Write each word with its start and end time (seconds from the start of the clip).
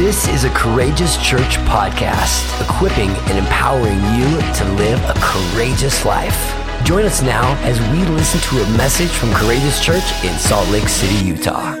This 0.00 0.28
is 0.28 0.44
a 0.44 0.50
Courageous 0.54 1.18
Church 1.22 1.58
podcast, 1.68 2.58
equipping 2.66 3.10
and 3.10 3.36
empowering 3.36 3.98
you 4.16 4.40
to 4.54 4.64
live 4.78 4.98
a 5.04 5.12
courageous 5.20 6.06
life. 6.06 6.56
Join 6.84 7.04
us 7.04 7.20
now 7.20 7.54
as 7.64 7.78
we 7.92 8.06
listen 8.06 8.40
to 8.48 8.64
a 8.64 8.76
message 8.78 9.10
from 9.10 9.30
Courageous 9.34 9.84
Church 9.84 10.24
in 10.24 10.32
Salt 10.38 10.66
Lake 10.70 10.88
City, 10.88 11.22
Utah. 11.26 11.74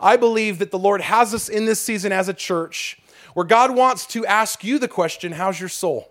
I 0.00 0.16
believe 0.16 0.58
that 0.60 0.70
the 0.70 0.78
Lord 0.78 1.02
has 1.02 1.34
us 1.34 1.50
in 1.50 1.66
this 1.66 1.78
season 1.78 2.10
as 2.10 2.30
a 2.30 2.34
church 2.34 2.98
where 3.34 3.44
God 3.44 3.76
wants 3.76 4.06
to 4.06 4.24
ask 4.24 4.64
you 4.64 4.78
the 4.78 4.88
question 4.88 5.32
How's 5.32 5.60
your 5.60 5.68
soul? 5.68 6.10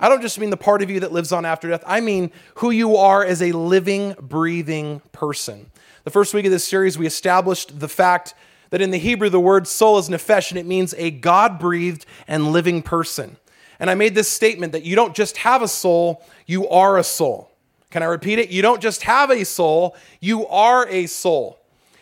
I 0.00 0.08
don't 0.08 0.22
just 0.22 0.40
mean 0.40 0.50
the 0.50 0.56
part 0.56 0.82
of 0.82 0.90
you 0.90 0.98
that 1.00 1.12
lives 1.12 1.30
on 1.30 1.44
after 1.44 1.68
death, 1.68 1.84
I 1.86 2.00
mean 2.00 2.32
who 2.56 2.72
you 2.72 2.96
are 2.96 3.24
as 3.24 3.40
a 3.40 3.52
living, 3.52 4.16
breathing 4.18 5.02
person. 5.12 5.70
The 6.04 6.10
first 6.10 6.32
week 6.32 6.46
of 6.46 6.50
this 6.50 6.66
series, 6.66 6.96
we 6.96 7.06
established 7.06 7.78
the 7.78 7.88
fact 7.88 8.34
that 8.70 8.80
in 8.80 8.90
the 8.90 8.98
Hebrew, 8.98 9.28
the 9.28 9.40
word 9.40 9.66
soul 9.66 9.98
is 9.98 10.08
nephesh, 10.08 10.50
and 10.50 10.58
it 10.58 10.66
means 10.66 10.94
a 10.96 11.10
God 11.10 11.58
breathed 11.58 12.06
and 12.26 12.52
living 12.52 12.82
person. 12.82 13.36
And 13.78 13.90
I 13.90 13.94
made 13.94 14.14
this 14.14 14.30
statement 14.30 14.72
that 14.72 14.82
you 14.82 14.96
don't 14.96 15.14
just 15.14 15.38
have 15.38 15.60
a 15.62 15.68
soul, 15.68 16.22
you 16.46 16.68
are 16.68 16.96
a 16.96 17.04
soul. 17.04 17.50
Can 17.90 18.02
I 18.02 18.06
repeat 18.06 18.38
it? 18.38 18.50
You 18.50 18.62
don't 18.62 18.80
just 18.80 19.02
have 19.02 19.30
a 19.30 19.44
soul, 19.44 19.96
you 20.20 20.46
are 20.46 20.88
a 20.88 21.06
soul. 21.06 21.58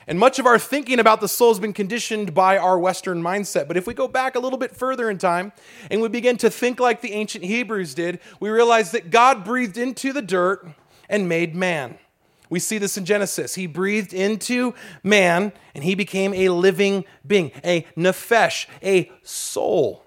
And 0.06 0.18
much 0.18 0.38
of 0.38 0.46
our 0.46 0.58
thinking 0.58 1.00
about 1.00 1.20
the 1.20 1.28
soul 1.28 1.50
has 1.50 1.60
been 1.60 1.72
conditioned 1.72 2.34
by 2.34 2.56
our 2.56 2.78
Western 2.78 3.22
mindset. 3.22 3.68
But 3.68 3.76
if 3.76 3.86
we 3.86 3.94
go 3.94 4.08
back 4.08 4.36
a 4.36 4.40
little 4.40 4.58
bit 4.58 4.74
further 4.74 5.10
in 5.10 5.18
time 5.18 5.52
and 5.90 6.00
we 6.00 6.08
begin 6.08 6.38
to 6.38 6.50
think 6.50 6.80
like 6.80 7.00
the 7.00 7.12
ancient 7.12 7.44
Hebrews 7.44 7.94
did, 7.94 8.20
we 8.40 8.48
realize 8.48 8.90
that 8.92 9.10
God 9.10 9.44
breathed 9.44 9.76
into 9.76 10.12
the 10.12 10.22
dirt 10.22 10.66
and 11.10 11.28
made 11.28 11.54
man. 11.54 11.98
We 12.50 12.58
see 12.60 12.78
this 12.78 12.96
in 12.96 13.04
Genesis. 13.04 13.54
He 13.54 13.66
breathed 13.66 14.14
into 14.14 14.74
man 15.02 15.52
and 15.74 15.84
he 15.84 15.94
became 15.94 16.32
a 16.34 16.48
living 16.48 17.04
being, 17.26 17.52
a 17.64 17.86
nephesh, 17.96 18.66
a 18.82 19.10
soul. 19.22 20.04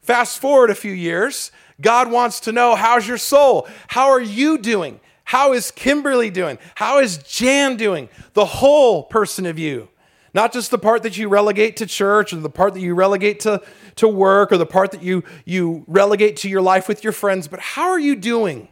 Fast 0.00 0.38
forward 0.38 0.70
a 0.70 0.74
few 0.74 0.92
years, 0.92 1.52
God 1.80 2.10
wants 2.10 2.40
to 2.40 2.52
know 2.52 2.74
how's 2.74 3.06
your 3.06 3.18
soul? 3.18 3.68
How 3.88 4.08
are 4.10 4.20
you 4.20 4.58
doing? 4.58 5.00
How 5.24 5.52
is 5.52 5.70
Kimberly 5.70 6.30
doing? 6.30 6.58
How 6.74 6.98
is 6.98 7.18
Jan 7.18 7.76
doing? 7.76 8.08
The 8.32 8.44
whole 8.44 9.04
person 9.04 9.46
of 9.46 9.58
you. 9.58 9.88
Not 10.34 10.52
just 10.52 10.70
the 10.70 10.78
part 10.78 11.02
that 11.04 11.16
you 11.16 11.28
relegate 11.28 11.76
to 11.78 11.86
church 11.86 12.32
or 12.32 12.36
the 12.36 12.50
part 12.50 12.74
that 12.74 12.80
you 12.80 12.94
relegate 12.94 13.40
to, 13.40 13.62
to 13.96 14.08
work 14.08 14.52
or 14.52 14.58
the 14.58 14.66
part 14.66 14.92
that 14.92 15.02
you, 15.02 15.24
you 15.44 15.84
relegate 15.86 16.36
to 16.38 16.48
your 16.48 16.62
life 16.62 16.88
with 16.88 17.02
your 17.02 17.12
friends, 17.12 17.48
but 17.48 17.60
how 17.60 17.88
are 17.90 17.98
you 17.98 18.14
doing 18.16 18.68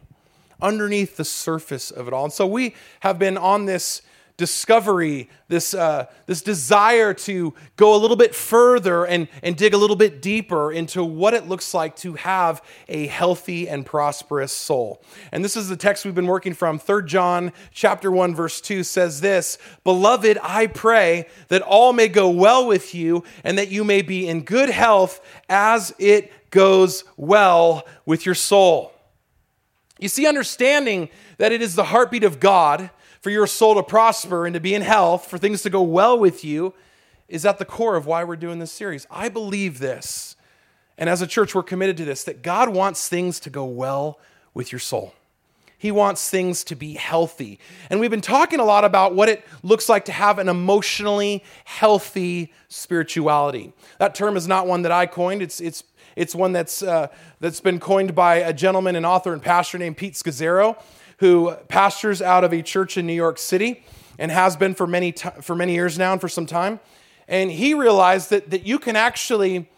underneath 0.61 1.17
the 1.17 1.25
surface 1.25 1.91
of 1.91 2.07
it 2.07 2.13
all? 2.13 2.25
And 2.25 2.33
so 2.33 2.47
we 2.47 2.75
have 3.01 3.19
been 3.19 3.37
on 3.37 3.65
this 3.65 4.01
discovery, 4.39 5.29
this, 5.49 5.73
uh, 5.73 6.05
this 6.25 6.41
desire 6.41 7.13
to 7.13 7.53
go 7.75 7.93
a 7.93 7.99
little 7.99 8.15
bit 8.15 8.33
further 8.33 9.05
and, 9.05 9.27
and 9.43 9.57
dig 9.57 9.73
a 9.73 9.77
little 9.77 9.97
bit 9.97 10.21
deeper 10.21 10.71
into 10.71 11.03
what 11.03 11.33
it 11.33 11.49
looks 11.49 11.73
like 11.73 11.93
to 11.97 12.13
have 12.13 12.63
a 12.87 13.07
healthy 13.07 13.67
and 13.67 13.85
prosperous 13.85 14.53
soul. 14.53 15.03
And 15.33 15.43
this 15.43 15.57
is 15.57 15.67
the 15.67 15.75
text 15.75 16.05
we've 16.05 16.15
been 16.15 16.25
working 16.25 16.53
from. 16.53 16.79
3 16.79 17.03
John 17.05 17.51
chapter 17.73 18.09
1 18.09 18.33
verse 18.33 18.61
2 18.61 18.83
says 18.83 19.19
this, 19.19 19.57
"Beloved, 19.83 20.39
I 20.41 20.67
pray 20.67 21.27
that 21.49 21.61
all 21.61 21.91
may 21.91 22.07
go 22.07 22.29
well 22.29 22.65
with 22.65 22.95
you 22.95 23.25
and 23.43 23.57
that 23.57 23.67
you 23.67 23.83
may 23.83 24.01
be 24.01 24.25
in 24.25 24.43
good 24.43 24.69
health 24.69 25.19
as 25.49 25.93
it 25.99 26.31
goes 26.49 27.03
well 27.17 27.85
with 28.05 28.25
your 28.25 28.35
soul." 28.35 28.93
You 29.99 30.07
see 30.07 30.25
understanding 30.25 31.09
that 31.37 31.51
it 31.51 31.61
is 31.61 31.75
the 31.75 31.85
heartbeat 31.85 32.23
of 32.23 32.39
God 32.39 32.89
for 33.21 33.29
your 33.29 33.47
soul 33.47 33.75
to 33.75 33.83
prosper 33.83 34.45
and 34.45 34.53
to 34.53 34.59
be 34.59 34.73
in 34.73 34.81
health, 34.81 35.27
for 35.27 35.37
things 35.37 35.61
to 35.63 35.69
go 35.69 35.81
well 35.81 36.17
with 36.17 36.43
you, 36.43 36.73
is 37.27 37.45
at 37.45 37.59
the 37.59 37.65
core 37.65 37.95
of 37.95 38.05
why 38.05 38.23
we're 38.23 38.37
doing 38.37 38.59
this 38.59 38.71
series. 38.71 39.05
I 39.11 39.29
believe 39.29 39.79
this. 39.79 40.37
And 40.97 41.09
as 41.09 41.21
a 41.21 41.27
church, 41.27 41.53
we're 41.53 41.63
committed 41.63 41.97
to 41.97 42.05
this 42.05 42.23
that 42.23 42.41
God 42.41 42.69
wants 42.69 43.07
things 43.09 43.39
to 43.41 43.49
go 43.49 43.65
well 43.65 44.19
with 44.53 44.71
your 44.71 44.79
soul. 44.79 45.13
He 45.77 45.91
wants 45.91 46.29
things 46.29 46.65
to 46.65 46.75
be 46.75 46.95
healthy. 46.95 47.57
And 47.89 48.01
we've 48.01 48.11
been 48.11 48.19
talking 48.19 48.59
a 48.59 48.65
lot 48.65 48.83
about 48.83 49.15
what 49.15 49.29
it 49.29 49.45
looks 49.63 49.87
like 49.87 50.05
to 50.05 50.11
have 50.11 50.37
an 50.37 50.49
emotionally 50.49 51.41
healthy 51.63 52.53
spirituality. 52.67 53.71
That 53.97 54.13
term 54.13 54.35
is 54.35 54.45
not 54.45 54.67
one 54.67 54.81
that 54.81 54.91
I 54.91 55.05
coined, 55.05 55.41
it's, 55.41 55.61
it's, 55.61 55.83
it's 56.19 56.35
one 56.35 56.51
that's, 56.51 56.83
uh, 56.83 57.07
that's 57.39 57.61
been 57.61 57.79
coined 57.79 58.13
by 58.13 58.35
a 58.35 58.51
gentleman 58.51 58.97
and 58.97 59.05
author 59.05 59.31
and 59.31 59.41
pastor 59.41 59.77
named 59.77 59.95
Pete 59.95 60.15
Scazzero 60.15 60.77
who 61.19 61.53
pastors 61.69 62.21
out 62.21 62.43
of 62.43 62.53
a 62.53 62.61
church 62.61 62.97
in 62.97 63.07
New 63.07 63.13
York 63.13 63.37
City 63.37 63.83
and 64.17 64.29
has 64.29 64.57
been 64.57 64.75
for 64.75 64.85
many, 64.85 65.13
t- 65.13 65.29
for 65.41 65.55
many 65.55 65.73
years 65.73 65.97
now 65.97 66.11
and 66.11 66.19
for 66.19 66.27
some 66.27 66.45
time. 66.45 66.79
And 67.27 67.49
he 67.49 67.73
realized 67.73 68.29
that, 68.31 68.49
that 68.49 68.65
you 68.65 68.79
can 68.79 68.95
actually 68.95 69.69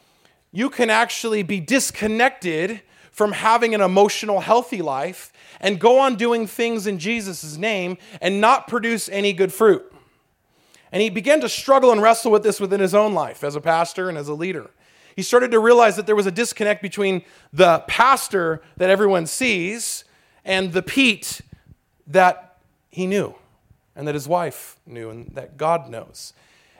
you 0.53 0.69
can 0.69 0.89
actually 0.89 1.43
be 1.43 1.61
disconnected 1.61 2.81
from 3.11 3.31
having 3.31 3.73
an 3.73 3.79
emotional 3.79 4.41
healthy 4.41 4.81
life 4.81 5.31
and 5.61 5.79
go 5.79 5.99
on 5.99 6.15
doing 6.15 6.45
things 6.45 6.87
in 6.87 6.99
Jesus' 6.99 7.55
name 7.55 7.97
and 8.19 8.41
not 8.41 8.67
produce 8.67 9.07
any 9.09 9.31
good 9.31 9.53
fruit. 9.53 9.89
And 10.91 11.01
he 11.01 11.09
began 11.09 11.39
to 11.39 11.47
struggle 11.47 11.91
and 11.91 12.01
wrestle 12.01 12.33
with 12.33 12.43
this 12.43 12.59
within 12.59 12.81
his 12.81 12.93
own 12.93 13.13
life 13.13 13.45
as 13.45 13.55
a 13.55 13.61
pastor 13.61 14.09
and 14.09 14.17
as 14.17 14.27
a 14.27 14.33
leader. 14.33 14.71
He 15.15 15.21
started 15.21 15.51
to 15.51 15.59
realize 15.59 15.95
that 15.95 16.05
there 16.05 16.15
was 16.15 16.25
a 16.25 16.31
disconnect 16.31 16.81
between 16.81 17.23
the 17.51 17.79
pastor 17.87 18.61
that 18.77 18.89
everyone 18.89 19.25
sees 19.25 20.03
and 20.45 20.73
the 20.73 20.81
Pete 20.81 21.41
that 22.07 22.57
he 22.89 23.07
knew 23.07 23.35
and 23.95 24.07
that 24.07 24.15
his 24.15 24.27
wife 24.27 24.77
knew 24.85 25.09
and 25.09 25.31
that 25.33 25.57
God 25.57 25.89
knows. 25.89 26.33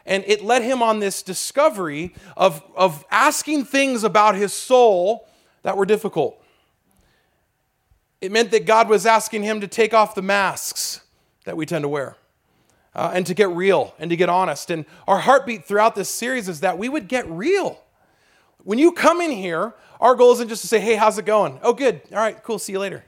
And 0.06 0.24
it 0.28 0.44
led 0.44 0.64
him 0.64 0.82
on 0.82 1.00
this 1.00 1.22
discovery 1.22 2.16
of, 2.36 2.64
of 2.76 3.06
asking 3.12 3.66
things 3.66 4.04
about 4.04 4.36
his 4.36 4.54
soul 4.54 5.28
that 5.64 5.78
were 5.78 5.86
difficult. 5.86 6.44
It 8.20 8.32
meant 8.32 8.52
that 8.52 8.66
God 8.66 8.90
was 8.90 9.06
asking 9.06 9.44
him 9.44 9.62
to 9.62 9.68
take 9.68 9.94
off 9.94 10.16
the 10.16 10.22
masks 10.22 11.02
that 11.46 11.58
we 11.58 11.66
tend 11.66 11.84
to 11.84 11.90
wear 11.90 12.18
uh, 12.94 13.12
and 13.14 13.26
to 13.26 13.34
get 13.34 13.50
real 13.50 13.96
and 14.00 14.10
to 14.10 14.16
get 14.16 14.30
honest. 14.30 14.70
And 14.70 14.86
our 15.08 15.20
heartbeat 15.20 15.66
throughout 15.66 15.96
this 15.96 16.10
series 16.10 16.48
is 16.48 16.60
that 16.62 16.78
we 16.78 16.90
would 16.90 17.08
get 17.08 17.28
real. 17.30 17.80
When 18.64 18.80
you 18.80 18.92
come 18.92 19.22
in 19.22 19.32
here, 19.32 19.74
our 20.00 20.16
goal 20.16 20.34
isn't 20.34 20.50
just 20.50 20.62
to 20.62 20.68
say, 20.68 20.80
hey, 20.80 20.96
how's 20.96 21.18
it 21.18 21.26
going? 21.26 21.60
Oh, 21.62 21.74
good. 21.74 22.02
All 22.12 22.18
right, 22.18 22.42
cool. 22.44 22.60
See 22.60 22.74
you 22.74 22.80
later. 22.80 23.04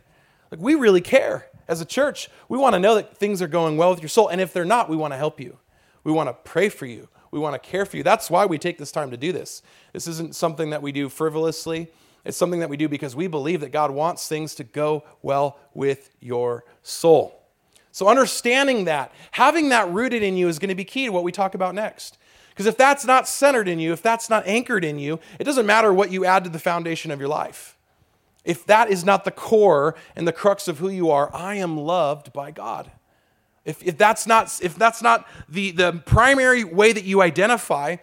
Like, 0.52 0.59
we 0.59 0.75
really 0.75 1.02
care 1.02 1.47
as 1.68 1.81
a 1.81 1.86
church. 1.86 2.30
We 2.50 2.58
want 2.58 2.74
to 2.74 2.80
know 2.80 2.96
that 2.96 3.18
things 3.18 3.41
are 3.41 3.47
going 3.47 3.78
well 3.78 3.90
with 3.90 4.02
your 4.02 4.09
soul. 4.09 4.28
And 4.28 4.40
if 4.40 4.53
they're 4.53 4.66
not, 4.66 4.90
we 4.90 4.96
want 4.96 5.13
to 5.13 5.18
help 5.18 5.40
you. 5.40 5.58
We 6.03 6.12
want 6.12 6.30
to 6.30 6.34
pray 6.34 6.69
for 6.69 6.86
you. 6.86 7.08
We 7.31 7.40
want 7.40 7.56
to 7.56 7.59
care 7.59 7.86
for 7.86 7.97
you. 7.97 8.03
That's 8.03 8.30
why 8.30 8.46
we 8.46 8.59
take 8.59 8.78
this 8.78 8.92
time 8.92 9.09
to 9.12 9.18
do 9.18 9.31
this. 9.31 9.63
This 9.92 10.08
isn't 10.08 10.36
something 10.36 10.69
that 10.69 10.81
we 10.81 10.92
do 10.92 11.09
frivolously. 11.09 11.92
It's 12.25 12.38
something 12.38 12.59
that 12.59 12.69
we 12.69 12.78
do 12.78 12.88
because 12.88 13.16
we 13.16 13.28
believe 13.28 13.62
that 13.62 13.72
God 13.72 13.92
wants 13.92 14.28
things 14.28 14.56
to 14.56 14.63
go 14.63 15.03
well 15.22 15.59
with 15.74 16.12
your 16.19 16.63
soul. 16.84 17.40
So, 17.92 18.08
understanding 18.08 18.86
that, 18.86 19.12
having 19.31 19.69
that 19.69 19.92
rooted 19.92 20.24
in 20.24 20.36
you 20.36 20.47
is 20.47 20.58
going 20.58 20.69
to 20.69 20.75
be 20.75 20.86
key 20.86 21.06
to 21.06 21.12
what 21.12 21.24
we 21.24 21.31
talk 21.31 21.53
about 21.53 21.75
next. 21.75 22.18
Because 22.53 22.68
if 22.68 22.78
that's 22.78 23.06
not 23.06 23.28
centered 23.28 23.68
in 23.68 23.80
you, 23.80 23.94
if 23.94 24.02
that's 24.02 24.30
not 24.30 24.46
anchored 24.46 24.86
in 24.86 25.00
you, 25.00 25.19
it 25.40 25.44
doesn't 25.44 25.66
matter 25.66 25.91
what 25.91 26.12
you 26.12 26.24
add 26.24 26.44
to 26.44 26.50
the 26.50 26.59
foundation 26.59 27.09
of 27.09 27.19
your 27.19 27.30
life. 27.30 27.78
If 28.46 28.66
that 28.66 28.90
is 28.91 29.03
not 29.03 29.24
the 29.24 29.31
core 29.31 29.96
and 30.16 30.28
the 30.28 30.34
crux 30.34 30.68
of 30.68 30.80
who 30.80 30.90
you 30.90 31.09
are, 31.09 31.34
I 31.34 31.56
am 31.56 31.78
loved 31.78 32.34
by 32.34 32.52
God. 32.52 32.92
If, 33.66 33.81
if 33.81 33.97
that's 33.97 34.28
not, 34.28 34.59
if 34.62 34.75
that's 34.75 35.02
not 35.02 35.28
the, 35.47 35.72
the 35.72 36.03
primary 36.06 36.63
way 36.63 36.92
that 36.92 37.06
you 37.06 37.22
identify, 37.22 37.97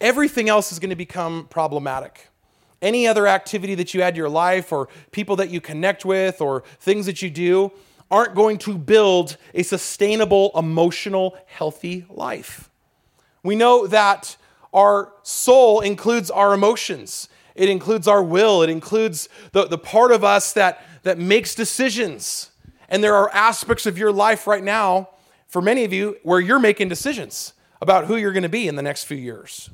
everything 0.00 0.48
else 0.48 0.70
is 0.72 0.78
going 0.78 0.90
to 0.90 0.96
become 0.96 1.46
problematic. 1.50 2.28
Any 2.80 3.06
other 3.06 3.26
activity 3.26 3.74
that 3.74 3.92
you 3.92 4.00
add 4.00 4.14
to 4.14 4.18
your 4.18 4.30
life, 4.30 4.72
or 4.72 4.88
people 5.10 5.36
that 5.36 5.50
you 5.50 5.60
connect 5.60 6.04
with, 6.04 6.40
or 6.40 6.62
things 6.78 7.04
that 7.06 7.20
you 7.20 7.28
do, 7.28 7.72
aren't 8.10 8.34
going 8.34 8.56
to 8.58 8.78
build 8.78 9.36
a 9.52 9.62
sustainable, 9.62 10.50
emotional, 10.54 11.36
healthy 11.46 12.06
life. 12.08 12.69
We 13.42 13.56
know 13.56 13.86
that 13.86 14.36
our 14.72 15.12
soul 15.22 15.80
includes 15.80 16.30
our 16.30 16.54
emotions. 16.54 17.28
It 17.54 17.68
includes 17.68 18.06
our 18.06 18.22
will. 18.22 18.62
It 18.62 18.70
includes 18.70 19.28
the, 19.52 19.66
the 19.66 19.78
part 19.78 20.12
of 20.12 20.24
us 20.24 20.52
that, 20.52 20.84
that 21.02 21.18
makes 21.18 21.54
decisions. 21.54 22.50
And 22.88 23.02
there 23.02 23.14
are 23.14 23.30
aspects 23.30 23.86
of 23.86 23.98
your 23.98 24.12
life 24.12 24.46
right 24.46 24.62
now, 24.62 25.10
for 25.46 25.60
many 25.60 25.84
of 25.84 25.92
you, 25.92 26.16
where 26.22 26.40
you're 26.40 26.58
making 26.58 26.88
decisions 26.88 27.52
about 27.80 28.06
who 28.06 28.16
you're 28.16 28.32
going 28.32 28.42
to 28.42 28.48
be 28.48 28.68
in 28.68 28.76
the 28.76 28.82
next 28.82 29.04
few 29.04 29.16
years. 29.16 29.70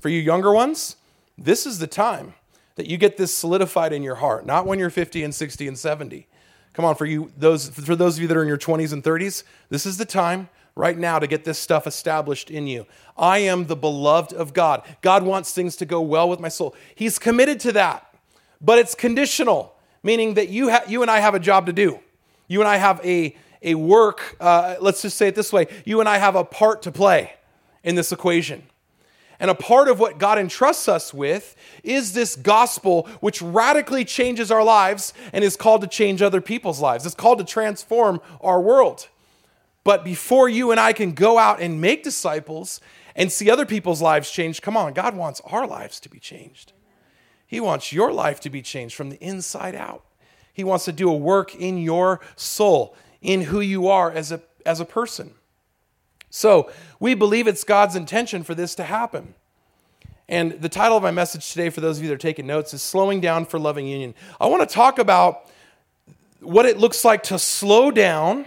For 0.00 0.08
you 0.08 0.20
younger 0.20 0.52
ones, 0.52 0.96
this 1.38 1.66
is 1.66 1.78
the 1.78 1.86
time 1.86 2.34
that 2.76 2.86
you 2.86 2.98
get 2.98 3.16
this 3.16 3.34
solidified 3.34 3.92
in 3.92 4.02
your 4.02 4.16
heart, 4.16 4.46
not 4.46 4.66
when 4.66 4.78
you're 4.78 4.90
50 4.90 5.24
and 5.24 5.34
60 5.34 5.66
and 5.66 5.78
70. 5.78 6.26
Come 6.74 6.84
on, 6.84 6.94
for 6.94 7.06
you 7.06 7.32
those 7.36 7.70
for 7.70 7.96
those 7.96 8.16
of 8.16 8.22
you 8.22 8.28
that 8.28 8.36
are 8.36 8.42
in 8.42 8.48
your 8.48 8.58
20s 8.58 8.92
and 8.92 9.02
30s, 9.02 9.44
this 9.70 9.86
is 9.86 9.96
the 9.96 10.04
time 10.04 10.50
right 10.76 10.96
now 10.96 11.18
to 11.18 11.26
get 11.26 11.44
this 11.44 11.58
stuff 11.58 11.86
established 11.86 12.50
in 12.50 12.66
you. 12.66 12.86
I 13.16 13.38
am 13.38 13.66
the 13.66 13.74
beloved 13.74 14.32
of 14.34 14.52
God. 14.52 14.82
God 15.00 15.24
wants 15.24 15.52
things 15.52 15.74
to 15.76 15.86
go 15.86 16.02
well 16.02 16.28
with 16.28 16.38
my 16.38 16.50
soul. 16.50 16.76
He's 16.94 17.18
committed 17.18 17.58
to 17.60 17.72
that, 17.72 18.14
but 18.60 18.78
it's 18.78 18.94
conditional, 18.94 19.74
meaning 20.02 20.34
that 20.34 20.50
you, 20.50 20.70
ha- 20.70 20.84
you 20.86 21.02
and 21.02 21.10
I 21.10 21.20
have 21.20 21.34
a 21.34 21.40
job 21.40 21.66
to 21.66 21.72
do. 21.72 21.98
You 22.46 22.60
and 22.60 22.68
I 22.68 22.76
have 22.76 23.04
a, 23.04 23.34
a 23.62 23.74
work, 23.74 24.36
uh, 24.38 24.76
let's 24.80 25.02
just 25.02 25.16
say 25.16 25.28
it 25.28 25.34
this 25.34 25.52
way 25.52 25.66
you 25.84 25.98
and 25.98 26.08
I 26.08 26.18
have 26.18 26.36
a 26.36 26.44
part 26.44 26.82
to 26.82 26.92
play 26.92 27.32
in 27.82 27.94
this 27.94 28.12
equation. 28.12 28.62
And 29.38 29.50
a 29.50 29.54
part 29.54 29.88
of 29.88 29.98
what 29.98 30.18
God 30.18 30.38
entrusts 30.38 30.88
us 30.88 31.12
with 31.12 31.56
is 31.82 32.12
this 32.12 32.36
gospel, 32.36 33.06
which 33.20 33.42
radically 33.42 34.04
changes 34.04 34.50
our 34.50 34.64
lives 34.64 35.12
and 35.32 35.44
is 35.44 35.56
called 35.56 35.82
to 35.82 35.86
change 35.86 36.22
other 36.22 36.40
people's 36.40 36.80
lives. 36.80 37.04
It's 37.04 37.14
called 37.14 37.38
to 37.38 37.44
transform 37.44 38.20
our 38.40 38.60
world. 38.60 39.08
But 39.86 40.02
before 40.02 40.48
you 40.48 40.72
and 40.72 40.80
I 40.80 40.92
can 40.92 41.12
go 41.12 41.38
out 41.38 41.60
and 41.60 41.80
make 41.80 42.02
disciples 42.02 42.80
and 43.14 43.30
see 43.30 43.48
other 43.48 43.64
people's 43.64 44.02
lives 44.02 44.32
change, 44.32 44.60
come 44.60 44.76
on, 44.76 44.92
God 44.94 45.14
wants 45.14 45.40
our 45.44 45.64
lives 45.64 46.00
to 46.00 46.08
be 46.08 46.18
changed. 46.18 46.72
He 47.46 47.60
wants 47.60 47.92
your 47.92 48.12
life 48.12 48.40
to 48.40 48.50
be 48.50 48.62
changed 48.62 48.96
from 48.96 49.10
the 49.10 49.24
inside 49.24 49.76
out. 49.76 50.02
He 50.52 50.64
wants 50.64 50.86
to 50.86 50.92
do 50.92 51.08
a 51.08 51.16
work 51.16 51.54
in 51.54 51.78
your 51.78 52.20
soul, 52.34 52.96
in 53.22 53.42
who 53.42 53.60
you 53.60 53.86
are 53.86 54.10
as 54.10 54.32
a, 54.32 54.42
as 54.66 54.80
a 54.80 54.84
person. 54.84 55.34
So 56.30 56.68
we 56.98 57.14
believe 57.14 57.46
it's 57.46 57.62
God's 57.62 57.94
intention 57.94 58.42
for 58.42 58.56
this 58.56 58.74
to 58.74 58.82
happen. 58.82 59.34
And 60.28 60.60
the 60.60 60.68
title 60.68 60.96
of 60.96 61.04
my 61.04 61.12
message 61.12 61.48
today, 61.52 61.70
for 61.70 61.80
those 61.80 61.98
of 61.98 62.02
you 62.02 62.08
that 62.08 62.16
are 62.16 62.18
taking 62.18 62.48
notes, 62.48 62.74
is 62.74 62.82
Slowing 62.82 63.20
Down 63.20 63.46
for 63.46 63.60
Loving 63.60 63.86
Union. 63.86 64.16
I 64.40 64.48
want 64.48 64.68
to 64.68 64.74
talk 64.74 64.98
about 64.98 65.48
what 66.40 66.66
it 66.66 66.76
looks 66.76 67.04
like 67.04 67.22
to 67.22 67.38
slow 67.38 67.92
down 67.92 68.46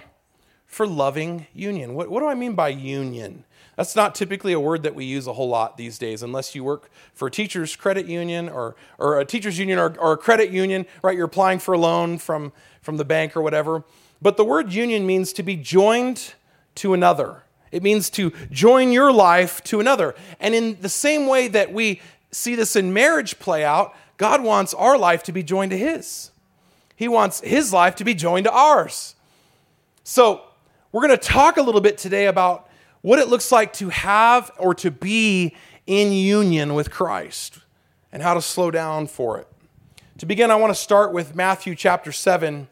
for 0.70 0.88
loving 0.88 1.48
union. 1.54 1.96
What, 1.96 2.10
what 2.10 2.22
do 2.22 2.28
I 2.28 2.36
mean 2.36 2.54
by 2.54 2.70
union? 2.70 3.44
That's 3.76 3.96
not 3.96 4.14
typically 4.14 4.54
a 4.54 4.60
word 4.60 4.84
that 4.84 4.94
we 4.94 5.04
use 5.04 5.26
a 5.26 5.34
whole 5.34 5.50
lot 5.50 5.78
these 5.78 5.98
days, 5.98 6.22
unless 6.22 6.54
you 6.54 6.64
work 6.64 6.92
for 7.14 7.28
a 7.28 7.32
teacher's 7.32 7.76
credit 7.76 8.06
union 8.06 8.48
or, 8.48 8.76
or 9.00 9.20
a 9.20 9.26
teacher's 9.26 9.58
union 9.58 9.80
or, 9.80 9.98
or 9.98 10.14
a 10.14 10.18
credit 10.18 10.52
union, 10.52 10.86
right? 11.02 11.18
You're 11.18 11.26
applying 11.26 11.58
for 11.60 11.74
a 11.74 11.78
loan 11.78 12.20
from, 12.20 12.54
from 12.82 12.98
the 12.98 13.04
bank 13.04 13.36
or 13.36 13.42
whatever. 13.42 13.84
But 14.22 14.38
the 14.38 14.46
word 14.46 14.72
union 14.72 15.08
means 15.08 15.34
to 15.34 15.44
be 15.44 15.56
joined 15.56 16.34
to 16.76 16.94
another. 16.94 17.44
It 17.72 17.82
means 17.82 18.10
to 18.12 18.32
join 18.52 18.92
your 18.92 19.12
life 19.12 19.64
to 19.66 19.80
another. 19.80 20.14
And 20.40 20.54
in 20.54 20.80
the 20.82 20.90
same 20.90 21.26
way 21.26 21.48
that 21.48 21.74
we 21.74 22.00
see 22.32 22.54
this 22.56 22.76
in 22.76 22.94
marriage 22.94 23.40
play 23.40 23.66
out, 23.66 23.96
God 24.18 24.44
wants 24.44 24.74
our 24.76 24.98
life 24.98 25.24
to 25.24 25.32
be 25.32 25.42
joined 25.42 25.72
to 25.72 25.78
His. 25.78 26.30
He 26.96 27.08
wants 27.08 27.40
His 27.42 27.74
life 27.74 27.96
to 27.96 28.04
be 28.04 28.14
joined 28.14 28.44
to 28.44 28.52
ours. 28.52 29.16
So, 30.04 30.42
we're 30.92 31.06
going 31.06 31.18
to 31.18 31.24
talk 31.24 31.58
a 31.58 31.62
little 31.62 31.82
bit 31.82 31.98
today 31.98 32.26
about 32.26 32.68
what 33.02 33.20
it 33.20 33.28
looks 33.28 33.52
like 33.52 33.74
to 33.74 33.90
have 33.90 34.52
or 34.58 34.74
to 34.76 34.90
be 34.90 35.56
in 35.86 36.12
union 36.12 36.74
with 36.74 36.90
Christ 36.90 37.60
and 38.12 38.24
how 38.24 38.34
to 38.34 38.42
slow 38.42 38.72
down 38.72 39.08
for 39.08 39.38
it. 39.38 39.48
To 40.18 40.26
begin, 40.26 40.52
I 40.52 40.56
want 40.56 40.72
to 40.72 40.80
start 40.80 41.14
with 41.14 41.36
Matthew 41.36 41.76
chapter 41.76 42.12
7, 42.12 42.68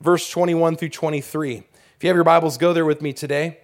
verse 0.00 0.28
21 0.30 0.76
through 0.76 0.90
23. 0.90 1.56
If 1.56 1.64
you 2.00 2.08
have 2.08 2.16
your 2.16 2.24
Bibles, 2.24 2.58
go 2.58 2.72
there 2.72 2.84
with 2.84 3.00
me 3.00 3.12
today. 3.12 3.60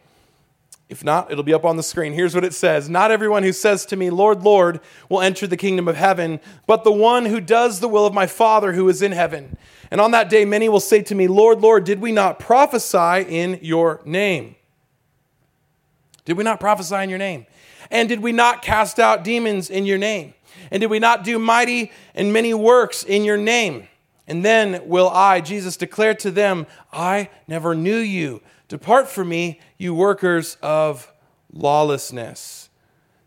If 0.90 1.04
not, 1.04 1.30
it'll 1.30 1.44
be 1.44 1.54
up 1.54 1.64
on 1.64 1.76
the 1.76 1.84
screen. 1.84 2.12
Here's 2.12 2.34
what 2.34 2.44
it 2.44 2.52
says 2.52 2.88
Not 2.88 3.12
everyone 3.12 3.44
who 3.44 3.52
says 3.52 3.86
to 3.86 3.96
me, 3.96 4.10
Lord, 4.10 4.42
Lord, 4.42 4.80
will 5.08 5.20
enter 5.20 5.46
the 5.46 5.56
kingdom 5.56 5.86
of 5.86 5.96
heaven, 5.96 6.40
but 6.66 6.82
the 6.82 6.92
one 6.92 7.26
who 7.26 7.40
does 7.40 7.78
the 7.78 7.88
will 7.88 8.06
of 8.06 8.12
my 8.12 8.26
Father 8.26 8.72
who 8.72 8.88
is 8.88 9.00
in 9.00 9.12
heaven. 9.12 9.56
And 9.92 10.00
on 10.00 10.10
that 10.10 10.28
day, 10.28 10.44
many 10.44 10.68
will 10.68 10.80
say 10.80 11.00
to 11.02 11.14
me, 11.14 11.28
Lord, 11.28 11.60
Lord, 11.60 11.84
did 11.84 12.00
we 12.00 12.10
not 12.10 12.40
prophesy 12.40 13.24
in 13.28 13.60
your 13.62 14.00
name? 14.04 14.56
Did 16.24 16.36
we 16.36 16.44
not 16.44 16.58
prophesy 16.58 16.96
in 16.96 17.08
your 17.08 17.18
name? 17.18 17.46
And 17.90 18.08
did 18.08 18.20
we 18.20 18.32
not 18.32 18.62
cast 18.62 18.98
out 18.98 19.22
demons 19.22 19.70
in 19.70 19.86
your 19.86 19.98
name? 19.98 20.34
And 20.72 20.80
did 20.80 20.90
we 20.90 20.98
not 20.98 21.22
do 21.22 21.38
mighty 21.38 21.92
and 22.16 22.32
many 22.32 22.52
works 22.52 23.04
in 23.04 23.24
your 23.24 23.36
name? 23.36 23.88
And 24.26 24.44
then 24.44 24.88
will 24.88 25.08
I, 25.08 25.40
Jesus, 25.40 25.76
declare 25.76 26.14
to 26.14 26.30
them, 26.30 26.66
I 26.92 27.30
never 27.48 27.74
knew 27.74 27.96
you. 27.96 28.42
Depart 28.70 29.08
from 29.08 29.28
me, 29.28 29.58
you 29.78 29.92
workers 29.92 30.56
of 30.62 31.12
lawlessness. 31.52 32.70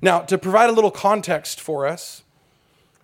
Now, 0.02 0.22
to 0.22 0.38
provide 0.38 0.70
a 0.70 0.72
little 0.72 0.90
context 0.90 1.60
for 1.60 1.86
us, 1.86 2.24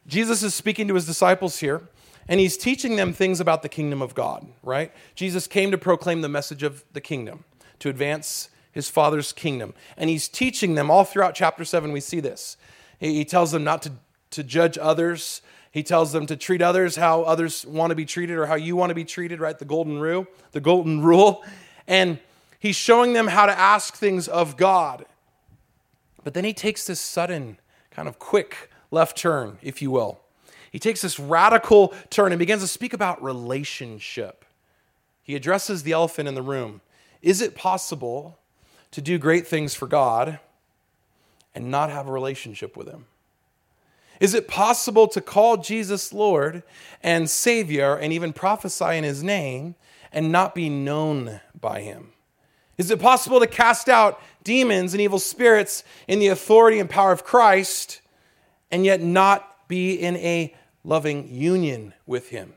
Jesus 0.08 0.42
is 0.42 0.56
speaking 0.56 0.88
to 0.88 0.94
his 0.94 1.06
disciples 1.06 1.60
here, 1.60 1.82
and 2.30 2.40
he's 2.40 2.56
teaching 2.56 2.96
them 2.96 3.12
things 3.12 3.42
about 3.42 3.62
the 3.62 3.68
kingdom 3.68 4.02
of 4.02 4.16
God, 4.16 4.48
right? 4.64 4.94
Jesus 5.16 5.48
came 5.48 5.70
to 5.72 5.78
proclaim 5.78 6.22
the 6.22 6.30
message 6.30 6.64
of 6.64 6.86
the 6.94 7.02
kingdom, 7.02 7.44
to 7.80 7.90
advance 7.90 8.48
his 8.72 8.88
Father's 8.88 9.34
kingdom. 9.34 9.74
And 9.98 10.10
he's 10.10 10.30
teaching 10.30 10.76
them 10.76 10.90
all 10.90 11.04
throughout 11.04 11.36
chapter 11.36 11.66
7, 11.66 11.92
we 11.92 12.00
see 12.00 12.22
this. 12.22 12.56
He 13.02 13.26
tells 13.26 13.52
them 13.52 13.66
not 13.66 13.82
to, 13.82 13.92
to 14.32 14.46
judge 14.46 14.78
others. 14.78 15.42
He 15.72 15.84
tells 15.84 16.14
them 16.14 16.26
to 16.28 16.38
treat 16.38 16.62
others 16.62 16.96
how 16.96 17.24
others 17.24 17.66
want 17.66 17.92
to 17.92 17.96
be 17.96 18.06
treated 18.06 18.38
or 18.38 18.46
how 18.46 18.56
you 18.56 18.78
want 18.78 18.92
to 18.92 18.96
be 18.96 19.04
treated, 19.04 19.42
right? 19.42 19.60
The 19.60 19.66
golden 19.66 20.00
rule, 20.00 20.26
the 20.54 20.62
golden 20.62 21.02
rule. 21.04 21.44
And 21.86 22.18
He's 22.60 22.76
showing 22.76 23.14
them 23.14 23.28
how 23.28 23.46
to 23.46 23.58
ask 23.58 23.96
things 23.96 24.28
of 24.28 24.58
God. 24.58 25.06
But 26.24 26.34
then 26.34 26.44
he 26.44 26.54
takes 26.54 26.86
this 26.86 27.00
sudden, 27.00 27.58
kind 27.90 28.08
of 28.08 28.20
quick 28.20 28.70
left 28.92 29.18
turn, 29.18 29.58
if 29.62 29.82
you 29.82 29.92
will. 29.92 30.20
He 30.72 30.80
takes 30.80 31.02
this 31.02 31.20
radical 31.20 31.94
turn 32.10 32.32
and 32.32 32.40
begins 32.40 32.62
to 32.62 32.68
speak 32.68 32.94
about 32.94 33.24
relationship. 33.24 34.46
He 35.24 35.36
addresses 35.36 35.84
the 35.84 35.94
elephant 35.94 36.28
in 36.28 36.36
the 36.36 36.42
room. 36.42 36.82
Is 37.22 37.42
it 37.42 37.56
possible 37.56 38.38
to 38.92 39.02
do 39.02 39.18
great 39.18 39.48
things 39.48 39.74
for 39.74 39.88
God 39.88 40.40
and 41.56 41.72
not 41.72 41.90
have 41.90 42.08
a 42.08 42.12
relationship 42.12 42.76
with 42.76 42.88
Him? 42.88 43.06
Is 44.20 44.34
it 44.34 44.48
possible 44.48 45.08
to 45.08 45.22
call 45.22 45.58
Jesus 45.58 46.12
Lord 46.12 46.64
and 47.02 47.30
Savior 47.30 47.96
and 47.96 48.12
even 48.12 48.34
prophesy 48.34 48.98
in 48.98 49.04
His 49.04 49.24
name 49.24 49.76
and 50.12 50.32
not 50.32 50.54
be 50.54 50.70
known 50.70 51.40
by 51.60 51.82
Him? 51.82 52.12
Is 52.80 52.90
it 52.90 53.00
possible 53.00 53.42
to 53.42 53.46
cast 53.46 53.90
out 53.90 54.22
demons 54.46 54.94
and 54.94 55.02
evil 55.02 55.20
spirits 55.20 55.84
in 56.08 56.20
the 56.20 56.30
authority 56.30 56.80
and 56.80 56.90
power 56.90 57.12
of 57.12 57.26
Christ 57.26 58.00
and 58.72 58.86
yet 58.86 59.02
not 59.02 59.68
be 59.68 59.96
in 59.96 60.16
a 60.16 60.56
loving 60.86 61.28
union 61.28 61.94
with 62.08 62.30
Him? 62.30 62.54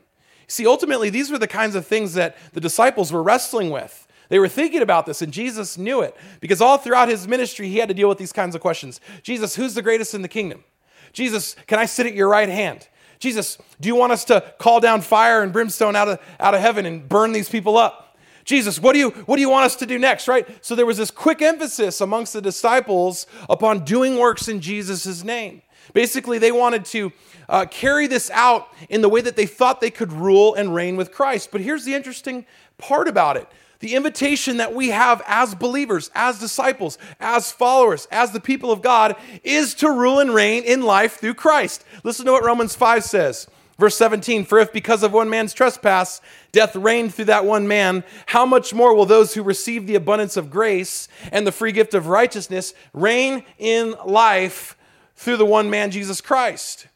See, 0.47 0.65
ultimately, 0.65 1.09
these 1.09 1.29
were 1.29 1.37
the 1.37 1.45
kinds 1.47 1.75
of 1.75 1.85
things 1.85 2.13
that 2.13 2.37
the 2.53 2.61
disciples 2.61 3.11
were 3.11 3.21
wrestling 3.21 3.69
with. 3.69 4.07
They 4.29 4.39
were 4.39 4.47
thinking 4.47 4.81
about 4.81 5.05
this, 5.05 5.21
and 5.21 5.33
Jesus 5.33 5.77
knew 5.77 6.01
it 6.01 6.15
because 6.39 6.61
all 6.61 6.77
throughout 6.77 7.09
his 7.09 7.27
ministry, 7.27 7.67
he 7.67 7.79
had 7.79 7.89
to 7.89 7.93
deal 7.93 8.07
with 8.07 8.17
these 8.17 8.31
kinds 8.31 8.55
of 8.55 8.61
questions 8.61 9.01
Jesus, 9.23 9.55
who's 9.55 9.73
the 9.73 9.81
greatest 9.81 10.13
in 10.13 10.21
the 10.21 10.29
kingdom? 10.29 10.63
Jesus, 11.11 11.57
can 11.67 11.79
I 11.79 11.85
sit 11.85 12.07
at 12.07 12.15
your 12.15 12.29
right 12.29 12.49
hand? 12.49 12.87
Jesus, 13.19 13.57
do 13.79 13.89
you 13.89 13.95
want 13.95 14.13
us 14.13 14.23
to 14.25 14.41
call 14.57 14.79
down 14.79 15.01
fire 15.01 15.43
and 15.43 15.51
brimstone 15.51 15.97
out 15.97 16.07
of, 16.07 16.19
out 16.39 16.53
of 16.53 16.61
heaven 16.61 16.85
and 16.85 17.07
burn 17.07 17.33
these 17.33 17.49
people 17.49 17.77
up? 17.77 18.02
Jesus, 18.43 18.79
what 18.79 18.93
do 18.93 18.99
you 18.99 19.11
what 19.11 19.37
do 19.37 19.41
you 19.41 19.49
want 19.49 19.65
us 19.65 19.75
to 19.77 19.85
do 19.85 19.97
next, 19.97 20.27
right? 20.27 20.47
So 20.63 20.75
there 20.75 20.85
was 20.85 20.97
this 20.97 21.11
quick 21.11 21.41
emphasis 21.41 22.01
amongst 22.01 22.33
the 22.33 22.41
disciples 22.41 23.25
upon 23.49 23.85
doing 23.85 24.17
works 24.17 24.47
in 24.47 24.59
Jesus' 24.59 25.23
name. 25.23 25.61
Basically, 25.93 26.39
they 26.39 26.51
wanted 26.51 26.85
to 26.85 27.11
uh, 27.49 27.65
carry 27.65 28.07
this 28.07 28.29
out 28.31 28.69
in 28.89 29.01
the 29.01 29.09
way 29.09 29.21
that 29.21 29.35
they 29.35 29.45
thought 29.45 29.81
they 29.81 29.91
could 29.91 30.13
rule 30.13 30.55
and 30.55 30.73
reign 30.73 30.95
with 30.95 31.11
Christ. 31.11 31.49
But 31.51 31.61
here's 31.61 31.85
the 31.85 31.93
interesting 31.93 32.45
part 32.77 33.07
about 33.07 33.37
it 33.37 33.47
the 33.79 33.95
invitation 33.95 34.57
that 34.57 34.73
we 34.73 34.91
have 34.91 35.21
as 35.27 35.53
believers, 35.55 36.09
as 36.15 36.39
disciples, 36.39 36.97
as 37.19 37.51
followers, 37.51 38.07
as 38.11 38.31
the 38.31 38.39
people 38.39 38.71
of 38.71 38.81
God 38.81 39.17
is 39.43 39.73
to 39.75 39.91
rule 39.91 40.19
and 40.19 40.33
reign 40.33 40.63
in 40.63 40.83
life 40.83 41.17
through 41.17 41.33
Christ. 41.33 41.83
Listen 42.01 42.25
to 42.25 42.31
what 42.31 42.45
Romans 42.45 42.75
5 42.75 43.03
says. 43.03 43.45
Verse 43.79 43.97
17, 43.97 44.45
for 44.45 44.59
if 44.59 44.71
because 44.71 45.01
of 45.01 45.13
one 45.13 45.29
man's 45.29 45.53
trespass 45.53 46.21
death 46.51 46.75
reigned 46.75 47.13
through 47.13 47.25
that 47.25 47.45
one 47.45 47.67
man, 47.67 48.03
how 48.27 48.45
much 48.45 48.73
more 48.73 48.93
will 48.93 49.05
those 49.05 49.33
who 49.33 49.41
receive 49.41 49.87
the 49.87 49.95
abundance 49.95 50.37
of 50.37 50.51
grace 50.51 51.07
and 51.31 51.47
the 51.47 51.51
free 51.51 51.71
gift 51.71 51.95
of 51.95 52.07
righteousness 52.07 52.73
reign 52.93 53.43
in 53.57 53.95
life 54.05 54.77
through 55.15 55.37
the 55.37 55.45
one 55.45 55.69
man, 55.71 55.89
Jesus 55.89 56.21
Christ? 56.21 56.87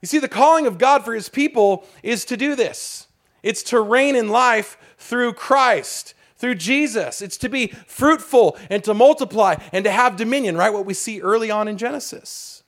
You 0.00 0.06
see, 0.06 0.18
the 0.18 0.28
calling 0.28 0.66
of 0.66 0.78
God 0.78 1.04
for 1.04 1.14
his 1.14 1.28
people 1.28 1.84
is 2.02 2.24
to 2.26 2.36
do 2.36 2.54
this 2.54 3.08
it's 3.44 3.62
to 3.64 3.80
reign 3.80 4.16
in 4.16 4.30
life 4.30 4.78
through 4.96 5.34
Christ. 5.34 6.14
Through 6.36 6.56
Jesus. 6.56 7.22
It's 7.22 7.36
to 7.38 7.48
be 7.48 7.68
fruitful 7.86 8.58
and 8.68 8.82
to 8.84 8.92
multiply 8.92 9.56
and 9.72 9.84
to 9.84 9.90
have 9.90 10.16
dominion, 10.16 10.56
right? 10.56 10.72
What 10.72 10.86
we 10.86 10.94
see 10.94 11.20
early 11.20 11.50
on 11.50 11.68
in 11.68 11.78
Genesis. 11.78 12.64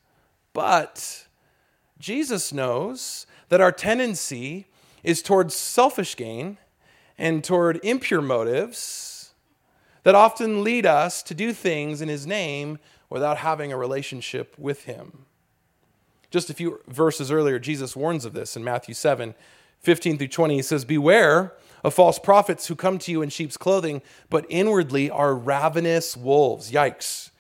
But 0.53 1.27
Jesus 1.99 2.53
knows 2.53 3.27
that 3.49 3.61
our 3.61 3.73
tendency 3.73 4.67
is 5.03 5.23
towards 5.23 5.55
selfish 5.55 6.17
gain 6.17 6.59
and 7.19 7.43
toward 7.43 7.81
impure 7.85 8.21
motives 8.21 9.33
that 10.03 10.15
often 10.15 10.63
lead 10.63 10.87
us 10.87 11.23
to 11.23 11.35
do 11.35 11.53
things 11.53 12.01
in 12.01 12.09
his 12.09 12.27
name 12.27 12.79
without 13.09 13.39
having 13.39 13.73
a 13.73 13.77
relationship 13.77 14.55
with 14.59 14.85
him. 14.85 15.27
Just 16.31 16.51
a 16.51 16.55
few 16.55 16.81
verses 16.87 17.31
earlier, 17.31 17.59
Jesus 17.59 17.97
warns 17.97 18.25
of 18.25 18.33
this 18.33 18.57
in 18.57 18.65
Matthew 18.65 18.95
7 18.95 19.35
15 19.81 20.19
through 20.19 20.29
20. 20.29 20.57
He 20.57 20.63
says, 20.63 20.85
Beware 20.85 21.53
of 21.85 21.95
false 21.95 22.19
prophets 22.19 22.67
who 22.67 22.75
come 22.75 22.99
to 22.99 23.13
you 23.13 23.23
in 23.23 23.29
sheep's 23.29 23.57
clothing, 23.57 24.03
but 24.29 24.45
inwardly 24.49 25.09
are 25.11 25.35
ravenous 25.35 26.17
wolves. 26.17 26.73
Yikes. 26.73 27.31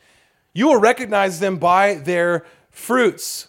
You 0.53 0.69
will 0.69 0.81
recognize 0.81 1.41
them 1.41 1.57
by 1.57 1.95
their 1.95 2.47
fruits. 2.71 3.49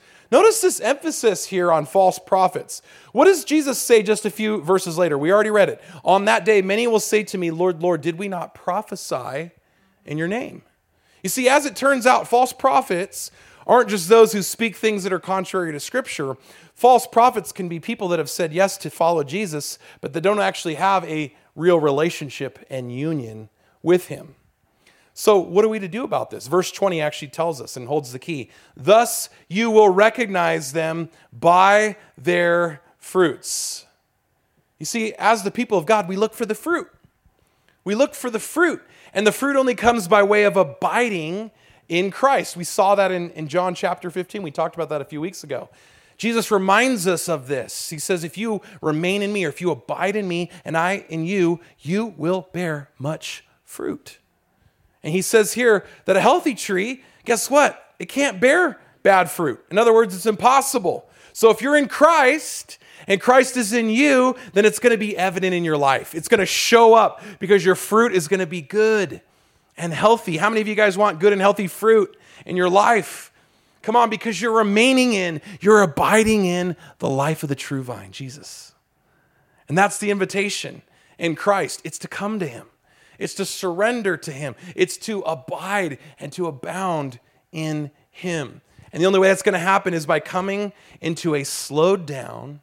Notice 0.31 0.61
this 0.61 0.79
emphasis 0.79 1.47
here 1.47 1.71
on 1.71 1.85
false 1.85 2.17
prophets. 2.17 2.81
What 3.11 3.25
does 3.25 3.43
Jesus 3.43 3.77
say 3.77 4.01
just 4.01 4.25
a 4.25 4.29
few 4.29 4.61
verses 4.61 4.97
later? 4.97 5.17
We 5.17 5.31
already 5.31 5.49
read 5.49 5.67
it. 5.67 5.81
On 6.05 6.25
that 6.25 6.45
day, 6.45 6.61
many 6.61 6.87
will 6.87 7.01
say 7.01 7.23
to 7.23 7.37
me, 7.37 7.51
Lord, 7.51 7.83
Lord, 7.83 8.01
did 8.01 8.17
we 8.17 8.29
not 8.29 8.55
prophesy 8.55 9.51
in 10.05 10.17
your 10.17 10.29
name? 10.29 10.61
You 11.21 11.29
see, 11.29 11.49
as 11.49 11.65
it 11.65 11.75
turns 11.75 12.07
out, 12.07 12.29
false 12.29 12.53
prophets 12.53 13.29
aren't 13.67 13.89
just 13.89 14.09
those 14.09 14.31
who 14.31 14.41
speak 14.41 14.75
things 14.75 15.03
that 15.03 15.13
are 15.13 15.19
contrary 15.19 15.71
to 15.73 15.79
Scripture. 15.79 16.37
False 16.73 17.05
prophets 17.05 17.51
can 17.51 17.67
be 17.67 17.79
people 17.79 18.07
that 18.07 18.19
have 18.19 18.29
said 18.29 18.53
yes 18.53 18.77
to 18.77 18.89
follow 18.89 19.23
Jesus, 19.23 19.77
but 19.99 20.13
they 20.13 20.19
don't 20.21 20.39
actually 20.39 20.75
have 20.75 21.03
a 21.05 21.35
real 21.55 21.79
relationship 21.79 22.65
and 22.69 22.95
union 22.95 23.49
with 23.83 24.07
Him. 24.07 24.35
So, 25.13 25.39
what 25.39 25.65
are 25.65 25.69
we 25.69 25.79
to 25.79 25.87
do 25.87 26.03
about 26.03 26.29
this? 26.29 26.47
Verse 26.47 26.71
20 26.71 27.01
actually 27.01 27.27
tells 27.27 27.61
us 27.61 27.75
and 27.75 27.87
holds 27.87 28.13
the 28.13 28.19
key. 28.19 28.49
Thus, 28.77 29.29
you 29.49 29.69
will 29.69 29.89
recognize 29.89 30.71
them 30.71 31.09
by 31.33 31.97
their 32.17 32.81
fruits. 32.97 33.85
You 34.79 34.85
see, 34.85 35.13
as 35.19 35.43
the 35.43 35.51
people 35.51 35.77
of 35.77 35.85
God, 35.85 36.07
we 36.07 36.15
look 36.15 36.33
for 36.33 36.45
the 36.45 36.55
fruit. 36.55 36.87
We 37.83 37.93
look 37.93 38.13
for 38.13 38.29
the 38.29 38.39
fruit, 38.39 38.81
and 39.13 39.27
the 39.27 39.31
fruit 39.31 39.55
only 39.55 39.75
comes 39.75 40.07
by 40.07 40.23
way 40.23 40.43
of 40.43 40.55
abiding 40.55 41.51
in 41.89 42.09
Christ. 42.09 42.55
We 42.55 42.63
saw 42.63 42.95
that 42.95 43.11
in, 43.11 43.31
in 43.31 43.47
John 43.47 43.75
chapter 43.75 44.09
15. 44.09 44.41
We 44.41 44.51
talked 44.51 44.75
about 44.75 44.89
that 44.89 45.01
a 45.01 45.05
few 45.05 45.19
weeks 45.19 45.43
ago. 45.43 45.69
Jesus 46.17 46.51
reminds 46.51 47.07
us 47.07 47.27
of 47.27 47.47
this. 47.47 47.89
He 47.89 47.99
says, 47.99 48.23
If 48.23 48.37
you 48.37 48.61
remain 48.81 49.23
in 49.23 49.33
me, 49.33 49.43
or 49.43 49.49
if 49.49 49.59
you 49.59 49.71
abide 49.71 50.15
in 50.15 50.27
me, 50.27 50.51
and 50.63 50.77
I 50.77 51.05
in 51.09 51.25
you, 51.25 51.59
you 51.79 52.13
will 52.15 52.47
bear 52.53 52.89
much 52.97 53.43
fruit. 53.63 54.19
And 55.03 55.13
he 55.13 55.21
says 55.21 55.53
here 55.53 55.85
that 56.05 56.15
a 56.15 56.21
healthy 56.21 56.55
tree, 56.55 57.03
guess 57.25 57.49
what? 57.49 57.93
It 57.99 58.05
can't 58.05 58.39
bear 58.39 58.79
bad 59.03 59.29
fruit. 59.29 59.63
In 59.71 59.77
other 59.77 59.93
words, 59.93 60.15
it's 60.15 60.25
impossible. 60.25 61.07
So 61.33 61.49
if 61.49 61.61
you're 61.61 61.77
in 61.77 61.87
Christ 61.87 62.77
and 63.07 63.19
Christ 63.19 63.57
is 63.57 63.73
in 63.73 63.89
you, 63.89 64.35
then 64.53 64.65
it's 64.65 64.79
going 64.79 64.91
to 64.91 64.97
be 64.97 65.17
evident 65.17 65.53
in 65.53 65.63
your 65.63 65.77
life. 65.77 66.13
It's 66.13 66.27
going 66.27 66.39
to 66.39 66.45
show 66.45 66.93
up 66.93 67.21
because 67.39 67.65
your 67.65 67.75
fruit 67.75 68.13
is 68.13 68.27
going 68.27 68.41
to 68.41 68.45
be 68.45 68.61
good 68.61 69.21
and 69.77 69.93
healthy. 69.93 70.37
How 70.37 70.49
many 70.49 70.61
of 70.61 70.67
you 70.67 70.75
guys 70.75 70.97
want 70.97 71.19
good 71.19 71.33
and 71.33 71.41
healthy 71.41 71.67
fruit 71.67 72.15
in 72.45 72.55
your 72.57 72.69
life? 72.69 73.31
Come 73.81 73.95
on, 73.95 74.09
because 74.09 74.39
you're 74.39 74.51
remaining 74.51 75.13
in, 75.13 75.41
you're 75.59 75.81
abiding 75.81 76.45
in 76.45 76.75
the 76.99 77.09
life 77.09 77.41
of 77.41 77.49
the 77.49 77.55
true 77.55 77.81
vine, 77.81 78.11
Jesus. 78.11 78.73
And 79.67 79.77
that's 79.77 79.97
the 79.97 80.11
invitation 80.11 80.83
in 81.17 81.35
Christ. 81.35 81.81
It's 81.83 81.97
to 81.99 82.07
come 82.07 82.39
to 82.39 82.47
Him. 82.47 82.67
It's 83.21 83.35
to 83.35 83.45
surrender 83.45 84.17
to 84.17 84.31
Him. 84.31 84.55
It's 84.75 84.97
to 84.97 85.21
abide 85.21 85.99
and 86.19 86.31
to 86.33 86.47
abound 86.47 87.19
in 87.51 87.91
Him. 88.09 88.61
And 88.91 89.01
the 89.01 89.07
only 89.07 89.19
way 89.19 89.27
that's 89.29 89.43
going 89.43 89.53
to 89.53 89.59
happen 89.59 89.93
is 89.93 90.05
by 90.05 90.19
coming 90.19 90.73
into 90.99 91.35
a 91.35 91.43
slowed 91.43 92.05
down 92.05 92.61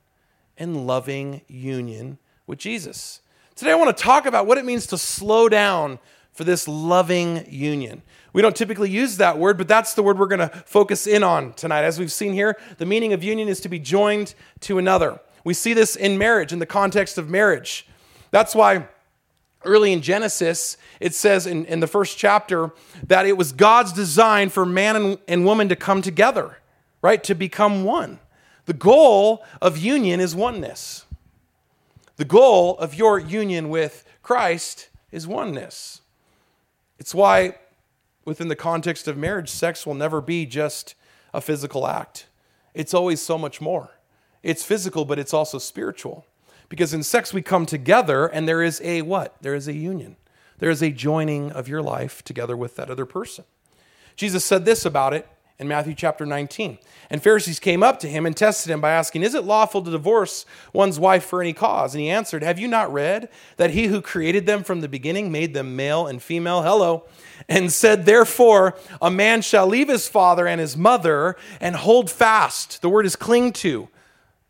and 0.59 0.87
loving 0.87 1.43
union 1.49 2.19
with 2.47 2.59
Jesus. 2.59 3.21
Today, 3.55 3.73
I 3.73 3.77
want 3.77 3.97
to 3.97 4.03
talk 4.03 4.27
about 4.27 4.47
what 4.47 4.59
it 4.59 4.65
means 4.65 4.87
to 4.89 4.99
slow 4.99 5.49
down 5.49 5.99
for 6.33 6.45
this 6.45 6.69
loving 6.69 7.45
union. 7.49 8.03
We 8.33 8.43
don't 8.43 8.55
typically 8.55 8.91
use 8.91 9.17
that 9.17 9.39
word, 9.39 9.59
but 9.59 9.67
that's 9.67 9.95
the 9.95 10.03
word 10.03 10.19
we're 10.19 10.27
going 10.27 10.49
to 10.49 10.63
focus 10.67 11.07
in 11.07 11.25
on 11.25 11.55
tonight. 11.55 11.83
As 11.83 11.99
we've 11.99 12.13
seen 12.13 12.33
here, 12.33 12.57
the 12.77 12.87
meaning 12.87 13.13
of 13.13 13.25
union 13.25 13.49
is 13.49 13.61
to 13.61 13.69
be 13.69 13.79
joined 13.79 14.35
to 14.61 14.79
another. 14.79 15.19
We 15.45 15.55
see 15.55 15.73
this 15.73 15.97
in 15.97 16.19
marriage, 16.19 16.53
in 16.53 16.59
the 16.59 16.67
context 16.67 17.19
of 17.19 17.29
marriage. 17.29 17.89
That's 18.31 18.55
why 18.55 18.87
early 19.65 19.93
in 19.93 20.03
Genesis, 20.03 20.77
it 21.01 21.15
says 21.15 21.47
in, 21.47 21.65
in 21.67 21.81
the 21.81 21.87
first 21.87 22.19
chapter 22.19 22.73
that 23.07 23.27
it 23.27 23.37
was 23.37 23.53
God's 23.53 23.93
design 23.93 24.49
for 24.49 24.65
man 24.65 24.97
and, 24.97 25.19
and 25.27 25.45
woman 25.45 25.69
to 25.69 25.77
come 25.77 26.03
together, 26.03 26.59
right? 27.03 27.23
To 27.25 27.35
become 27.35 27.85
one. 27.85 28.21
The 28.67 28.75
goal 28.75 29.45
of 29.61 29.79
union 29.79 30.21
is 30.21 30.35
oneness. 30.35 31.07
The 32.17 32.25
goal 32.25 32.77
of 32.79 32.95
your 32.95 33.19
union 33.19 33.69
with 33.69 34.05
Christ 34.23 34.89
is 35.11 35.27
oneness. 35.27 36.03
It's 36.99 37.15
why, 37.15 37.57
within 38.25 38.49
the 38.49 38.57
context 38.57 39.09
of 39.09 39.17
marriage, 39.17 39.49
sex 39.49 39.87
will 39.87 39.95
never 39.95 40.21
be 40.21 40.45
just 40.45 40.95
a 41.33 41.41
physical 41.41 41.87
act. 41.87 42.27
It's 42.75 42.93
always 42.93 43.21
so 43.21 43.39
much 43.39 43.61
more. 43.61 43.91
It's 44.43 44.65
physical, 44.65 45.05
but 45.05 45.19
it's 45.19 45.33
also 45.33 45.59
spiritual. 45.59 46.27
Because 46.69 46.93
in 46.93 47.03
sex, 47.03 47.33
we 47.33 47.43
come 47.43 47.67
together 47.67 48.27
and 48.27 48.49
there 48.49 48.63
is 48.63 48.81
a 48.83 49.03
what? 49.03 49.37
There 49.41 49.55
is 49.55 49.69
a 49.69 49.73
union. 49.73 50.17
There 50.59 50.71
is 50.71 50.83
a 50.83 50.91
joining 50.91 51.53
of 51.53 51.69
your 51.69 51.83
life 51.83 52.23
together 52.23 52.57
with 52.57 52.77
that 52.77 52.91
other 52.91 53.07
person. 53.07 53.45
Jesus 54.17 54.45
said 54.45 54.65
this 54.65 54.85
about 54.85 55.15
it 55.15 55.29
in 55.59 55.67
Matthew 55.67 55.95
chapter 55.95 56.25
19. 56.25 56.79
And 57.11 57.23
Pharisees 57.23 57.59
came 57.59 57.83
up 57.83 57.99
to 58.01 58.09
him 58.09 58.27
and 58.27 58.37
tested 58.37 58.71
him 58.71 58.81
by 58.81 58.91
asking, 58.91 59.23
Is 59.23 59.35
it 59.35 59.45
lawful 59.45 59.83
to 59.83 59.91
divorce 59.91 60.47
one's 60.73 60.99
wife 60.99 61.25
for 61.25 61.41
any 61.41 61.53
cause? 61.53 61.95
And 61.95 62.03
he 62.03 62.11
answered, 62.11 62.43
Have 62.43 62.59
you 62.59 62.69
not 62.69 62.93
read 62.93 63.29
that 63.57 63.71
he 63.71 63.87
who 63.87 64.01
created 64.01 64.47
them 64.47 64.63
from 64.63 64.81
the 64.81 64.89
beginning 64.89 65.33
made 65.33 65.55
them 65.55 65.75
male 65.75 66.07
and 66.07 66.23
female? 66.23 66.63
Hello. 66.63 67.05
And 67.49 67.73
said, 67.73 68.05
Therefore, 68.05 68.77
a 69.01 69.11
man 69.11 69.43
shall 69.43 69.67
leave 69.67 69.89
his 69.89 70.09
father 70.09 70.47
and 70.47 70.61
his 70.61 70.77
mother 70.77 71.37
and 71.61 71.77
hold 71.77 72.11
fast. 72.11 72.83
The 72.83 72.89
word 72.89 73.07
is 73.07 73.17
cling 73.17 73.53
to 73.55 73.89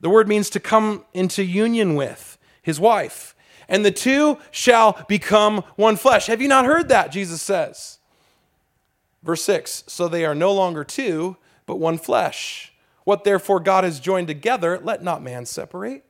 the 0.00 0.10
word 0.10 0.28
means 0.28 0.50
to 0.50 0.60
come 0.60 1.04
into 1.12 1.42
union 1.42 1.94
with 1.94 2.38
his 2.62 2.78
wife. 2.78 3.34
And 3.68 3.84
the 3.84 3.90
two 3.90 4.38
shall 4.50 5.04
become 5.08 5.62
one 5.76 5.96
flesh. 5.96 6.26
Have 6.26 6.40
you 6.40 6.48
not 6.48 6.64
heard 6.64 6.88
that? 6.88 7.12
Jesus 7.12 7.42
says. 7.42 7.98
Verse 9.22 9.42
6 9.42 9.84
So 9.86 10.08
they 10.08 10.24
are 10.24 10.34
no 10.34 10.52
longer 10.52 10.84
two, 10.84 11.36
but 11.66 11.78
one 11.78 11.98
flesh. 11.98 12.72
What 13.04 13.24
therefore 13.24 13.60
God 13.60 13.84
has 13.84 14.00
joined 14.00 14.28
together, 14.28 14.78
let 14.82 15.02
not 15.02 15.22
man 15.22 15.46
separate. 15.46 16.04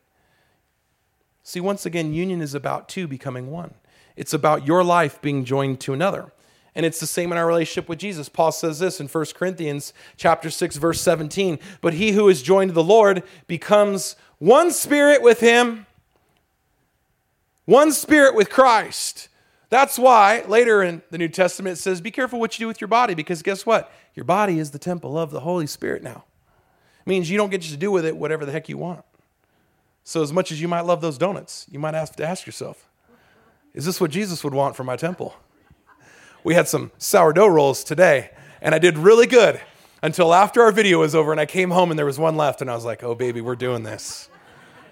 See, 1.42 1.60
once 1.60 1.86
again, 1.86 2.12
union 2.12 2.40
is 2.42 2.54
about 2.54 2.88
two 2.88 3.08
becoming 3.08 3.50
one. 3.50 3.74
It's 4.16 4.34
about 4.34 4.66
your 4.66 4.84
life 4.84 5.22
being 5.22 5.44
joined 5.44 5.80
to 5.80 5.94
another. 5.94 6.32
And 6.78 6.86
it's 6.86 7.00
the 7.00 7.08
same 7.08 7.32
in 7.32 7.38
our 7.38 7.46
relationship 7.46 7.88
with 7.88 7.98
Jesus. 7.98 8.28
Paul 8.28 8.52
says 8.52 8.78
this 8.78 9.00
in 9.00 9.08
1 9.08 9.26
Corinthians 9.34 9.92
chapter 10.16 10.48
6 10.48 10.76
verse 10.76 11.00
17, 11.00 11.58
but 11.80 11.94
he 11.94 12.12
who 12.12 12.28
is 12.28 12.40
joined 12.40 12.70
to 12.70 12.72
the 12.72 12.84
Lord 12.84 13.24
becomes 13.48 14.14
one 14.38 14.70
spirit 14.70 15.20
with 15.20 15.40
him, 15.40 15.86
one 17.64 17.90
spirit 17.90 18.36
with 18.36 18.48
Christ. 18.48 19.28
That's 19.70 19.98
why 19.98 20.44
later 20.46 20.80
in 20.80 21.02
the 21.10 21.18
New 21.18 21.26
Testament 21.26 21.78
it 21.78 21.82
says, 21.82 22.00
Be 22.00 22.12
careful 22.12 22.38
what 22.38 22.56
you 22.56 22.62
do 22.62 22.68
with 22.68 22.80
your 22.80 22.86
body, 22.86 23.14
because 23.14 23.42
guess 23.42 23.66
what? 23.66 23.92
Your 24.14 24.24
body 24.24 24.60
is 24.60 24.70
the 24.70 24.78
temple 24.78 25.18
of 25.18 25.32
the 25.32 25.40
Holy 25.40 25.66
Spirit 25.66 26.04
now. 26.04 26.26
It 27.00 27.08
means 27.08 27.28
you 27.28 27.38
don't 27.38 27.50
get 27.50 27.62
to 27.62 27.76
do 27.76 27.90
with 27.90 28.06
it 28.06 28.16
whatever 28.16 28.46
the 28.46 28.52
heck 28.52 28.68
you 28.68 28.78
want. 28.78 29.04
So, 30.04 30.22
as 30.22 30.32
much 30.32 30.52
as 30.52 30.60
you 30.60 30.68
might 30.68 30.82
love 30.82 31.00
those 31.00 31.18
donuts, 31.18 31.66
you 31.68 31.80
might 31.80 31.94
have 31.94 32.14
to 32.14 32.24
ask 32.24 32.46
yourself, 32.46 32.88
Is 33.74 33.84
this 33.84 34.00
what 34.00 34.12
Jesus 34.12 34.44
would 34.44 34.54
want 34.54 34.76
for 34.76 34.84
my 34.84 34.94
temple? 34.94 35.34
We 36.48 36.54
had 36.54 36.66
some 36.66 36.90
sourdough 36.96 37.48
rolls 37.48 37.84
today, 37.84 38.30
and 38.62 38.74
I 38.74 38.78
did 38.78 38.96
really 38.96 39.26
good 39.26 39.60
until 40.02 40.32
after 40.32 40.62
our 40.62 40.72
video 40.72 41.00
was 41.00 41.14
over 41.14 41.30
and 41.30 41.38
I 41.38 41.44
came 41.44 41.70
home 41.70 41.90
and 41.90 41.98
there 41.98 42.06
was 42.06 42.18
one 42.18 42.38
left, 42.38 42.62
and 42.62 42.70
I 42.70 42.74
was 42.74 42.86
like, 42.86 43.02
oh, 43.04 43.14
baby, 43.14 43.42
we're 43.42 43.54
doing 43.54 43.82
this. 43.82 44.30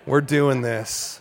We're 0.05 0.21
doing 0.21 0.61
this. 0.61 1.19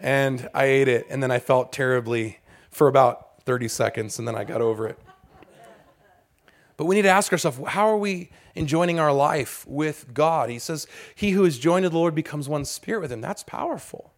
And 0.00 0.48
I 0.52 0.64
ate 0.64 0.88
it, 0.88 1.06
and 1.08 1.22
then 1.22 1.30
I 1.30 1.38
felt 1.38 1.72
terribly 1.72 2.40
for 2.72 2.88
about 2.88 3.44
30 3.44 3.68
seconds, 3.68 4.18
and 4.18 4.26
then 4.26 4.34
I 4.34 4.42
got 4.42 4.62
over 4.62 4.88
it. 4.88 4.98
But 6.76 6.86
we 6.86 6.96
need 6.96 7.02
to 7.02 7.10
ask 7.10 7.30
ourselves 7.30 7.60
how 7.68 7.88
are 7.88 7.98
we 7.98 8.30
enjoying 8.56 8.98
our 8.98 9.12
life 9.12 9.64
with 9.68 10.12
God? 10.12 10.50
He 10.50 10.58
says, 10.58 10.88
He 11.14 11.30
who 11.30 11.44
is 11.44 11.56
joined 11.56 11.84
to 11.84 11.88
the 11.88 11.96
Lord 11.96 12.16
becomes 12.16 12.48
one 12.48 12.64
spirit 12.64 13.02
with 13.02 13.12
Him. 13.12 13.20
That's 13.20 13.44
powerful. 13.44 14.12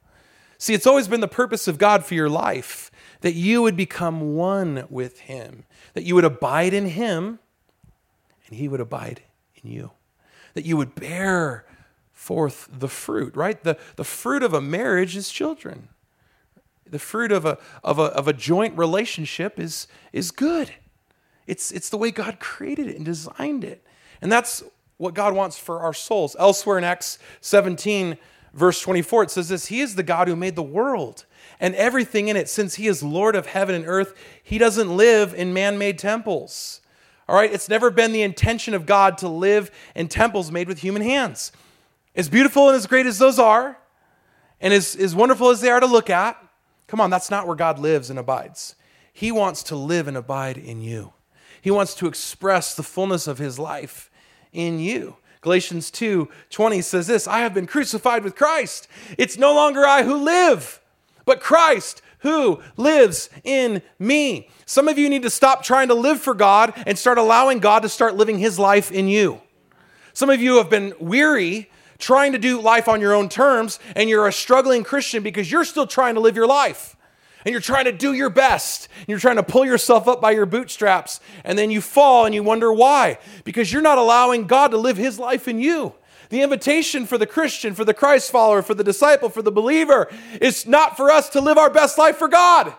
See, 0.57 0.73
it's 0.73 0.87
always 0.87 1.07
been 1.07 1.21
the 1.21 1.29
purpose 1.29 1.69
of 1.69 1.77
God 1.77 2.07
for 2.07 2.15
your 2.15 2.31
life 2.31 2.91
that 3.23 3.35
you 3.35 3.63
would 3.63 3.77
become 3.77 4.35
one 4.35 4.87
with 4.91 5.21
him, 5.21 5.65
that 5.95 6.05
you 6.05 6.15
would 6.15 6.25
abide 6.25 6.75
in 6.75 6.87
him 6.87 7.39
and 8.47 8.59
he 8.59 8.69
would 8.69 8.81
abide 8.81 9.23
in 9.63 9.71
you, 9.71 9.93
that 10.55 10.67
you 10.67 10.77
would 10.77 10.95
bear 10.95 11.65
forth 12.13 12.69
the 12.71 12.89
fruit, 12.89 13.35
right? 13.35 13.63
The, 13.65 13.79
the 13.97 14.05
fruit 14.05 14.43
of 14.43 14.53
a 14.53 14.61
marriage 14.61 15.17
is 15.17 15.31
children. 15.31 15.89
The 16.89 16.99
fruit 16.99 17.33
of 17.33 17.47
a, 17.47 17.59
of 17.83 17.99
a, 17.99 18.03
of 18.03 18.29
a 18.29 18.33
joint 18.33 18.77
relationship 18.77 19.59
is, 19.59 19.87
is 20.13 20.31
good. 20.31 20.71
It's, 21.47 21.73
it's 21.73 21.89
the 21.89 21.97
way 21.97 22.11
God 22.11 22.39
created 22.39 22.89
it 22.89 22.97
and 22.97 23.05
designed 23.05 23.65
it. 23.65 23.85
And 24.21 24.31
that's 24.31 24.63
what 24.99 25.15
God 25.15 25.35
wants 25.35 25.59
for 25.59 25.81
our 25.81 25.95
souls. 25.95 26.37
Elsewhere 26.39 26.79
in 26.79 26.85
Acts 26.85 27.19
17, 27.41 28.19
verse 28.53 28.81
24, 28.81 29.25
it 29.25 29.31
says 29.31 29.49
this 29.49 29.67
He 29.67 29.81
is 29.81 29.95
the 29.95 30.03
God 30.03 30.29
who 30.29 30.37
made 30.37 30.55
the 30.55 30.63
world 30.63 31.25
and 31.63 31.77
everything 31.77 32.29
in 32.29 32.37
it. 32.37 32.49
Since 32.51 32.75
he 32.75 32.89
is 32.89 33.03
Lord 33.03 33.37
of 33.37 33.47
heaven 33.47 33.75
and 33.75 33.87
earth, 33.87 34.15
he 34.43 34.59
doesn't 34.59 34.95
live 34.95 35.33
in 35.33 35.55
man 35.55 35.79
made 35.79 35.99
temples. 35.99 36.81
All 37.29 37.37
right, 37.37 37.51
it's 37.51 37.69
never 37.69 37.91
been 37.91 38.13
the 38.13 38.23
intention 38.23 38.75
of 38.75 38.85
God 38.85 39.17
to 39.19 39.29
live 39.29 39.71
in 39.95 40.09
temples 40.09 40.51
made 40.51 40.67
with 40.69 40.81
human 40.81 41.03
hands. 41.03 41.53
As 42.17 42.29
beautiful 42.29 42.69
and 42.69 42.77
as 42.77 42.87
great 42.87 43.07
as 43.07 43.19
those 43.19 43.39
are, 43.39 43.79
and 44.61 44.75
as, 44.75 44.97
as 44.97 45.15
wonderful 45.15 45.51
as 45.51 45.61
they 45.61 45.71
are 45.71 45.81
to 45.81 45.87
look 45.87 46.11
at, 46.11 46.37
come 46.89 47.01
on, 47.01 47.11
that's 47.11 47.31
not 47.31 47.47
where 47.47 47.57
God 47.57 47.79
lives 47.79 48.11
and 48.11 48.19
abides. 48.19 48.75
He 49.13 49.31
wants 49.31 49.63
to 49.65 49.77
live 49.77 50.09
and 50.09 50.17
abide 50.17 50.59
in 50.59 50.83
you. 50.83 51.13
He 51.63 51.71
wants 51.71 51.95
to 51.97 52.09
express 52.09 52.75
the 52.75 52.83
fullness 52.83 53.29
of 53.29 53.39
his 53.39 53.59
life 53.59 54.11
in 54.53 54.81
you. 54.81 55.17
Galatians 55.43 55.91
2 55.93 56.29
20 56.51 56.83
says 56.83 57.07
this 57.07 57.29
I 57.29 57.39
have 57.41 57.55
been 57.55 57.67
crucified 57.67 58.25
with 58.25 58.37
Christ. 58.37 58.89
It's 59.17 59.39
no 59.39 59.55
longer 59.55 59.87
I 59.87 60.03
who 60.03 60.17
live, 60.17 60.82
but 61.25 61.41
Christ 61.41 62.03
who 62.23 62.63
lives 62.77 63.29
in 63.45 63.83
me. 63.99 64.49
Some 64.65 64.89
of 64.89 64.97
you 64.97 65.09
need 65.09 65.23
to 65.23 65.31
stop 65.31 65.65
trying 65.65 65.89
to 65.89 65.95
live 65.95 66.21
for 66.21 66.35
God 66.35 66.73
and 66.87 66.97
start 66.97 67.19
allowing 67.19 67.59
God 67.59 67.83
to 67.83 67.89
start 67.89 68.15
living 68.15 68.39
his 68.39 68.59
life 68.59 68.93
in 68.93 69.09
you. 69.09 69.41
Some 70.13 70.31
of 70.31 70.41
you 70.41 70.57
have 70.57 70.71
been 70.71 70.95
weary 71.01 71.69
trying 71.99 72.33
to 72.33 72.39
do 72.39 72.61
life 72.61 72.89
on 72.89 73.01
your 73.01 73.15
own 73.15 73.29
terms, 73.29 73.79
and 73.97 74.09
you're 74.09 74.27
a 74.27 74.33
struggling 74.33 74.85
Christian 74.85 75.23
because 75.23 75.51
you're 75.51 75.65
still 75.65 75.87
trying 75.87 76.15
to 76.15 76.21
live 76.21 76.37
your 76.37 76.47
life. 76.47 76.97
And 77.45 77.51
you're 77.53 77.61
trying 77.61 77.87
to 77.87 77.93
do 77.93 78.13
your 78.13 78.31
best. 78.31 78.89
And 79.01 79.09
you're 79.09 79.19
trying 79.19 79.37
to 79.37 79.43
pull 79.43 79.65
yourself 79.65 80.07
up 80.07 80.21
by 80.21 80.31
your 80.31 80.47
bootstraps. 80.47 81.19
And 81.45 81.59
then 81.59 81.73
you 81.73 81.81
fall 81.81 82.25
and 82.25 82.33
you 82.33 82.43
wonder 82.45 82.73
why. 82.73 83.19
Because 83.43 83.73
you're 83.73 83.83
not 83.83 83.99
allowing 83.99 84.47
God 84.47 84.71
to 84.71 84.77
live 84.77 84.97
his 84.97 85.19
life 85.19 85.49
in 85.49 85.59
you. 85.59 85.93
The 86.33 86.41
invitation 86.41 87.05
for 87.05 87.19
the 87.19 87.27
Christian, 87.27 87.75
for 87.75 87.85
the 87.85 87.93
Christ 87.93 88.31
follower, 88.31 88.63
for 88.63 88.73
the 88.73 88.83
disciple, 88.83 89.29
for 89.29 89.43
the 89.43 89.53
believer 89.53 90.09
is 90.41 90.67
not 90.67 90.97
for 90.97 91.11
us 91.11 91.29
to 91.29 91.43
live 91.43 91.59
our 91.59 91.69
best 91.69 91.99
life 91.99 92.17
for 92.17 92.27
God. 92.27 92.73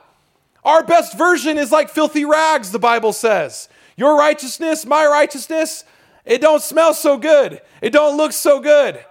Our 0.63 0.83
best 0.83 1.15
version 1.15 1.60
is 1.60 1.72
like 1.72 1.91
filthy 1.91 2.25
rags, 2.25 2.72
the 2.72 2.79
Bible 2.79 3.13
says. 3.13 3.69
Your 3.95 4.17
righteousness, 4.17 4.88
my 4.88 5.05
righteousness, 5.05 5.86
it 6.25 6.41
don't 6.41 6.63
smell 6.63 6.95
so 6.95 7.15
good. 7.15 7.62
It 7.79 7.91
don't 7.91 8.17
look 8.17 8.31
so 8.31 8.60
good. 8.60 9.05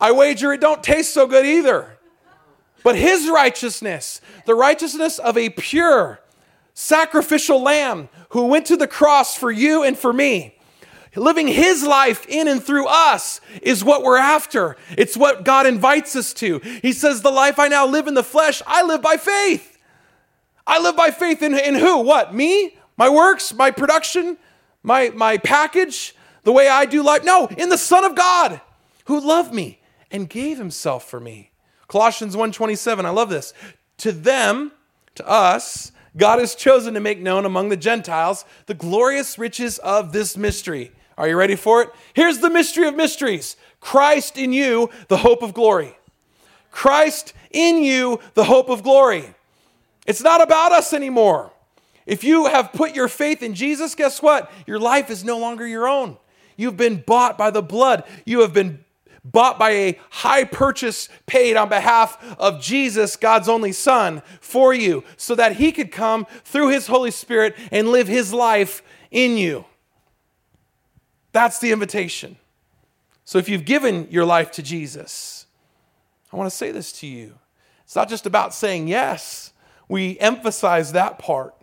I 0.00 0.12
wager 0.12 0.52
it 0.52 0.60
don't 0.60 0.84
taste 0.84 1.12
so 1.12 1.26
good 1.26 1.44
either. 1.44 1.98
But 2.84 2.94
his 2.94 3.28
righteousness, 3.28 4.20
the 4.46 4.54
righteousness 4.54 5.18
of 5.18 5.36
a 5.36 5.50
pure, 5.50 6.20
sacrificial 6.74 7.60
lamb 7.60 8.08
who 8.28 8.46
went 8.46 8.66
to 8.66 8.76
the 8.76 8.86
cross 8.86 9.36
for 9.36 9.50
you 9.50 9.82
and 9.82 9.98
for 9.98 10.12
me, 10.12 10.59
living 11.16 11.48
his 11.48 11.82
life 11.82 12.26
in 12.28 12.46
and 12.46 12.62
through 12.62 12.86
us 12.86 13.40
is 13.62 13.82
what 13.82 14.02
we're 14.02 14.18
after. 14.18 14.76
It's 14.96 15.16
what 15.16 15.44
God 15.44 15.66
invites 15.66 16.14
us 16.14 16.32
to. 16.34 16.58
He 16.58 16.92
says, 16.92 17.22
The 17.22 17.30
life 17.30 17.58
I 17.58 17.68
now 17.68 17.86
live 17.86 18.06
in 18.06 18.14
the 18.14 18.22
flesh, 18.22 18.62
I 18.66 18.82
live 18.82 19.02
by 19.02 19.16
faith. 19.16 19.78
I 20.66 20.78
live 20.80 20.96
by 20.96 21.10
faith 21.10 21.42
in, 21.42 21.58
in 21.58 21.74
who? 21.74 21.98
What? 21.98 22.34
Me? 22.34 22.76
My 22.96 23.08
works? 23.08 23.52
My 23.52 23.70
production? 23.70 24.36
My, 24.82 25.10
my 25.10 25.38
package? 25.38 26.14
The 26.44 26.52
way 26.52 26.68
I 26.68 26.86
do 26.86 27.02
life? 27.02 27.24
No, 27.24 27.48
in 27.48 27.68
the 27.68 27.78
Son 27.78 28.04
of 28.04 28.14
God 28.14 28.60
who 29.06 29.20
loved 29.20 29.52
me 29.52 29.80
and 30.10 30.28
gave 30.28 30.58
himself 30.58 31.08
for 31.08 31.20
me. 31.20 31.50
Colossians 31.88 32.36
1:27, 32.36 33.04
I 33.04 33.10
love 33.10 33.30
this. 33.30 33.52
To 33.98 34.12
them, 34.12 34.72
to 35.16 35.28
us, 35.28 35.92
God 36.16 36.38
has 36.40 36.54
chosen 36.54 36.94
to 36.94 37.00
make 37.00 37.20
known 37.20 37.44
among 37.44 37.68
the 37.68 37.76
Gentiles 37.76 38.44
the 38.66 38.74
glorious 38.74 39.38
riches 39.38 39.78
of 39.78 40.12
this 40.12 40.36
mystery. 40.36 40.92
Are 41.16 41.28
you 41.28 41.36
ready 41.36 41.56
for 41.56 41.82
it? 41.82 41.90
Here's 42.14 42.38
the 42.38 42.50
mystery 42.50 42.86
of 42.88 42.96
mysteries 42.96 43.56
Christ 43.80 44.36
in 44.36 44.52
you, 44.52 44.90
the 45.08 45.18
hope 45.18 45.42
of 45.42 45.54
glory. 45.54 45.96
Christ 46.70 47.32
in 47.50 47.82
you, 47.82 48.20
the 48.34 48.44
hope 48.44 48.68
of 48.68 48.82
glory. 48.82 49.34
It's 50.06 50.22
not 50.22 50.42
about 50.42 50.72
us 50.72 50.92
anymore. 50.92 51.52
If 52.06 52.24
you 52.24 52.46
have 52.46 52.72
put 52.72 52.94
your 52.94 53.08
faith 53.08 53.42
in 53.42 53.54
Jesus, 53.54 53.94
guess 53.94 54.22
what? 54.22 54.50
Your 54.66 54.78
life 54.78 55.10
is 55.10 55.24
no 55.24 55.38
longer 55.38 55.66
your 55.66 55.88
own. 55.88 56.16
You've 56.56 56.76
been 56.76 57.02
bought 57.06 57.38
by 57.38 57.50
the 57.50 57.62
blood. 57.62 58.04
You 58.24 58.40
have 58.40 58.52
been 58.52 58.84
bought 59.30 59.58
by 59.58 59.70
a 59.70 59.98
high 60.10 60.44
purchase 60.44 61.08
paid 61.26 61.56
on 61.56 61.68
behalf 61.68 62.18
of 62.38 62.60
Jesus, 62.60 63.16
God's 63.16 63.48
only 63.48 63.72
Son, 63.72 64.22
for 64.40 64.74
you, 64.74 65.04
so 65.16 65.34
that 65.34 65.56
He 65.56 65.72
could 65.72 65.92
come 65.92 66.26
through 66.44 66.68
His 66.68 66.86
Holy 66.86 67.10
Spirit 67.10 67.56
and 67.70 67.88
live 67.88 68.08
His 68.08 68.32
life 68.32 68.82
in 69.10 69.36
you. 69.36 69.64
That's 71.32 71.58
the 71.58 71.72
invitation. 71.72 72.36
So 73.24 73.38
if 73.38 73.48
you've 73.48 73.64
given 73.64 74.08
your 74.10 74.24
life 74.24 74.50
to 74.52 74.62
Jesus, 74.62 75.46
I 76.32 76.36
want 76.36 76.50
to 76.50 76.56
say 76.56 76.72
this 76.72 76.92
to 77.00 77.06
you. 77.06 77.34
It's 77.84 77.96
not 77.96 78.08
just 78.08 78.26
about 78.26 78.54
saying 78.54 78.88
yes, 78.88 79.52
we 79.88 80.18
emphasize 80.18 80.92
that 80.92 81.18
part. 81.18 81.54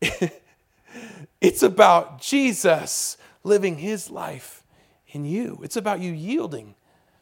it's 1.40 1.62
about 1.62 2.20
Jesus 2.20 3.16
living 3.42 3.78
His 3.78 4.10
life 4.10 4.57
in 5.08 5.24
you. 5.24 5.60
It's 5.62 5.76
about 5.76 6.00
you 6.00 6.12
yielding 6.12 6.74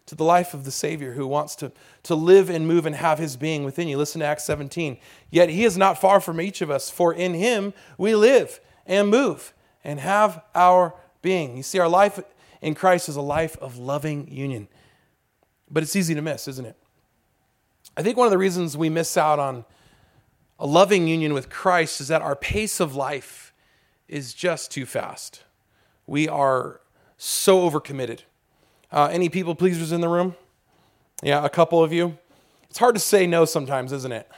to 0.06 0.14
the 0.14 0.24
life 0.24 0.54
of 0.54 0.64
the 0.64 0.70
Savior 0.70 1.12
who 1.14 1.26
wants 1.26 1.56
to, 1.56 1.72
to 2.04 2.14
live 2.14 2.48
and 2.48 2.66
move 2.66 2.86
and 2.86 2.94
have 2.94 3.18
his 3.18 3.36
being 3.36 3.64
within 3.64 3.88
you. 3.88 3.96
Listen 3.96 4.20
to 4.20 4.26
Acts 4.26 4.44
17. 4.44 4.98
Yet 5.30 5.48
he 5.48 5.64
is 5.64 5.76
not 5.76 6.00
far 6.00 6.20
from 6.20 6.40
each 6.40 6.60
of 6.60 6.70
us, 6.70 6.90
for 6.90 7.12
in 7.12 7.34
him 7.34 7.74
we 7.98 8.14
live 8.14 8.60
and 8.86 9.08
move 9.08 9.52
and 9.82 9.98
have 10.00 10.42
our 10.54 10.94
being. 11.22 11.56
You 11.56 11.62
see, 11.62 11.78
our 11.80 11.88
life 11.88 12.20
in 12.62 12.74
Christ 12.74 13.08
is 13.08 13.16
a 13.16 13.22
life 13.22 13.56
of 13.58 13.78
loving 13.78 14.28
union. 14.30 14.68
But 15.68 15.82
it's 15.82 15.96
easy 15.96 16.14
to 16.14 16.22
miss, 16.22 16.46
isn't 16.46 16.66
it? 16.66 16.76
I 17.96 18.02
think 18.02 18.16
one 18.16 18.26
of 18.26 18.30
the 18.30 18.38
reasons 18.38 18.76
we 18.76 18.88
miss 18.88 19.16
out 19.16 19.38
on 19.38 19.64
a 20.58 20.66
loving 20.66 21.08
union 21.08 21.34
with 21.34 21.50
Christ 21.50 22.00
is 22.00 22.08
that 22.08 22.22
our 22.22 22.36
pace 22.36 22.78
of 22.78 22.94
life 22.94 23.52
is 24.08 24.32
just 24.32 24.70
too 24.70 24.86
fast. 24.86 25.42
We 26.06 26.28
are 26.28 26.80
so 27.16 27.68
overcommitted. 27.68 28.20
Uh, 28.90 29.08
any 29.10 29.28
people 29.28 29.54
pleasers 29.54 29.92
in 29.92 30.00
the 30.00 30.08
room? 30.08 30.36
Yeah, 31.22 31.44
a 31.44 31.48
couple 31.48 31.82
of 31.82 31.92
you. 31.92 32.18
It's 32.68 32.78
hard 32.78 32.94
to 32.94 33.00
say 33.00 33.26
no 33.26 33.44
sometimes, 33.44 33.92
isn't 33.92 34.12
it? 34.12 34.28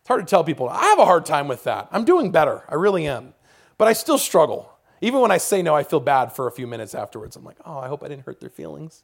It's 0.00 0.08
hard 0.08 0.26
to 0.26 0.30
tell 0.30 0.44
people. 0.44 0.68
I 0.68 0.84
have 0.86 0.98
a 0.98 1.04
hard 1.04 1.26
time 1.26 1.48
with 1.48 1.64
that. 1.64 1.88
I'm 1.90 2.04
doing 2.04 2.30
better. 2.30 2.62
I 2.68 2.74
really 2.74 3.06
am. 3.06 3.34
But 3.78 3.88
I 3.88 3.92
still 3.92 4.18
struggle. 4.18 4.72
Even 5.00 5.20
when 5.20 5.30
I 5.30 5.38
say 5.38 5.62
no, 5.62 5.74
I 5.74 5.82
feel 5.82 6.00
bad 6.00 6.32
for 6.32 6.46
a 6.46 6.52
few 6.52 6.66
minutes 6.66 6.94
afterwards. 6.94 7.36
I'm 7.36 7.44
like, 7.44 7.58
oh, 7.64 7.78
I 7.78 7.88
hope 7.88 8.02
I 8.02 8.08
didn't 8.08 8.24
hurt 8.24 8.40
their 8.40 8.50
feelings. 8.50 9.02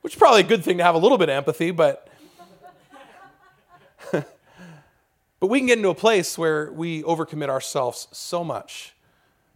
Which 0.00 0.14
is 0.14 0.18
probably 0.18 0.40
a 0.40 0.44
good 0.44 0.64
thing 0.64 0.78
to 0.78 0.84
have 0.84 0.94
a 0.94 0.98
little 0.98 1.18
bit 1.18 1.28
of 1.28 1.34
empathy, 1.34 1.70
but. 1.70 2.08
but 4.12 4.26
we 5.40 5.58
can 5.58 5.66
get 5.66 5.78
into 5.78 5.90
a 5.90 5.94
place 5.94 6.36
where 6.36 6.72
we 6.72 7.02
overcommit 7.02 7.48
ourselves 7.48 8.08
so 8.12 8.42
much 8.42 8.95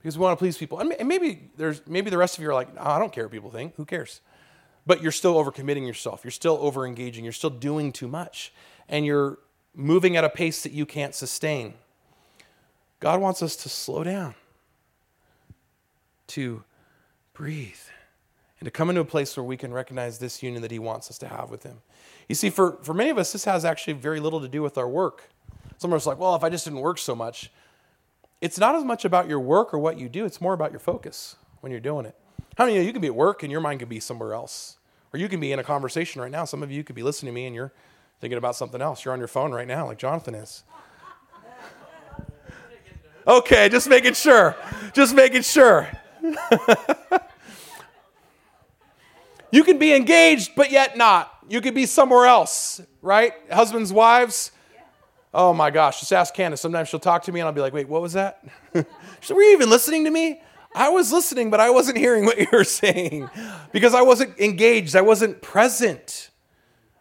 because 0.00 0.16
we 0.16 0.22
want 0.22 0.38
to 0.38 0.42
please 0.42 0.56
people. 0.56 0.78
And 0.78 1.08
maybe 1.08 1.50
there's 1.56 1.82
maybe 1.86 2.10
the 2.10 2.18
rest 2.18 2.38
of 2.38 2.42
you 2.42 2.50
are 2.50 2.54
like, 2.54 2.68
oh, 2.78 2.90
I 2.90 2.98
don't 2.98 3.12
care 3.12 3.24
what 3.24 3.32
people 3.32 3.50
think. 3.50 3.74
Who 3.76 3.84
cares? 3.84 4.20
But 4.86 5.02
you're 5.02 5.12
still 5.12 5.34
overcommitting 5.34 5.86
yourself. 5.86 6.24
You're 6.24 6.30
still 6.30 6.58
over 6.60 6.86
engaging. 6.86 7.24
You're 7.24 7.32
still 7.32 7.50
doing 7.50 7.92
too 7.92 8.08
much, 8.08 8.52
and 8.88 9.04
you're 9.04 9.38
moving 9.74 10.16
at 10.16 10.24
a 10.24 10.30
pace 10.30 10.62
that 10.62 10.72
you 10.72 10.86
can't 10.86 11.14
sustain. 11.14 11.74
God 12.98 13.20
wants 13.20 13.42
us 13.42 13.56
to 13.56 13.68
slow 13.68 14.04
down, 14.04 14.34
to 16.28 16.64
breathe, 17.34 17.74
and 18.58 18.66
to 18.66 18.70
come 18.70 18.88
into 18.88 19.00
a 19.00 19.06
place 19.06 19.36
where 19.36 19.44
we 19.44 19.56
can 19.56 19.72
recognize 19.72 20.18
this 20.18 20.42
union 20.42 20.62
that 20.62 20.70
He 20.70 20.78
wants 20.78 21.10
us 21.10 21.18
to 21.18 21.28
have 21.28 21.50
with 21.50 21.62
Him. 21.62 21.78
You 22.28 22.34
see, 22.34 22.50
for, 22.50 22.78
for 22.82 22.94
many 22.94 23.10
of 23.10 23.18
us, 23.18 23.32
this 23.32 23.44
has 23.44 23.64
actually 23.64 23.94
very 23.94 24.20
little 24.20 24.40
to 24.40 24.48
do 24.48 24.62
with 24.62 24.76
our 24.76 24.88
work. 24.88 25.30
Some 25.78 25.92
of 25.92 25.96
us 25.96 26.06
are 26.06 26.10
like, 26.10 26.18
well, 26.18 26.34
if 26.34 26.44
I 26.44 26.50
just 26.50 26.64
didn't 26.64 26.80
work 26.80 26.98
so 26.98 27.14
much, 27.14 27.50
it's 28.40 28.58
not 28.58 28.74
as 28.74 28.84
much 28.84 29.04
about 29.04 29.28
your 29.28 29.40
work 29.40 29.74
or 29.74 29.78
what 29.78 29.98
you 29.98 30.08
do, 30.08 30.24
it's 30.24 30.40
more 30.40 30.54
about 30.54 30.70
your 30.70 30.80
focus 30.80 31.36
when 31.60 31.70
you're 31.70 31.80
doing 31.80 32.06
it. 32.06 32.14
How 32.56 32.64
many 32.64 32.78
of 32.78 32.82
you, 32.82 32.86
you 32.88 32.92
can 32.92 33.02
be 33.02 33.08
at 33.08 33.14
work 33.14 33.42
and 33.42 33.52
your 33.52 33.60
mind 33.60 33.80
can 33.80 33.88
be 33.88 34.00
somewhere 34.00 34.34
else? 34.34 34.76
Or 35.12 35.18
you 35.18 35.28
can 35.28 35.40
be 35.40 35.52
in 35.52 35.58
a 35.58 35.64
conversation 35.64 36.22
right 36.22 36.30
now. 36.30 36.44
Some 36.44 36.62
of 36.62 36.70
you 36.70 36.84
could 36.84 36.96
be 36.96 37.02
listening 37.02 37.32
to 37.32 37.34
me 37.34 37.46
and 37.46 37.54
you're 37.54 37.72
thinking 38.20 38.38
about 38.38 38.56
something 38.56 38.80
else. 38.80 39.04
You're 39.04 39.12
on 39.12 39.18
your 39.18 39.28
phone 39.28 39.52
right 39.52 39.66
now, 39.66 39.86
like 39.86 39.98
Jonathan 39.98 40.34
is. 40.34 40.62
Okay, 43.26 43.68
just 43.68 43.88
making 43.88 44.14
sure. 44.14 44.56
Just 44.92 45.14
making 45.14 45.42
sure. 45.42 45.88
you 49.50 49.62
can 49.64 49.78
be 49.78 49.94
engaged, 49.94 50.52
but 50.56 50.70
yet 50.70 50.96
not. 50.96 51.32
You 51.48 51.60
could 51.60 51.74
be 51.74 51.86
somewhere 51.86 52.26
else, 52.26 52.80
right? 53.02 53.34
Husbands, 53.50 53.92
wives, 53.92 54.52
Oh 55.32 55.52
my 55.52 55.70
gosh, 55.70 56.00
just 56.00 56.12
ask 56.12 56.34
Candace. 56.34 56.60
Sometimes 56.60 56.88
she'll 56.88 56.98
talk 56.98 57.22
to 57.24 57.32
me 57.32 57.40
and 57.40 57.46
I'll 57.46 57.52
be 57.52 57.60
like, 57.60 57.72
wait, 57.72 57.88
what 57.88 58.02
was 58.02 58.14
that? 58.14 58.42
She's 58.74 58.84
like, 59.30 59.36
were 59.36 59.42
you 59.42 59.52
even 59.52 59.70
listening 59.70 60.04
to 60.04 60.10
me? 60.10 60.42
I 60.74 60.88
was 60.88 61.12
listening, 61.12 61.50
but 61.50 61.60
I 61.60 61.70
wasn't 61.70 61.98
hearing 61.98 62.24
what 62.24 62.38
you 62.38 62.46
were 62.52 62.64
saying 62.82 63.28
because 63.72 63.94
I 63.94 64.02
wasn't 64.02 64.38
engaged. 64.38 64.96
I 64.96 65.00
wasn't 65.00 65.40
present. 65.40 66.30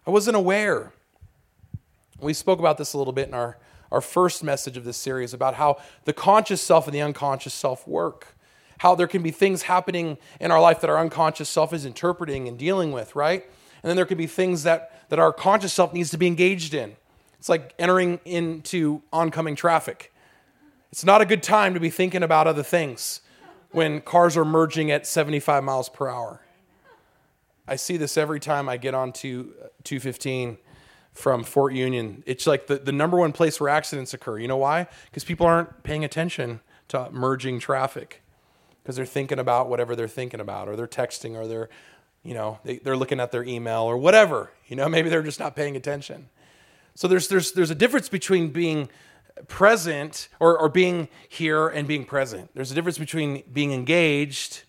I 0.06 0.12
wasn't 0.12 0.38
aware. 0.38 0.92
We 2.20 2.34
spoke 2.34 2.60
about 2.60 2.78
this 2.78 2.94
a 2.94 2.98
little 2.98 3.14
bit 3.14 3.28
in 3.28 3.34
our, 3.34 3.58
our 3.92 4.02
first 4.02 4.44
message 4.44 4.78
of 4.78 4.84
this 4.84 4.98
series 4.98 5.34
about 5.34 5.56
how 5.56 5.78
the 6.06 6.14
conscious 6.14 6.62
self 6.62 6.86
and 6.88 6.94
the 6.94 7.02
unconscious 7.02 7.54
self 7.54 7.88
work. 7.88 8.36
How 8.80 8.96
there 8.96 9.08
can 9.08 9.22
be 9.22 9.32
things 9.32 9.64
happening 9.64 10.18
in 10.40 10.52
our 10.52 10.62
life 10.62 10.82
that 10.82 10.90
our 10.90 10.98
unconscious 11.00 11.50
self 11.50 11.74
is 11.74 11.86
interpreting 11.86 12.48
and 12.48 12.58
dealing 12.58 12.92
with, 12.92 13.14
right? 13.16 13.44
And 13.84 13.90
then 13.90 13.96
there 13.96 14.06
can 14.06 14.18
be 14.18 14.28
things 14.28 14.64
that, 14.64 15.10
that 15.10 15.20
our 15.20 15.34
conscious 15.34 15.74
self 15.74 15.94
needs 15.94 16.12
to 16.12 16.18
be 16.18 16.28
engaged 16.28 16.74
in. 16.74 16.96
It's 17.40 17.50
like 17.50 17.74
entering 17.80 18.20
into 18.26 19.02
oncoming 19.12 19.56
traffic. 19.56 20.14
It's 20.92 21.06
not 21.06 21.22
a 21.22 21.26
good 21.26 21.42
time 21.42 21.74
to 21.74 21.80
be 21.80 21.90
thinking 21.90 22.22
about 22.22 22.48
other 22.48 22.64
things 22.64 23.22
when 23.72 24.02
cars 24.02 24.36
are 24.36 24.46
merging 24.46 24.92
at 24.92 25.08
75 25.08 25.64
miles 25.64 25.90
per 25.90 26.10
hour. 26.10 26.42
I 27.68 27.76
see 27.76 27.98
this 27.98 28.18
every 28.18 28.40
time 28.40 28.68
I 28.68 28.78
get 28.78 28.94
on 28.96 29.12
to 29.14 29.54
uh, 29.62 29.68
215 29.84 30.58
from 31.14 31.44
Fort 31.44 31.74
Union. 31.74 32.24
It's 32.26 32.48
like 32.48 32.68
the, 32.68 32.78
the 32.78 32.92
number 32.92 33.18
one 33.18 33.32
place 33.32 33.60
where 33.60 33.70
accidents 33.70 34.14
occur. 34.14 34.40
You 34.40 34.48
know 34.48 34.58
why? 34.58 34.88
Because 35.06 35.24
people 35.24 35.46
aren't 35.46 35.84
paying 35.84 36.04
attention 36.04 36.62
to 36.90 37.10
merging 37.12 37.60
traffic 37.60 38.24
because 38.82 38.96
they're 38.96 39.06
thinking 39.06 39.38
about 39.38 39.70
whatever 39.70 39.96
they're 39.96 40.08
thinking 40.08 40.40
about, 40.40 40.68
or 40.68 40.76
they're 40.76 40.88
texting, 40.88 41.36
or 41.36 41.48
they're, 41.48 41.70
you 42.24 42.34
know, 42.34 42.58
they, 42.64 42.78
they're 42.78 42.98
looking 42.98 43.20
at 43.20 43.32
their 43.32 43.44
email 43.44 43.84
or 43.84 43.98
whatever. 43.98 44.52
You 44.68 44.76
know, 44.76 44.90
maybe 44.90 45.10
they're 45.10 45.22
just 45.22 45.40
not 45.40 45.56
paying 45.56 45.76
attention. 45.76 46.30
So 47.00 47.08
there's, 47.08 47.30
there's, 47.30 47.54
there's 47.54 47.72
a 47.72 47.76
difference 47.76 48.10
between 48.10 48.50
being 48.50 48.90
present 49.48 50.28
or, 50.38 50.60
or 50.60 50.68
being 50.68 51.08
here 51.30 51.70
and 51.70 51.88
being 51.88 52.04
present. 52.04 52.50
There's 52.54 52.74
a 52.74 52.76
difference 52.76 52.98
between 52.98 53.42
being 53.54 53.72
engaged 53.72 54.64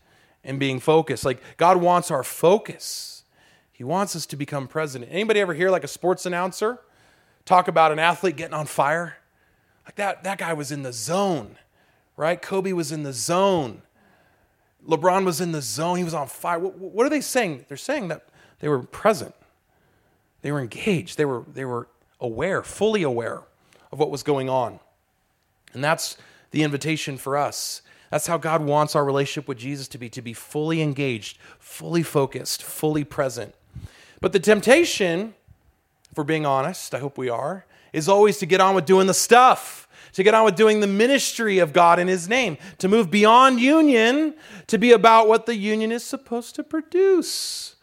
and 0.44 0.60
being 0.60 0.78
focused. 0.78 1.24
Like 1.24 1.42
God 1.56 1.78
wants 1.78 2.08
our 2.08 2.22
focus. 2.22 3.24
He 3.72 3.82
wants 3.82 4.14
us 4.14 4.26
to 4.26 4.36
become 4.36 4.68
president. 4.68 5.10
Anybody 5.10 5.40
ever 5.40 5.54
hear 5.54 5.70
like 5.70 5.82
a 5.82 5.88
sports 5.88 6.24
announcer 6.24 6.78
talk 7.46 7.66
about 7.66 7.90
an 7.90 7.98
athlete 7.98 8.36
getting 8.36 8.54
on 8.54 8.66
fire? 8.66 9.16
Like 9.84 9.96
that, 9.96 10.22
that 10.22 10.38
guy 10.38 10.52
was 10.52 10.70
in 10.70 10.84
the 10.84 10.92
zone, 10.92 11.56
right? 12.16 12.40
Kobe 12.40 12.70
was 12.72 12.92
in 12.92 13.02
the 13.02 13.12
zone. 13.12 13.82
LeBron 14.86 15.24
was 15.24 15.40
in 15.40 15.50
the 15.50 15.62
zone. 15.62 15.96
He 15.96 16.04
was 16.04 16.14
on 16.14 16.28
fire. 16.28 16.60
What, 16.60 16.78
what 16.78 17.04
are 17.04 17.10
they 17.10 17.22
saying? 17.22 17.64
They're 17.66 17.76
saying 17.76 18.06
that 18.06 18.28
they 18.60 18.68
were 18.68 18.84
present. 18.84 19.34
They 20.42 20.52
were 20.52 20.60
engaged. 20.60 21.18
They 21.18 21.24
were, 21.24 21.42
they 21.52 21.64
were 21.64 21.88
aware, 22.20 22.62
fully 22.62 23.02
aware 23.02 23.42
of 23.92 23.98
what 23.98 24.10
was 24.10 24.22
going 24.22 24.48
on. 24.48 24.80
And 25.72 25.82
that's 25.82 26.16
the 26.50 26.62
invitation 26.62 27.16
for 27.16 27.36
us. 27.36 27.82
That's 28.10 28.26
how 28.26 28.38
God 28.38 28.62
wants 28.64 28.96
our 28.96 29.04
relationship 29.04 29.48
with 29.48 29.58
Jesus 29.58 29.86
to 29.88 29.98
be 29.98 30.08
to 30.10 30.22
be 30.22 30.32
fully 30.32 30.82
engaged, 30.82 31.38
fully 31.58 32.02
focused, 32.02 32.62
fully 32.62 33.04
present. 33.04 33.54
But 34.20 34.32
the 34.32 34.40
temptation, 34.40 35.34
if 36.10 36.18
we're 36.18 36.24
being 36.24 36.44
honest, 36.44 36.92
I 36.94 36.98
hope 36.98 37.16
we 37.16 37.28
are, 37.28 37.64
is 37.92 38.08
always 38.08 38.38
to 38.38 38.46
get 38.46 38.60
on 38.60 38.74
with 38.74 38.84
doing 38.84 39.06
the 39.06 39.14
stuff, 39.14 39.88
to 40.12 40.22
get 40.24 40.34
on 40.34 40.44
with 40.44 40.56
doing 40.56 40.80
the 40.80 40.86
ministry 40.88 41.58
of 41.58 41.72
God 41.72 41.98
in 41.98 42.08
His 42.08 42.28
name, 42.28 42.58
to 42.78 42.88
move 42.88 43.10
beyond 43.10 43.60
union, 43.60 44.34
to 44.66 44.76
be 44.76 44.90
about 44.90 45.28
what 45.28 45.46
the 45.46 45.56
union 45.56 45.92
is 45.92 46.04
supposed 46.04 46.56
to 46.56 46.64
produce, 46.64 47.76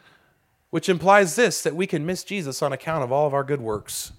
which 0.71 0.89
implies 0.89 1.35
this 1.35 1.61
that 1.63 1.75
we 1.75 1.87
can 1.87 2.05
miss 2.05 2.25
Jesus 2.25 2.61
on 2.61 2.73
account 2.73 3.03
of 3.03 3.13
all 3.13 3.27
of 3.27 3.33
our 3.33 3.45
good 3.45 3.61
works. 3.61 4.11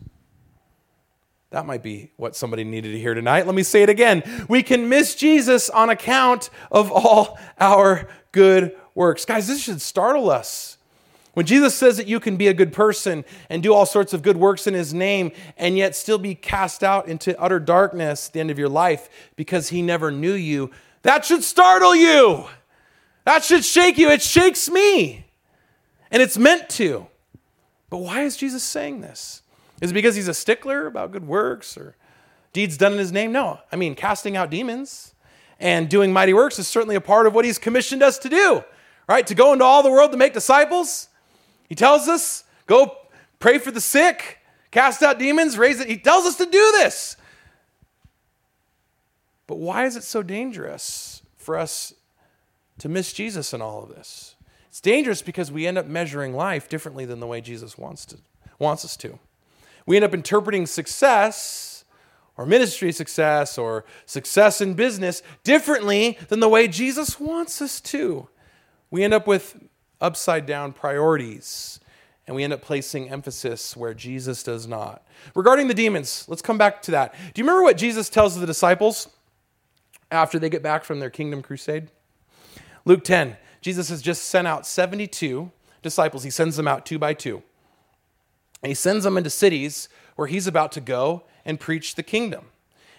That 1.51 1.65
might 1.65 1.83
be 1.83 2.11
what 2.17 2.37
somebody 2.37 2.63
needed 2.63 2.93
to 2.93 2.99
hear 2.99 3.15
tonight. 3.15 3.47
Let 3.47 3.55
me 3.55 3.63
say 3.63 3.83
it 3.83 3.89
again. 3.89 4.23
We 4.49 4.63
can 4.63 4.89
miss 4.89 5.15
Jesus 5.15 5.71
on 5.71 5.89
account 5.89 6.51
of 6.71 6.93
all 6.93 7.39
our 7.59 8.09
good 8.33 8.77
works. 8.95 9.25
Guys, 9.25 9.49
this 9.49 9.63
should 9.63 9.81
startle 9.81 10.31
us. 10.31 10.77
When 11.33 11.47
Jesus 11.47 11.75
says 11.75 11.97
that 11.99 12.09
you 12.09 12.21
can 12.21 12.37
be 12.37 12.49
a 12.49 12.55
good 12.55 12.73
person 12.73 13.25
and 13.49 13.63
do 13.63 13.73
all 13.73 13.87
sorts 13.87 14.13
of 14.13 14.23
good 14.23 14.37
works 14.37 14.67
in 14.67 14.75
his 14.75 14.93
name 14.93 15.31
and 15.57 15.79
yet 15.79 15.95
still 15.95 16.19
be 16.19 16.35
cast 16.35 16.83
out 16.83 17.07
into 17.07 17.39
utter 17.41 17.61
darkness 17.61 18.27
at 18.27 18.33
the 18.33 18.41
end 18.41 18.51
of 18.51 18.59
your 18.59 18.69
life 18.69 19.09
because 19.37 19.69
he 19.69 19.81
never 19.81 20.11
knew 20.11 20.33
you, 20.33 20.71
that 21.03 21.25
should 21.25 21.45
startle 21.45 21.95
you. 21.95 22.45
That 23.25 23.45
should 23.45 23.65
shake 23.65 23.99
you. 23.99 24.11
It 24.11 24.21
shakes 24.21 24.69
me. 24.69 25.27
And 26.11 26.21
it's 26.21 26.37
meant 26.37 26.69
to. 26.71 27.07
But 27.89 27.99
why 27.99 28.23
is 28.23 28.37
Jesus 28.37 28.63
saying 28.63 29.01
this? 29.01 29.43
Is 29.81 29.91
it 29.91 29.95
because 29.95 30.17
he's 30.17 30.29
a 30.29 30.35
stickler 30.35 30.87
about 30.87 31.12
good 31.12 31.27
works 31.27 31.77
or 31.77 31.97
deeds 32.53 32.77
done 32.77 32.93
in 32.93 32.99
his 32.99 33.12
name? 33.12 33.33
No. 33.33 33.61
I 33.71 33.77
mean, 33.77 33.95
casting 33.95 34.37
out 34.37 34.51
demons 34.51 35.14
and 35.61 35.88
doing 35.88 36.12
mighty 36.12 36.35
works 36.35 36.59
is 36.59 36.67
certainly 36.67 36.97
a 36.97 37.01
part 37.01 37.27
of 37.27 37.35
what 37.35 37.45
he's 37.45 37.59
commissioned 37.59 38.03
us 38.03 38.19
to 38.19 38.29
do, 38.29 38.64
right? 39.09 39.27
To 39.27 39.35
go 39.35 39.53
into 39.53 39.64
all 39.64 39.83
the 39.83 39.91
world 39.91 40.11
to 40.12 40.17
make 40.17 40.33
disciples. 40.33 41.09
He 41.69 41.75
tells 41.75 42.09
us, 42.09 42.45
go 42.67 42.97
pray 43.38 43.59
for 43.59 43.71
the 43.71 43.81
sick, 43.81 44.38
cast 44.71 45.03
out 45.03 45.19
demons, 45.19 45.59
raise 45.59 45.81
it. 45.81 45.88
He 45.88 45.99
tells 45.99 46.27
us 46.27 46.37
to 46.37 46.45
do 46.45 46.73
this. 46.73 47.17
But 49.47 49.59
why 49.59 49.87
is 49.87 49.97
it 49.97 50.05
so 50.05 50.23
dangerous 50.23 51.23
for 51.37 51.57
us 51.57 51.95
to 52.79 52.88
miss 52.88 53.12
Jesus 53.12 53.55
in 53.55 53.62
all 53.62 53.83
of 53.83 53.91
this? 53.91 54.35
It's 54.69 54.81
dangerous 54.81 55.23
because 55.23 55.51
we 55.51 55.67
end 55.67 55.79
up 55.79 55.87
measuring 55.87 56.35
life 56.35 56.69
differently 56.69 57.05
than 57.05 57.21
the 57.21 57.27
way 57.27 57.41
Jesus 57.41 57.79
wants 57.79 58.05
to 58.07 58.19
wants 58.59 58.85
us 58.85 58.97
to 58.97 59.19
we 59.88 59.96
end 59.96 60.05
up 60.05 60.12
interpreting 60.12 60.66
success 60.66 61.87
or 62.37 62.44
ministry 62.44 62.92
success 62.92 63.57
or 63.57 63.87
success 64.05 64.61
in 64.61 64.74
business 64.74 65.22
differently 65.44 66.18
than 66.29 66.40
the 66.40 66.48
way 66.48 66.68
Jesus 66.68 67.18
wants 67.18 67.62
us 67.62 67.81
to. 67.81 68.29
We 68.90 69.03
end 69.03 69.14
up 69.14 69.27
with 69.27 69.66
upside 69.98 70.44
down 70.44 70.74
priorities 70.74 71.81
and 72.27 72.37
we 72.37 72.44
end 72.44 72.53
up 72.53 72.61
placing 72.61 73.09
emphasis 73.09 73.74
where 73.79 73.94
Jesus 73.94 74.42
does 74.42 74.66
not. 74.66 75.07
Regarding 75.35 75.68
the 75.68 75.74
demons, 75.74 76.27
let's 76.29 76.42
come 76.42 76.59
back 76.59 76.83
to 76.83 76.90
that. 76.90 77.14
Do 77.14 77.40
you 77.40 77.44
remember 77.44 77.62
what 77.62 77.79
Jesus 77.79 78.11
tells 78.11 78.38
the 78.38 78.44
disciples 78.46 79.09
after 80.11 80.38
they 80.38 80.51
get 80.51 80.62
back 80.62 80.85
from 80.85 81.01
their 81.01 81.09
kingdom 81.09 81.40
crusade? 81.40 81.88
Luke 82.85 83.05
10, 83.05 83.38
Jesus 83.62 83.88
has 83.88 84.03
just 84.03 84.24
sent 84.24 84.46
out 84.46 84.66
72 84.66 85.51
disciples. 85.81 86.24
He 86.24 86.31
sends 86.31 86.59
them 86.59 86.68
out 86.68 86.85
two 86.85 86.98
by 86.98 87.14
two. 87.14 87.42
And 88.62 88.71
he 88.71 88.75
sends 88.75 89.05
them 89.05 89.16
into 89.16 89.31
cities 89.31 89.88
where 90.16 90.27
he's 90.27 90.47
about 90.47 90.73
to 90.73 90.81
go 90.81 91.25
and 91.44 91.61
preach 91.61 91.94
the 91.94 92.03
kingdom. 92.03 92.47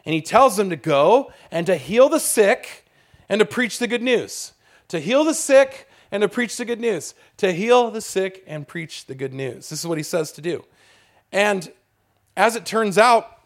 And 0.06 0.14
he 0.14 0.22
tells 0.22 0.58
them 0.58 0.70
to 0.70 0.76
go 0.76 1.32
and 1.52 1.66
to 1.68 1.76
heal 1.76 2.10
the 2.10 2.20
sick 2.20 2.86
and 3.28 3.40
to 3.40 3.46
preach 3.46 3.80
the 3.80 3.88
good 3.88 4.02
news. 4.02 4.54
To 4.88 5.00
heal 5.00 5.24
the 5.24 5.34
sick 5.34 5.88
and 6.12 6.22
to 6.22 6.30
preach 6.30 6.58
the 6.58 6.66
good 6.66 6.80
news. 6.80 7.14
To 7.38 7.52
heal 7.52 7.92
the 7.92 8.02
sick 8.02 8.44
and 8.48 8.68
preach 8.68 9.06
the 9.06 9.16
good 9.16 9.34
news. 9.34 9.70
This 9.70 9.80
is 9.80 9.88
what 9.88 9.98
he 9.98 10.04
says 10.04 10.32
to 10.34 10.42
do. 10.42 10.64
And 11.32 11.72
as 12.36 12.56
it 12.56 12.66
turns 12.66 12.98
out, 12.98 13.40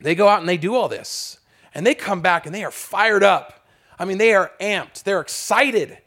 they 0.00 0.14
go 0.14 0.26
out 0.26 0.40
and 0.40 0.48
they 0.48 0.56
do 0.56 0.74
all 0.74 0.88
this. 0.88 1.38
And 1.74 1.86
they 1.86 1.94
come 1.94 2.20
back 2.20 2.46
and 2.46 2.54
they 2.54 2.64
are 2.64 2.70
fired 2.70 3.22
up. 3.22 3.66
I 3.98 4.04
mean, 4.04 4.18
they 4.18 4.34
are 4.34 4.52
amped, 4.60 5.04
they're 5.04 5.20
excited. 5.20 5.98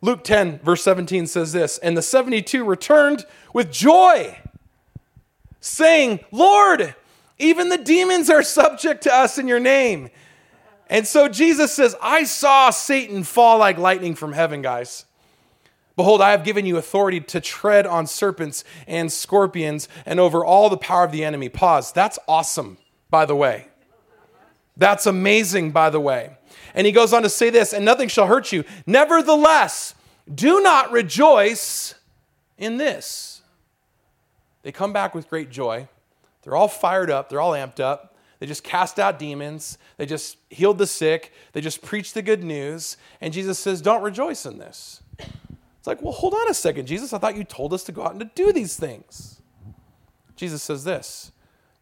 Luke 0.00 0.24
10, 0.24 0.58
verse 0.58 0.82
17 0.82 1.28
says 1.28 1.52
this 1.52 1.78
And 1.78 1.96
the 1.96 2.02
72 2.02 2.64
returned 2.64 3.24
with 3.54 3.72
joy 3.72 4.38
saying, 5.62 6.20
Lord, 6.30 6.94
even 7.38 7.70
the 7.70 7.78
demons 7.78 8.28
are 8.28 8.42
subject 8.42 9.04
to 9.04 9.14
us 9.14 9.38
in 9.38 9.48
your 9.48 9.60
name. 9.60 10.10
And 10.90 11.06
so 11.06 11.28
Jesus 11.28 11.72
says, 11.72 11.96
I 12.02 12.24
saw 12.24 12.68
Satan 12.68 13.22
fall 13.22 13.58
like 13.58 13.78
lightning 13.78 14.14
from 14.14 14.34
heaven, 14.34 14.60
guys. 14.60 15.06
Behold, 15.96 16.20
I 16.20 16.32
have 16.32 16.44
given 16.44 16.66
you 16.66 16.76
authority 16.76 17.20
to 17.20 17.40
tread 17.40 17.86
on 17.86 18.06
serpents 18.06 18.64
and 18.86 19.10
scorpions 19.10 19.88
and 20.04 20.20
over 20.20 20.44
all 20.44 20.68
the 20.68 20.76
power 20.76 21.04
of 21.04 21.12
the 21.12 21.24
enemy. 21.24 21.48
Pause. 21.48 21.92
That's 21.92 22.18
awesome, 22.28 22.76
by 23.08 23.24
the 23.24 23.36
way. 23.36 23.68
That's 24.76 25.06
amazing, 25.06 25.70
by 25.70 25.90
the 25.90 26.00
way. 26.00 26.36
And 26.74 26.86
he 26.86 26.92
goes 26.92 27.12
on 27.12 27.22
to 27.22 27.28
say 27.28 27.50
this, 27.50 27.72
and 27.72 27.84
nothing 27.84 28.08
shall 28.08 28.26
hurt 28.26 28.52
you. 28.52 28.64
Nevertheless, 28.86 29.94
do 30.32 30.60
not 30.60 30.90
rejoice 30.92 31.94
in 32.58 32.78
this 32.78 33.31
they 34.62 34.72
come 34.72 34.92
back 34.92 35.14
with 35.14 35.28
great 35.28 35.50
joy. 35.50 35.88
They're 36.42 36.56
all 36.56 36.68
fired 36.68 37.10
up, 37.10 37.28
they're 37.28 37.40
all 37.40 37.52
amped 37.52 37.80
up. 37.80 38.16
They 38.38 38.46
just 38.46 38.64
cast 38.64 38.98
out 38.98 39.20
demons, 39.20 39.78
they 39.98 40.06
just 40.06 40.36
healed 40.50 40.78
the 40.78 40.86
sick, 40.86 41.32
they 41.52 41.60
just 41.60 41.80
preached 41.80 42.14
the 42.14 42.22
good 42.22 42.42
news. 42.42 42.96
And 43.20 43.32
Jesus 43.32 43.58
says, 43.58 43.80
Don't 43.80 44.02
rejoice 44.02 44.44
in 44.44 44.58
this. 44.58 45.00
It's 45.82 45.88
like, 45.88 46.00
well, 46.00 46.12
hold 46.12 46.32
on 46.32 46.48
a 46.48 46.54
second, 46.54 46.86
Jesus. 46.86 47.12
I 47.12 47.18
thought 47.18 47.36
you 47.36 47.42
told 47.42 47.74
us 47.74 47.82
to 47.84 47.92
go 47.92 48.04
out 48.04 48.12
and 48.12 48.20
to 48.20 48.30
do 48.36 48.52
these 48.52 48.76
things. 48.76 49.42
Jesus 50.36 50.62
says 50.62 50.84
this 50.84 51.32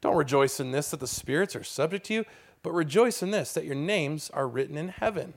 Don't 0.01 0.17
rejoice 0.17 0.59
in 0.59 0.71
this 0.71 0.91
that 0.91 1.01
the 1.01 1.07
spirits 1.07 1.55
are 1.55 1.63
subject 1.63 2.07
to 2.07 2.15
you, 2.15 2.25
but 2.63 2.73
rejoice 2.73 3.23
in 3.23 3.31
this 3.31 3.53
that 3.53 3.67
your 3.67 3.75
names 3.75 4.31
are 4.31 4.49
written 4.49 4.79
in 4.79 4.89
heaven. 4.89 5.35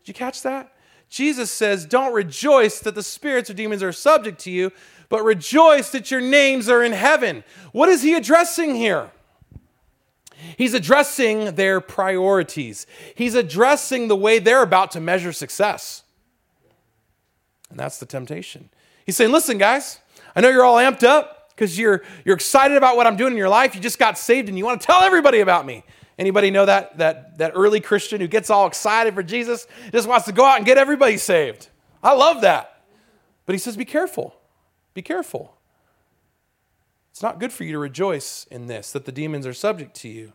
Did 0.00 0.08
you 0.08 0.14
catch 0.14 0.42
that? 0.42 0.74
Jesus 1.08 1.50
says, 1.50 1.86
Don't 1.86 2.12
rejoice 2.12 2.80
that 2.80 2.94
the 2.94 3.02
spirits 3.02 3.50
or 3.50 3.54
demons 3.54 3.82
are 3.82 3.92
subject 3.92 4.38
to 4.40 4.50
you, 4.50 4.72
but 5.08 5.24
rejoice 5.24 5.90
that 5.90 6.10
your 6.10 6.20
names 6.20 6.68
are 6.68 6.82
in 6.82 6.92
heaven. 6.92 7.44
What 7.72 7.88
is 7.88 8.02
he 8.02 8.14
addressing 8.14 8.74
here? 8.74 9.10
He's 10.56 10.74
addressing 10.74 11.54
their 11.54 11.80
priorities. 11.80 12.86
He's 13.14 13.34
addressing 13.34 14.08
the 14.08 14.16
way 14.16 14.38
they're 14.38 14.62
about 14.62 14.90
to 14.92 15.00
measure 15.00 15.32
success. 15.32 16.02
And 17.70 17.78
that's 17.78 17.98
the 17.98 18.06
temptation. 18.06 18.68
He's 19.04 19.16
saying, 19.16 19.32
listen, 19.32 19.58
guys, 19.58 20.00
I 20.34 20.40
know 20.40 20.50
you're 20.50 20.64
all 20.64 20.76
amped 20.76 21.04
up 21.04 21.50
because 21.50 21.78
you're, 21.78 22.02
you're 22.24 22.34
excited 22.34 22.76
about 22.76 22.96
what 22.96 23.06
I'm 23.06 23.16
doing 23.16 23.32
in 23.32 23.38
your 23.38 23.48
life. 23.48 23.74
You 23.74 23.80
just 23.80 23.98
got 23.98 24.18
saved 24.18 24.48
and 24.48 24.58
you 24.58 24.64
want 24.64 24.80
to 24.80 24.86
tell 24.86 25.02
everybody 25.02 25.40
about 25.40 25.64
me. 25.64 25.84
Anybody 26.18 26.50
know 26.50 26.64
that, 26.64 26.98
that, 26.98 27.38
that 27.38 27.52
early 27.54 27.80
Christian 27.80 28.20
who 28.20 28.26
gets 28.26 28.48
all 28.48 28.66
excited 28.66 29.14
for 29.14 29.22
Jesus, 29.22 29.66
just 29.92 30.08
wants 30.08 30.24
to 30.26 30.32
go 30.32 30.44
out 30.44 30.56
and 30.56 30.66
get 30.66 30.78
everybody 30.78 31.18
saved? 31.18 31.68
I 32.02 32.14
love 32.14 32.40
that. 32.40 32.82
But 33.44 33.54
he 33.54 33.58
says, 33.58 33.76
be 33.76 33.84
careful. 33.84 34.34
Be 34.94 35.02
careful. 35.02 35.56
It's 37.10 37.22
not 37.22 37.38
good 37.38 37.52
for 37.52 37.64
you 37.64 37.72
to 37.72 37.78
rejoice 37.78 38.46
in 38.50 38.66
this, 38.66 38.92
that 38.92 39.04
the 39.04 39.12
demons 39.12 39.46
are 39.46 39.54
subject 39.54 39.94
to 39.96 40.08
you. 40.08 40.32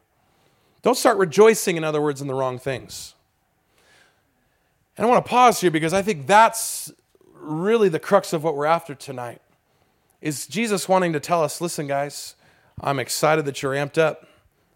Don't 0.81 0.97
start 0.97 1.17
rejoicing, 1.17 1.77
in 1.77 1.83
other 1.83 2.01
words, 2.01 2.21
in 2.21 2.27
the 2.27 2.33
wrong 2.33 2.57
things. 2.57 3.15
And 4.97 5.05
I 5.05 5.09
want 5.09 5.25
to 5.25 5.29
pause 5.29 5.61
here 5.61 5.71
because 5.71 5.93
I 5.93 6.01
think 6.01 6.27
that's 6.27 6.91
really 7.33 7.89
the 7.89 7.99
crux 7.99 8.33
of 8.33 8.43
what 8.43 8.55
we're 8.55 8.65
after 8.65 8.93
tonight 8.93 9.41
is 10.21 10.45
Jesus 10.45 10.87
wanting 10.87 11.13
to 11.13 11.19
tell 11.19 11.43
us 11.43 11.59
listen, 11.59 11.87
guys, 11.87 12.35
I'm 12.79 12.99
excited 12.99 13.45
that 13.45 13.61
you're 13.61 13.73
amped 13.73 13.97
up 13.97 14.27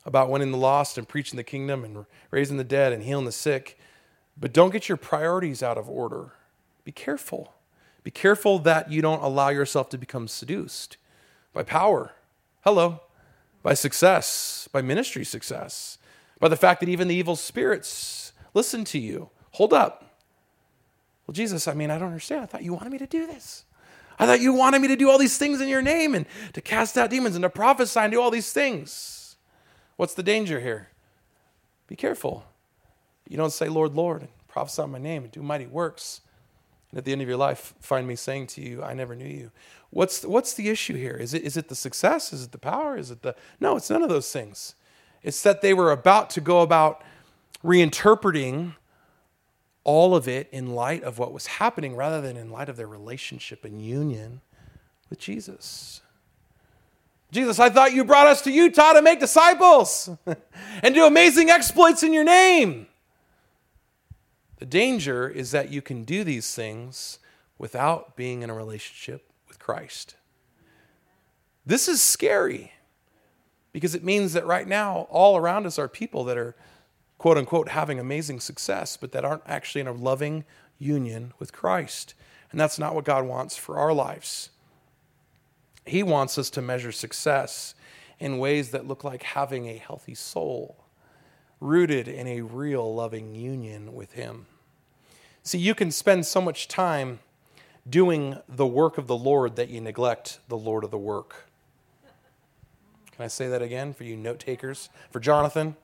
about 0.05 0.29
winning 0.29 0.51
the 0.51 0.57
lost 0.57 0.97
and 0.97 1.07
preaching 1.07 1.37
the 1.37 1.43
kingdom 1.43 1.83
and 1.83 2.05
raising 2.31 2.57
the 2.57 2.63
dead 2.63 2.93
and 2.93 3.03
healing 3.03 3.25
the 3.25 3.31
sick, 3.31 3.77
but 4.37 4.53
don't 4.53 4.71
get 4.71 4.87
your 4.87 4.97
priorities 4.97 5.63
out 5.63 5.77
of 5.77 5.89
order. 5.89 6.33
Be 6.83 6.91
careful. 6.91 7.53
Be 8.03 8.11
careful 8.11 8.59
that 8.59 8.91
you 8.91 9.01
don't 9.01 9.23
allow 9.23 9.49
yourself 9.49 9.89
to 9.89 9.97
become 9.97 10.27
seduced 10.27 10.97
by 11.53 11.63
power. 11.63 12.13
Hello. 12.63 13.01
By 13.63 13.73
success, 13.73 14.69
by 14.71 14.83
ministry 14.83 15.25
success, 15.25 15.97
by 16.39 16.49
the 16.49 16.55
fact 16.55 16.81
that 16.81 16.89
even 16.89 17.07
the 17.07 17.15
evil 17.15 17.35
spirits 17.35 18.31
listen 18.53 18.83
to 18.85 18.99
you. 18.99 19.31
Hold 19.51 19.73
up. 19.73 20.19
Well, 21.25 21.33
Jesus, 21.33 21.67
I 21.67 21.73
mean, 21.73 21.89
I 21.89 21.97
don't 21.97 22.09
understand. 22.09 22.43
I 22.43 22.45
thought 22.45 22.61
you 22.61 22.73
wanted 22.73 22.91
me 22.91 22.99
to 22.99 23.07
do 23.07 23.25
this. 23.25 23.65
I 24.19 24.27
thought 24.27 24.39
you 24.39 24.53
wanted 24.53 24.83
me 24.83 24.87
to 24.89 24.95
do 24.95 25.09
all 25.09 25.17
these 25.17 25.39
things 25.39 25.61
in 25.61 25.67
your 25.67 25.81
name 25.81 26.13
and 26.13 26.27
to 26.53 26.61
cast 26.61 26.95
out 26.95 27.09
demons 27.09 27.35
and 27.35 27.41
to 27.41 27.49
prophesy 27.49 27.99
and 27.99 28.11
do 28.11 28.21
all 28.21 28.29
these 28.29 28.53
things. 28.53 29.14
What's 29.97 30.13
the 30.13 30.23
danger 30.23 30.59
here? 30.59 30.89
Be 31.87 31.95
careful. 31.95 32.43
You 33.27 33.37
don't 33.37 33.51
say, 33.51 33.69
Lord, 33.69 33.93
Lord, 33.93 34.21
and 34.21 34.29
prophesy 34.47 34.85
my 34.85 34.99
name 34.99 35.23
and 35.23 35.31
do 35.31 35.41
mighty 35.41 35.67
works. 35.67 36.21
And 36.91 36.97
at 36.97 37.05
the 37.05 37.11
end 37.11 37.21
of 37.21 37.27
your 37.27 37.37
life, 37.37 37.73
find 37.79 38.07
me 38.07 38.15
saying 38.15 38.47
to 38.47 38.61
you, 38.61 38.83
I 38.83 38.93
never 38.93 39.15
knew 39.15 39.27
you. 39.27 39.51
What's, 39.89 40.23
what's 40.23 40.53
the 40.53 40.69
issue 40.69 40.95
here? 40.95 41.15
Is 41.15 41.33
it, 41.33 41.43
is 41.43 41.57
it 41.57 41.69
the 41.69 41.75
success? 41.75 42.33
Is 42.33 42.43
it 42.43 42.51
the 42.51 42.57
power? 42.57 42.97
Is 42.97 43.11
it 43.11 43.21
the. 43.21 43.35
No, 43.59 43.77
it's 43.77 43.89
none 43.89 44.03
of 44.03 44.09
those 44.09 44.31
things. 44.31 44.75
It's 45.23 45.41
that 45.43 45.61
they 45.61 45.73
were 45.73 45.91
about 45.91 46.29
to 46.31 46.41
go 46.41 46.61
about 46.61 47.01
reinterpreting 47.63 48.75
all 49.83 50.15
of 50.15 50.27
it 50.27 50.49
in 50.51 50.75
light 50.75 51.03
of 51.03 51.17
what 51.17 51.31
was 51.31 51.47
happening 51.47 51.95
rather 51.95 52.19
than 52.19 52.35
in 52.35 52.49
light 52.49 52.69
of 52.69 52.75
their 52.75 52.87
relationship 52.87 53.63
and 53.63 53.81
union 53.81 54.41
with 55.09 55.19
Jesus. 55.19 56.01
Jesus, 57.31 57.59
I 57.59 57.69
thought 57.69 57.93
you 57.93 58.05
brought 58.05 58.27
us 58.27 58.41
to 58.43 58.51
Utah 58.51 58.93
to 58.93 59.01
make 59.01 59.19
disciples 59.19 60.09
and 60.83 60.95
do 60.95 61.05
amazing 61.05 61.49
exploits 61.49 62.03
in 62.03 62.13
your 62.13 62.23
name. 62.23 62.87
The 64.57 64.65
danger 64.65 65.27
is 65.27 65.51
that 65.51 65.69
you 65.69 65.81
can 65.81 66.03
do 66.03 66.23
these 66.23 66.53
things 66.55 67.19
without 67.57 68.15
being 68.15 68.41
in 68.41 68.49
a 68.49 68.53
relationship 68.53 69.29
with 69.47 69.59
Christ. 69.59 70.15
This 71.65 71.87
is 71.87 72.01
scary 72.01 72.71
because 73.73 73.95
it 73.95 74.03
means 74.03 74.33
that 74.33 74.45
right 74.45 74.67
now, 74.67 75.07
all 75.09 75.35
around 75.35 75.65
us 75.65 75.77
are 75.77 75.89
people 75.89 76.23
that 76.25 76.37
are 76.37 76.55
quote 77.17 77.37
unquote 77.37 77.69
having 77.69 77.99
amazing 77.99 78.39
success, 78.39 78.97
but 78.97 79.11
that 79.11 79.25
aren't 79.25 79.43
actually 79.45 79.81
in 79.81 79.87
a 79.87 79.91
loving 79.91 80.45
union 80.77 81.33
with 81.39 81.51
Christ. 81.51 82.13
And 82.51 82.59
that's 82.59 82.79
not 82.79 82.95
what 82.95 83.03
God 83.03 83.25
wants 83.25 83.57
for 83.57 83.77
our 83.77 83.93
lives. 83.93 84.49
He 85.85 86.03
wants 86.03 86.37
us 86.37 86.49
to 86.51 86.61
measure 86.61 86.91
success 86.91 87.75
in 88.19 88.37
ways 88.37 88.71
that 88.71 88.87
look 88.87 89.03
like 89.03 89.23
having 89.23 89.67
a 89.67 89.77
healthy 89.77 90.15
soul, 90.15 90.85
rooted 91.59 92.07
in 92.07 92.27
a 92.27 92.41
real 92.41 92.93
loving 92.93 93.35
union 93.35 93.93
with 93.93 94.13
Him. 94.13 94.47
See, 95.43 95.59
you 95.59 95.75
can 95.75 95.91
spend 95.91 96.25
so 96.25 96.41
much 96.41 96.67
time 96.67 97.19
doing 97.87 98.37
the 98.49 98.65
work 98.65 98.97
of 98.97 99.07
the 99.07 99.17
Lord 99.17 99.55
that 99.57 99.69
you 99.69 99.79
neglect 99.79 100.39
the 100.47 100.57
Lord 100.57 100.83
of 100.83 100.91
the 100.91 100.97
work. 100.97 101.49
Can 103.11 103.23
I 103.23 103.27
say 103.27 103.47
that 103.47 103.61
again 103.61 103.93
for 103.93 104.03
you 104.03 104.17
note 104.17 104.39
takers? 104.39 104.89
For 105.11 105.19
Jonathan? 105.19 105.75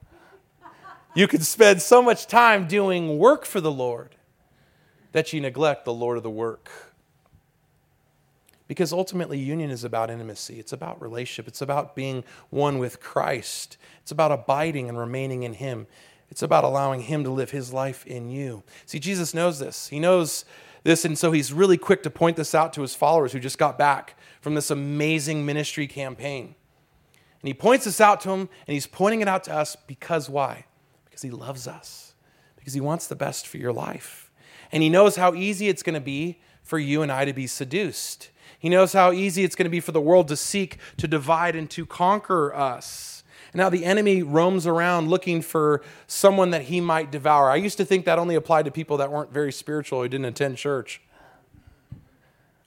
You 1.13 1.27
can 1.27 1.41
spend 1.41 1.81
so 1.81 2.01
much 2.01 2.25
time 2.25 2.67
doing 2.67 3.17
work 3.19 3.45
for 3.45 3.61
the 3.61 3.71
Lord 3.71 4.15
that 5.11 5.31
you 5.31 5.41
neglect 5.41 5.85
the 5.85 5.93
Lord 5.93 6.17
of 6.17 6.23
the 6.23 6.29
work. 6.29 6.90
Because 8.71 8.93
ultimately, 8.93 9.37
union 9.37 9.69
is 9.69 9.83
about 9.83 10.09
intimacy. 10.09 10.57
It's 10.57 10.71
about 10.71 11.01
relationship. 11.01 11.45
It's 11.45 11.61
about 11.61 11.93
being 11.93 12.23
one 12.51 12.79
with 12.79 13.01
Christ. 13.01 13.75
It's 14.01 14.11
about 14.11 14.31
abiding 14.31 14.87
and 14.87 14.97
remaining 14.97 15.43
in 15.43 15.55
Him. 15.55 15.87
It's 16.29 16.41
about 16.41 16.63
allowing 16.63 17.01
Him 17.01 17.25
to 17.25 17.29
live 17.31 17.51
His 17.51 17.73
life 17.73 18.07
in 18.07 18.29
you. 18.29 18.63
See, 18.85 18.97
Jesus 18.97 19.33
knows 19.33 19.59
this. 19.59 19.89
He 19.89 19.99
knows 19.99 20.45
this, 20.83 21.03
and 21.03 21.17
so 21.17 21.33
He's 21.33 21.51
really 21.51 21.77
quick 21.77 22.01
to 22.03 22.09
point 22.09 22.37
this 22.37 22.55
out 22.55 22.71
to 22.71 22.81
His 22.81 22.95
followers 22.95 23.33
who 23.33 23.41
just 23.41 23.57
got 23.57 23.77
back 23.77 24.17
from 24.39 24.55
this 24.55 24.71
amazing 24.71 25.45
ministry 25.45 25.85
campaign. 25.85 26.55
And 27.41 27.47
He 27.49 27.53
points 27.53 27.83
this 27.83 27.99
out 27.99 28.21
to 28.21 28.29
them, 28.29 28.47
and 28.67 28.73
He's 28.73 28.87
pointing 28.87 29.19
it 29.19 29.27
out 29.27 29.43
to 29.43 29.53
us 29.53 29.75
because 29.75 30.29
why? 30.29 30.63
Because 31.03 31.23
He 31.23 31.29
loves 31.29 31.67
us, 31.67 32.13
because 32.55 32.73
He 32.73 32.79
wants 32.79 33.07
the 33.07 33.17
best 33.17 33.47
for 33.47 33.57
your 33.57 33.73
life. 33.73 34.31
And 34.71 34.81
He 34.81 34.87
knows 34.87 35.17
how 35.17 35.33
easy 35.33 35.67
it's 35.67 35.83
going 35.83 35.95
to 35.95 35.99
be 35.99 36.39
for 36.63 36.79
you 36.79 37.01
and 37.01 37.11
I 37.11 37.25
to 37.25 37.33
be 37.33 37.47
seduced. 37.47 38.29
He 38.61 38.69
knows 38.69 38.93
how 38.93 39.11
easy 39.11 39.43
it's 39.43 39.55
going 39.55 39.65
to 39.65 39.71
be 39.71 39.79
for 39.79 39.91
the 39.91 39.99
world 39.99 40.27
to 40.27 40.37
seek 40.37 40.77
to 40.97 41.07
divide 41.07 41.55
and 41.55 41.67
to 41.71 41.83
conquer 41.83 42.53
us. 42.53 43.23
And 43.53 43.59
how 43.59 43.69
the 43.69 43.83
enemy 43.83 44.21
roams 44.21 44.67
around 44.67 45.09
looking 45.09 45.41
for 45.41 45.81
someone 46.05 46.51
that 46.51 46.61
he 46.63 46.79
might 46.79 47.11
devour. 47.11 47.49
I 47.49 47.55
used 47.55 47.77
to 47.77 47.85
think 47.85 48.05
that 48.05 48.19
only 48.19 48.35
applied 48.35 48.65
to 48.65 48.71
people 48.71 48.97
that 48.97 49.11
weren't 49.11 49.33
very 49.33 49.51
spiritual 49.51 50.03
who 50.03 50.07
didn't 50.07 50.27
attend 50.27 50.57
church. 50.57 51.01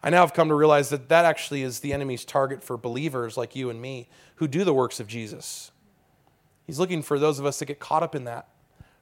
I 0.03 0.11
now 0.11 0.23
have 0.23 0.35
come 0.35 0.49
to 0.49 0.55
realize 0.57 0.89
that 0.89 1.09
that 1.11 1.25
actually 1.25 1.63
is 1.63 1.79
the 1.79 1.93
enemy's 1.93 2.25
target 2.25 2.65
for 2.65 2.77
believers 2.77 3.37
like 3.37 3.55
you 3.55 3.71
and 3.71 3.81
me 3.81 4.09
who 4.35 4.49
do 4.49 4.65
the 4.65 4.75
works 4.75 4.99
of 4.99 5.07
Jesus. 5.07 5.71
He's 6.67 6.81
looking 6.81 7.03
for 7.03 7.21
those 7.21 7.39
of 7.39 7.47
us 7.47 7.61
that 7.61 7.67
get 7.67 7.79
caught 7.79 8.03
up 8.03 8.17
in 8.17 8.25
that, 8.25 8.49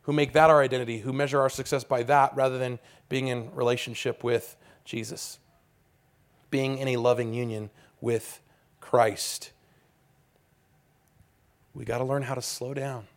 who 0.02 0.12
make 0.12 0.34
that 0.34 0.50
our 0.50 0.60
identity, 0.60 0.98
who 0.98 1.12
measure 1.14 1.40
our 1.40 1.48
success 1.48 1.84
by 1.84 2.02
that 2.02 2.36
rather 2.36 2.58
than 2.58 2.78
being 3.08 3.28
in 3.28 3.50
relationship 3.54 4.22
with 4.22 4.56
Jesus, 4.84 5.38
being 6.52 6.78
in 6.78 6.86
a 6.86 6.96
loving 6.96 7.34
union 7.34 7.70
with 8.00 8.40
Christ. 8.80 9.50
We 11.74 11.84
got 11.84 11.98
to 11.98 12.04
learn 12.04 12.22
how 12.22 12.34
to 12.34 12.42
slow 12.42 12.74
down 12.74 13.08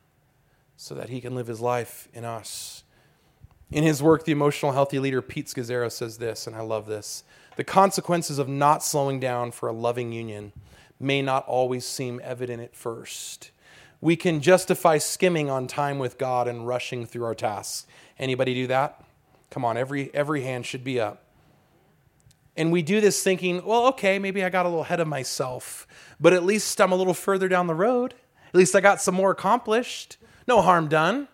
so 0.75 0.95
that 0.95 1.09
he 1.09 1.21
can 1.21 1.35
live 1.35 1.45
his 1.45 1.61
life 1.61 2.07
in 2.13 2.25
us. 2.25 2.83
In 3.71 3.83
his 3.83 4.01
work, 4.01 4.25
The 4.25 4.31
Emotional 4.31 4.71
Healthy 4.71 4.97
Leader, 4.97 5.21
Pete 5.21 5.45
Scazzero 5.45 5.91
says 5.91 6.17
this, 6.17 6.47
and 6.47 6.55
I 6.55 6.61
love 6.61 6.87
this. 6.87 7.23
The 7.57 7.63
consequences 7.63 8.39
of 8.39 8.49
not 8.49 8.83
slowing 8.83 9.19
down 9.19 9.51
for 9.51 9.69
a 9.69 9.73
loving 9.73 10.11
union 10.11 10.51
may 10.99 11.21
not 11.21 11.45
always 11.45 11.85
seem 11.85 12.19
evident 12.23 12.63
at 12.63 12.75
first 12.75 13.51
we 14.05 14.15
can 14.15 14.39
justify 14.39 14.99
skimming 14.99 15.49
on 15.49 15.65
time 15.65 15.97
with 15.97 16.19
God 16.19 16.47
and 16.47 16.67
rushing 16.67 17.07
through 17.07 17.25
our 17.25 17.33
tasks. 17.33 17.87
Anybody 18.19 18.53
do 18.53 18.67
that? 18.67 19.03
Come 19.49 19.65
on, 19.65 19.77
every 19.77 20.13
every 20.13 20.43
hand 20.43 20.67
should 20.67 20.83
be 20.83 20.99
up. 20.99 21.23
And 22.57 22.71
we 22.71 22.81
do 22.81 23.01
this 23.01 23.21
thinking, 23.21 23.65
well, 23.65 23.87
okay, 23.87 24.17
maybe 24.17 24.43
I 24.43 24.49
got 24.49 24.65
a 24.65 24.69
little 24.69 24.83
ahead 24.83 24.99
of 24.99 25.07
myself, 25.07 25.87
but 26.19 26.33
at 26.33 26.43
least 26.43 26.79
I'm 26.79 26.91
a 26.91 26.95
little 26.95 27.13
further 27.13 27.47
down 27.47 27.67
the 27.67 27.75
road. 27.75 28.13
At 28.47 28.55
least 28.55 28.75
I 28.75 28.81
got 28.81 29.01
some 29.01 29.15
more 29.15 29.31
accomplished. 29.31 30.17
No 30.47 30.61
harm 30.61 30.87
done. 30.87 31.27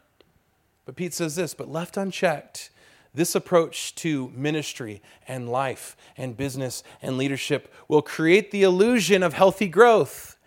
But 0.86 0.96
Pete 0.96 1.14
says 1.14 1.36
this, 1.36 1.54
but 1.54 1.70
left 1.70 1.96
unchecked, 1.96 2.72
this 3.14 3.36
approach 3.36 3.94
to 3.96 4.32
ministry 4.36 5.02
and 5.28 5.48
life 5.50 5.96
and 6.18 6.36
business 6.36 6.84
and 7.02 7.18
leadership 7.18 7.72
will 7.88 8.02
create 8.02 8.52
the 8.52 8.64
illusion 8.64 9.22
of 9.22 9.34
healthy 9.34 9.68
growth 9.68 10.38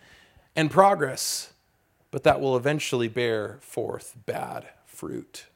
and 0.55 0.69
progress 0.69 1.53
but 2.15 2.23
that 2.23 2.39
will 2.39 2.55
eventually 2.55 3.09
bear 3.09 3.57
forth 3.59 4.15
bad 4.25 4.69
fruit. 4.85 5.47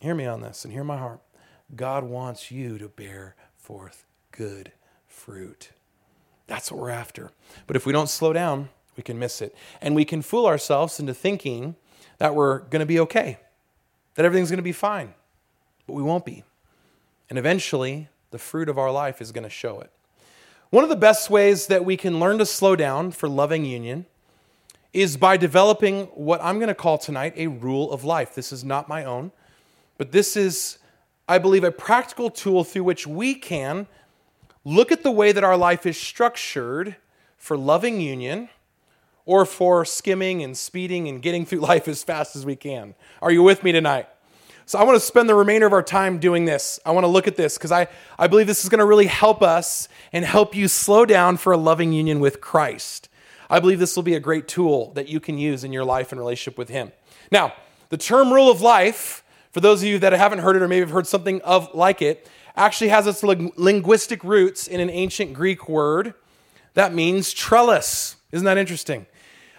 Hear 0.00 0.16
me 0.16 0.26
on 0.26 0.40
this 0.40 0.64
and 0.64 0.74
hear 0.74 0.82
my 0.82 0.96
heart. 0.96 1.20
God 1.76 2.02
wants 2.02 2.50
you 2.50 2.76
to 2.78 2.88
bear 2.88 3.36
forth 3.66 4.04
good 4.30 4.70
fruit. 5.08 5.70
That's 6.46 6.70
what 6.70 6.80
we're 6.80 6.90
after. 6.90 7.32
But 7.66 7.74
if 7.74 7.84
we 7.84 7.92
don't 7.92 8.08
slow 8.08 8.32
down, 8.32 8.68
we 8.96 9.02
can 9.02 9.18
miss 9.18 9.42
it. 9.42 9.56
And 9.80 9.96
we 9.96 10.04
can 10.04 10.22
fool 10.22 10.46
ourselves 10.46 11.00
into 11.00 11.12
thinking 11.12 11.74
that 12.18 12.36
we're 12.36 12.60
going 12.60 12.78
to 12.78 12.86
be 12.86 13.00
okay, 13.00 13.38
that 14.14 14.24
everything's 14.24 14.50
going 14.50 14.58
to 14.58 14.62
be 14.62 14.70
fine. 14.70 15.14
But 15.84 15.94
we 15.94 16.02
won't 16.04 16.24
be. 16.24 16.44
And 17.28 17.40
eventually, 17.40 18.08
the 18.30 18.38
fruit 18.38 18.68
of 18.68 18.78
our 18.78 18.92
life 18.92 19.20
is 19.20 19.32
going 19.32 19.42
to 19.42 19.50
show 19.50 19.80
it. 19.80 19.90
One 20.70 20.84
of 20.84 20.90
the 20.90 20.94
best 20.94 21.28
ways 21.28 21.66
that 21.66 21.84
we 21.84 21.96
can 21.96 22.20
learn 22.20 22.38
to 22.38 22.46
slow 22.46 22.76
down 22.76 23.10
for 23.10 23.28
loving 23.28 23.64
union 23.64 24.06
is 24.92 25.16
by 25.16 25.36
developing 25.36 26.04
what 26.14 26.40
I'm 26.40 26.58
going 26.58 26.68
to 26.68 26.74
call 26.74 26.98
tonight 26.98 27.34
a 27.36 27.48
rule 27.48 27.90
of 27.90 28.04
life. 28.04 28.32
This 28.32 28.52
is 28.52 28.62
not 28.62 28.88
my 28.88 29.02
own, 29.02 29.32
but 29.98 30.12
this 30.12 30.36
is, 30.36 30.78
I 31.28 31.38
believe, 31.38 31.64
a 31.64 31.72
practical 31.72 32.30
tool 32.30 32.64
through 32.64 32.84
which 32.84 33.06
we 33.06 33.34
can 33.34 33.86
look 34.64 34.92
at 34.92 35.02
the 35.02 35.10
way 35.10 35.32
that 35.32 35.44
our 35.44 35.56
life 35.56 35.86
is 35.86 35.96
structured 35.96 36.96
for 37.36 37.56
loving 37.56 38.00
union 38.00 38.48
or 39.24 39.44
for 39.44 39.84
skimming 39.84 40.42
and 40.42 40.56
speeding 40.56 41.08
and 41.08 41.20
getting 41.22 41.44
through 41.44 41.60
life 41.72 41.88
as 41.88 42.02
fast 42.02 42.36
as 42.36 42.46
we 42.46 42.56
can. 42.56 42.94
Are 43.20 43.30
you 43.30 43.42
with 43.42 43.62
me 43.62 43.72
tonight? 43.72 44.08
So 44.68 44.80
I 44.80 44.82
want 44.82 44.96
to 44.96 45.00
spend 45.00 45.28
the 45.28 45.34
remainder 45.36 45.66
of 45.66 45.72
our 45.72 45.82
time 45.82 46.18
doing 46.18 46.44
this. 46.44 46.80
I 46.84 46.90
want 46.90 47.04
to 47.04 47.08
look 47.08 47.28
at 47.28 47.36
this 47.36 47.56
because 47.56 47.70
I, 47.70 47.86
I 48.18 48.26
believe 48.26 48.48
this 48.48 48.64
is 48.64 48.68
going 48.68 48.80
to 48.80 48.84
really 48.84 49.06
help 49.06 49.40
us 49.40 49.88
and 50.12 50.24
help 50.24 50.56
you 50.56 50.66
slow 50.66 51.04
down 51.04 51.36
for 51.36 51.52
a 51.52 51.56
loving 51.56 51.92
union 51.92 52.18
with 52.18 52.40
Christ. 52.40 53.08
I 53.48 53.60
believe 53.60 53.78
this 53.78 53.94
will 53.94 54.02
be 54.02 54.14
a 54.14 54.20
great 54.20 54.48
tool 54.48 54.90
that 54.94 55.08
you 55.08 55.20
can 55.20 55.38
use 55.38 55.62
in 55.62 55.72
your 55.72 55.84
life 55.84 56.10
and 56.10 56.20
relationship 56.20 56.58
with 56.58 56.68
Him. 56.68 56.90
Now, 57.30 57.52
the 57.90 57.96
term 57.96 58.32
rule 58.32 58.50
of 58.50 58.60
life, 58.60 59.22
for 59.56 59.60
those 59.60 59.80
of 59.80 59.88
you 59.88 59.98
that 59.98 60.12
haven't 60.12 60.40
heard 60.40 60.54
it 60.54 60.60
or 60.60 60.68
maybe 60.68 60.80
have 60.80 60.90
heard 60.90 61.06
something 61.06 61.40
of 61.40 61.74
like 61.74 62.02
it, 62.02 62.28
actually 62.56 62.88
has 62.88 63.06
its 63.06 63.22
linguistic 63.22 64.22
roots 64.22 64.66
in 64.66 64.80
an 64.80 64.90
ancient 64.90 65.32
Greek 65.32 65.66
word 65.66 66.12
that 66.74 66.92
means 66.92 67.32
trellis. 67.32 68.16
Isn't 68.32 68.44
that 68.44 68.58
interesting? 68.58 69.06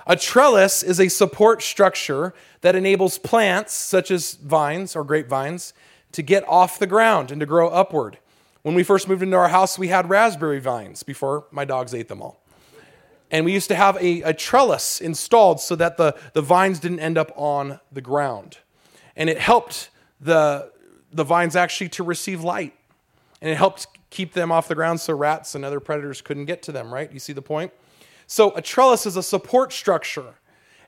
A 0.05 0.15
trellis 0.15 0.83
is 0.83 0.99
a 0.99 1.07
support 1.07 1.63
structure 1.63 2.35
that 2.61 2.75
enables 2.75 3.17
plants, 3.17 3.73
such 3.73 4.11
as 4.11 4.35
vines 4.35 4.95
or 4.95 5.03
grapevines, 5.03 5.73
to 6.11 6.21
get 6.21 6.47
off 6.47 6.77
the 6.77 6.85
ground 6.85 7.31
and 7.31 7.39
to 7.39 7.47
grow 7.47 7.69
upward. 7.69 8.19
When 8.61 8.75
we 8.75 8.83
first 8.83 9.07
moved 9.07 9.23
into 9.23 9.35
our 9.35 9.49
house, 9.49 9.79
we 9.79 9.87
had 9.87 10.11
raspberry 10.11 10.59
vines 10.59 11.01
before 11.01 11.47
my 11.49 11.65
dogs 11.65 11.95
ate 11.95 12.07
them 12.07 12.21
all. 12.21 12.39
And 13.31 13.45
we 13.45 13.51
used 13.51 13.69
to 13.69 13.75
have 13.75 13.97
a, 13.97 14.21
a 14.21 14.33
trellis 14.35 15.01
installed 15.01 15.59
so 15.59 15.75
that 15.75 15.97
the, 15.97 16.15
the 16.33 16.43
vines 16.43 16.77
didn't 16.79 16.99
end 16.99 17.17
up 17.17 17.31
on 17.35 17.79
the 17.91 18.01
ground. 18.01 18.59
And 19.17 19.29
it 19.29 19.39
helped 19.39 19.89
the, 20.21 20.71
the 21.11 21.25
vines 21.25 21.57
actually 21.57 21.89
to 21.89 22.03
receive 22.03 22.43
light. 22.43 22.73
And 23.41 23.51
it 23.51 23.57
helped 23.57 23.87
keep 24.09 24.33
them 24.33 24.51
off 24.51 24.69
the 24.69 24.75
ground 24.75 25.01
so 25.01 25.13
rats 25.13 25.53
and 25.55 25.65
other 25.65 25.81
predators 25.81 26.21
couldn't 26.21 26.45
get 26.45 26.61
to 26.63 26.71
them, 26.71 26.93
right? 26.93 27.11
You 27.11 27.19
see 27.19 27.33
the 27.33 27.41
point? 27.41 27.73
So 28.25 28.55
a 28.55 28.61
trellis 28.61 29.05
is 29.05 29.17
a 29.17 29.23
support 29.23 29.73
structure 29.73 30.35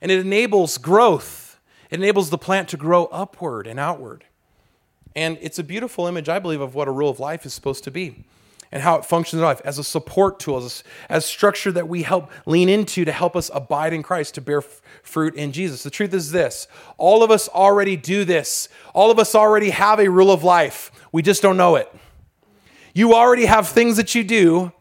and 0.01 0.11
it 0.11 0.19
enables 0.19 0.77
growth. 0.77 1.59
It 1.89 1.99
enables 1.99 2.29
the 2.29 2.37
plant 2.37 2.69
to 2.69 2.77
grow 2.77 3.05
upward 3.07 3.67
and 3.67 3.79
outward. 3.79 4.23
And 5.15 5.37
it's 5.41 5.59
a 5.59 5.63
beautiful 5.63 6.07
image, 6.07 6.29
I 6.29 6.39
believe, 6.39 6.61
of 6.61 6.75
what 6.75 6.87
a 6.87 6.91
rule 6.91 7.09
of 7.09 7.19
life 7.19 7.45
is 7.45 7.53
supposed 7.53 7.83
to 7.83 7.91
be 7.91 8.25
and 8.71 8.83
how 8.83 8.95
it 8.95 9.05
functions 9.05 9.39
in 9.39 9.45
life 9.45 9.61
as 9.65 9.79
a 9.79 9.83
support 9.83 10.39
tool, 10.39 10.57
as, 10.57 10.83
a, 11.09 11.13
as 11.13 11.25
structure 11.25 11.71
that 11.71 11.87
we 11.87 12.03
help 12.03 12.31
lean 12.45 12.69
into 12.69 13.03
to 13.03 13.11
help 13.11 13.35
us 13.35 13.49
abide 13.53 13.93
in 13.93 14.03
Christ, 14.03 14.35
to 14.35 14.41
bear 14.41 14.59
f- 14.59 14.81
fruit 15.01 15.33
in 15.35 15.51
Jesus. 15.51 15.83
The 15.83 15.89
truth 15.89 16.13
is 16.13 16.31
this 16.31 16.67
all 16.97 17.23
of 17.23 17.31
us 17.31 17.47
already 17.49 17.95
do 17.95 18.25
this, 18.25 18.69
all 18.93 19.09
of 19.09 19.17
us 19.17 19.33
already 19.33 19.71
have 19.71 19.99
a 19.99 20.09
rule 20.09 20.31
of 20.31 20.43
life. 20.43 20.91
We 21.11 21.21
just 21.21 21.41
don't 21.41 21.57
know 21.57 21.75
it. 21.75 21.91
You 22.93 23.13
already 23.15 23.45
have 23.45 23.67
things 23.67 23.97
that 23.97 24.15
you 24.15 24.23
do. 24.23 24.71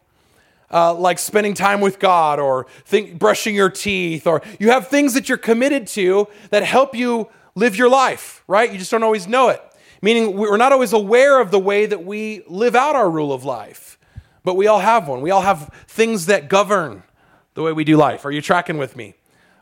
Uh, 0.71 0.93
like 0.93 1.17
spending 1.17 1.55
time 1.55 1.81
with 1.81 1.97
God 1.97 2.37
or 2.37 2.67
think, 2.85 3.17
brushing 3.17 3.55
your 3.55 3.71
teeth, 3.71 4.27
or 4.27 4.43
you 4.59 4.69
have 4.69 4.87
things 4.87 5.15
that 5.15 5.27
you're 5.27 5.35
committed 5.35 5.87
to 5.87 6.27
that 6.51 6.61
help 6.61 6.93
you 6.93 7.27
live 7.55 7.75
your 7.75 7.89
life, 7.89 8.43
right? 8.47 8.71
You 8.71 8.77
just 8.77 8.91
don't 8.91 9.01
always 9.01 9.27
know 9.27 9.49
it 9.49 9.63
meaning 10.01 10.37
we're 10.37 10.57
not 10.57 10.71
always 10.71 10.93
aware 10.93 11.39
of 11.39 11.51
the 11.51 11.59
way 11.59 11.85
that 11.85 12.05
we 12.05 12.43
live 12.47 12.75
out 12.75 12.95
our 12.95 13.09
rule 13.09 13.33
of 13.33 13.43
life, 13.43 13.97
but 14.43 14.55
we 14.55 14.67
all 14.67 14.79
have 14.79 15.07
one. 15.07 15.21
We 15.21 15.31
all 15.31 15.41
have 15.41 15.73
things 15.87 16.27
that 16.27 16.49
govern 16.49 17.03
the 17.53 17.63
way 17.63 17.73
we 17.73 17.83
do 17.83 17.97
life. 17.97 18.25
Are 18.25 18.31
you 18.31 18.41
tracking 18.41 18.77
with 18.77 18.95
me? 18.95 19.15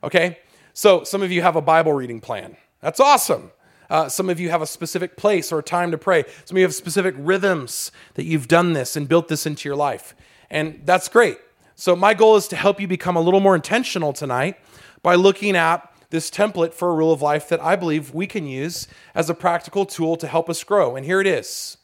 Okay? 0.03 0.39
So, 0.73 1.03
some 1.03 1.23
of 1.23 1.31
you 1.31 1.41
have 1.41 1.55
a 1.55 1.61
Bible 1.61 1.93
reading 1.93 2.21
plan. 2.21 2.55
That's 2.81 2.99
awesome. 2.99 3.51
Uh, 3.89 4.09
some 4.09 4.29
of 4.29 4.39
you 4.39 4.49
have 4.49 4.61
a 4.61 4.67
specific 4.67 5.17
place 5.17 5.51
or 5.51 5.61
time 5.61 5.91
to 5.91 5.97
pray. 5.97 6.23
Some 6.45 6.55
of 6.55 6.59
you 6.59 6.65
have 6.65 6.75
specific 6.75 7.15
rhythms 7.17 7.91
that 8.13 8.25
you've 8.25 8.47
done 8.47 8.73
this 8.73 8.95
and 8.95 9.07
built 9.07 9.27
this 9.29 9.45
into 9.45 9.67
your 9.67 9.75
life. 9.75 10.13
And 10.49 10.81
that's 10.85 11.07
great. 11.09 11.39
So, 11.75 11.95
my 11.95 12.13
goal 12.13 12.35
is 12.35 12.47
to 12.49 12.55
help 12.55 12.79
you 12.79 12.87
become 12.87 13.15
a 13.15 13.21
little 13.21 13.39
more 13.39 13.55
intentional 13.55 14.13
tonight 14.13 14.57
by 15.01 15.15
looking 15.15 15.55
at 15.55 15.91
this 16.09 16.29
template 16.31 16.73
for 16.73 16.89
a 16.89 16.93
rule 16.95 17.11
of 17.11 17.21
life 17.21 17.49
that 17.49 17.61
I 17.61 17.75
believe 17.75 18.13
we 18.13 18.27
can 18.27 18.47
use 18.47 18.87
as 19.13 19.29
a 19.29 19.33
practical 19.33 19.85
tool 19.85 20.15
to 20.17 20.27
help 20.27 20.49
us 20.49 20.63
grow. 20.63 20.95
And 20.95 21.05
here 21.05 21.19
it 21.19 21.27
is. 21.27 21.77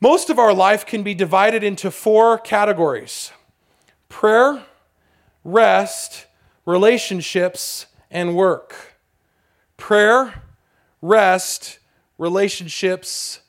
Most 0.00 0.30
of 0.30 0.38
our 0.38 0.52
life 0.52 0.84
can 0.84 1.02
be 1.02 1.14
divided 1.14 1.62
into 1.62 1.90
four 1.90 2.36
categories 2.38 3.30
prayer, 4.08 4.64
rest, 5.44 6.26
relationships, 6.66 7.86
and 8.10 8.34
work. 8.36 8.96
Prayer, 9.76 10.42
rest, 11.00 11.78
relationships, 12.18 13.40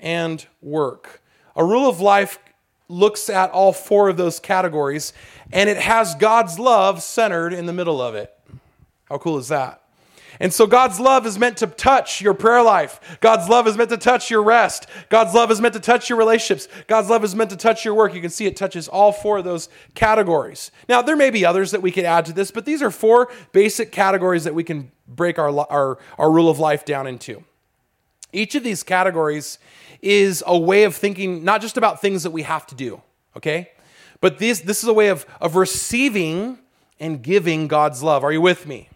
and 0.00 0.46
work. 0.60 1.22
A 1.54 1.64
rule 1.64 1.88
of 1.88 2.00
life 2.00 2.38
looks 2.88 3.30
at 3.30 3.50
all 3.50 3.72
four 3.72 4.08
of 4.08 4.16
those 4.16 4.40
categories, 4.40 5.12
and 5.52 5.70
it 5.70 5.76
has 5.76 6.14
God's 6.14 6.58
love 6.58 7.02
centered 7.02 7.52
in 7.52 7.66
the 7.66 7.72
middle 7.72 8.02
of 8.02 8.14
it. 8.14 8.34
How 9.10 9.18
cool 9.18 9.38
is 9.38 9.48
that? 9.48 9.82
And 10.38 10.54
so 10.54 10.66
God's 10.66 11.00
love 11.00 11.26
is 11.26 11.38
meant 11.38 11.56
to 11.58 11.66
touch 11.66 12.20
your 12.20 12.34
prayer 12.34 12.62
life. 12.62 13.18
God's 13.20 13.48
love 13.48 13.66
is 13.66 13.76
meant 13.76 13.90
to 13.90 13.96
touch 13.96 14.30
your 14.30 14.42
rest. 14.42 14.86
God's 15.08 15.34
love 15.34 15.50
is 15.50 15.60
meant 15.60 15.74
to 15.74 15.80
touch 15.80 16.08
your 16.08 16.18
relationships. 16.18 16.68
God's 16.86 17.10
love 17.10 17.24
is 17.24 17.34
meant 17.34 17.50
to 17.50 17.56
touch 17.56 17.84
your 17.84 17.94
work. 17.94 18.14
You 18.14 18.20
can 18.20 18.30
see 18.30 18.46
it 18.46 18.56
touches 18.56 18.86
all 18.88 19.12
four 19.12 19.38
of 19.38 19.44
those 19.44 19.68
categories. 19.94 20.70
Now, 20.88 21.02
there 21.02 21.16
may 21.16 21.30
be 21.30 21.44
others 21.44 21.72
that 21.72 21.82
we 21.82 21.90
could 21.90 22.04
add 22.04 22.24
to 22.26 22.32
this, 22.32 22.50
but 22.50 22.64
these 22.64 22.80
are 22.80 22.90
four 22.90 23.28
basic 23.52 23.90
categories 23.90 24.44
that 24.44 24.54
we 24.54 24.64
can 24.64 24.92
break 25.08 25.38
our, 25.38 25.50
our, 25.70 25.98
our 26.16 26.30
rule 26.30 26.48
of 26.48 26.58
life 26.58 26.84
down 26.84 27.06
into. 27.06 27.44
Each 28.32 28.54
of 28.54 28.62
these 28.62 28.82
categories 28.82 29.58
is 30.00 30.44
a 30.46 30.56
way 30.56 30.84
of 30.84 30.94
thinking 30.94 31.44
not 31.44 31.60
just 31.60 31.76
about 31.76 32.00
things 32.00 32.22
that 32.22 32.30
we 32.30 32.42
have 32.42 32.66
to 32.68 32.74
do, 32.76 33.02
okay? 33.36 33.72
But 34.20 34.38
this, 34.38 34.60
this 34.60 34.82
is 34.82 34.88
a 34.88 34.94
way 34.94 35.08
of, 35.08 35.26
of 35.40 35.56
receiving 35.56 36.58
and 37.00 37.20
giving 37.20 37.66
God's 37.66 38.02
love. 38.02 38.22
Are 38.22 38.32
you 38.32 38.40
with 38.40 38.66
me? 38.66 38.88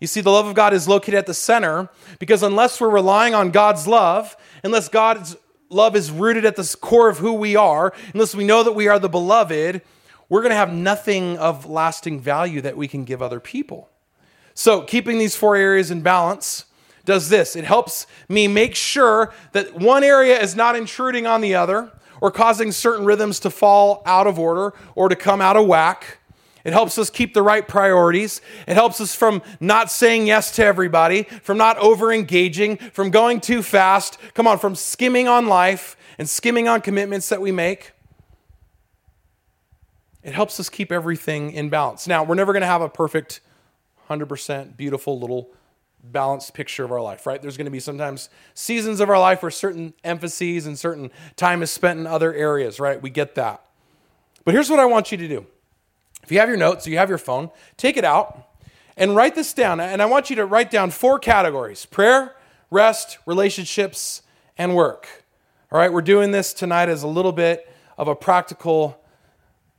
You 0.00 0.06
see, 0.06 0.22
the 0.22 0.30
love 0.30 0.46
of 0.46 0.54
God 0.54 0.72
is 0.72 0.88
located 0.88 1.14
at 1.14 1.26
the 1.26 1.34
center 1.34 1.90
because 2.18 2.42
unless 2.42 2.80
we're 2.80 2.90
relying 2.90 3.34
on 3.34 3.50
God's 3.50 3.86
love, 3.86 4.34
unless 4.64 4.88
God's 4.88 5.36
love 5.68 5.94
is 5.94 6.10
rooted 6.10 6.44
at 6.44 6.56
the 6.56 6.76
core 6.80 7.08
of 7.08 7.18
who 7.18 7.34
we 7.34 7.54
are, 7.54 7.92
unless 8.14 8.34
we 8.34 8.44
know 8.44 8.62
that 8.62 8.72
we 8.72 8.88
are 8.88 8.98
the 8.98 9.08
beloved, 9.08 9.82
we're 10.28 10.40
going 10.40 10.50
to 10.50 10.56
have 10.56 10.72
nothing 10.72 11.36
of 11.38 11.66
lasting 11.66 12.20
value 12.20 12.60
that 12.62 12.76
we 12.76 12.88
can 12.88 13.04
give 13.04 13.20
other 13.20 13.40
people. 13.40 13.90
So, 14.54 14.82
keeping 14.82 15.18
these 15.18 15.36
four 15.36 15.54
areas 15.54 15.90
in 15.90 16.02
balance 16.02 16.64
does 17.04 17.28
this 17.28 17.56
it 17.56 17.64
helps 17.64 18.06
me 18.28 18.46
make 18.46 18.74
sure 18.74 19.32
that 19.52 19.74
one 19.74 20.04
area 20.04 20.40
is 20.40 20.54
not 20.54 20.76
intruding 20.76 21.26
on 21.26 21.40
the 21.40 21.54
other 21.54 21.90
or 22.20 22.30
causing 22.30 22.70
certain 22.70 23.04
rhythms 23.04 23.40
to 23.40 23.50
fall 23.50 24.02
out 24.06 24.26
of 24.26 24.38
order 24.38 24.74
or 24.94 25.08
to 25.08 25.16
come 25.16 25.40
out 25.40 25.56
of 25.56 25.66
whack. 25.66 26.19
It 26.64 26.72
helps 26.72 26.98
us 26.98 27.10
keep 27.10 27.34
the 27.34 27.42
right 27.42 27.66
priorities. 27.66 28.40
It 28.66 28.74
helps 28.74 29.00
us 29.00 29.14
from 29.14 29.42
not 29.60 29.90
saying 29.90 30.26
yes 30.26 30.54
to 30.56 30.64
everybody, 30.64 31.22
from 31.22 31.56
not 31.56 31.78
over 31.78 32.12
engaging, 32.12 32.76
from 32.76 33.10
going 33.10 33.40
too 33.40 33.62
fast. 33.62 34.18
Come 34.34 34.46
on, 34.46 34.58
from 34.58 34.74
skimming 34.74 35.28
on 35.28 35.46
life 35.46 35.96
and 36.18 36.28
skimming 36.28 36.68
on 36.68 36.80
commitments 36.80 37.28
that 37.30 37.40
we 37.40 37.52
make. 37.52 37.92
It 40.22 40.34
helps 40.34 40.60
us 40.60 40.68
keep 40.68 40.92
everything 40.92 41.52
in 41.52 41.70
balance. 41.70 42.06
Now, 42.06 42.24
we're 42.24 42.34
never 42.34 42.52
going 42.52 42.60
to 42.60 42.66
have 42.66 42.82
a 42.82 42.90
perfect, 42.90 43.40
100% 44.10 44.76
beautiful 44.76 45.18
little 45.18 45.50
balanced 46.02 46.54
picture 46.54 46.84
of 46.84 46.92
our 46.92 47.00
life, 47.00 47.26
right? 47.26 47.40
There's 47.40 47.56
going 47.56 47.66
to 47.66 47.70
be 47.70 47.80
sometimes 47.80 48.28
seasons 48.54 49.00
of 49.00 49.08
our 49.08 49.18
life 49.18 49.42
where 49.42 49.50
certain 49.50 49.94
emphases 50.04 50.66
and 50.66 50.78
certain 50.78 51.10
time 51.36 51.62
is 51.62 51.70
spent 51.70 51.98
in 51.98 52.06
other 52.06 52.34
areas, 52.34 52.80
right? 52.80 53.00
We 53.00 53.10
get 53.10 53.34
that. 53.36 53.64
But 54.44 54.54
here's 54.54 54.70
what 54.70 54.78
I 54.78 54.86
want 54.86 55.12
you 55.12 55.18
to 55.18 55.28
do 55.28 55.46
if 56.22 56.30
you 56.32 56.38
have 56.38 56.48
your 56.48 56.58
notes, 56.58 56.86
you 56.86 56.96
have 56.98 57.08
your 57.08 57.18
phone, 57.18 57.50
take 57.76 57.96
it 57.96 58.04
out 58.04 58.48
and 58.96 59.16
write 59.16 59.34
this 59.34 59.52
down. 59.52 59.80
And 59.80 60.00
I 60.02 60.06
want 60.06 60.30
you 60.30 60.36
to 60.36 60.46
write 60.46 60.70
down 60.70 60.90
four 60.90 61.18
categories 61.18 61.86
prayer, 61.86 62.36
rest, 62.70 63.18
relationships, 63.26 64.22
and 64.58 64.76
work. 64.76 65.24
All 65.72 65.78
right, 65.78 65.92
we're 65.92 66.02
doing 66.02 66.32
this 66.32 66.52
tonight 66.52 66.88
as 66.88 67.02
a 67.02 67.08
little 67.08 67.32
bit 67.32 67.72
of 67.96 68.08
a 68.08 68.14
practical 68.14 69.00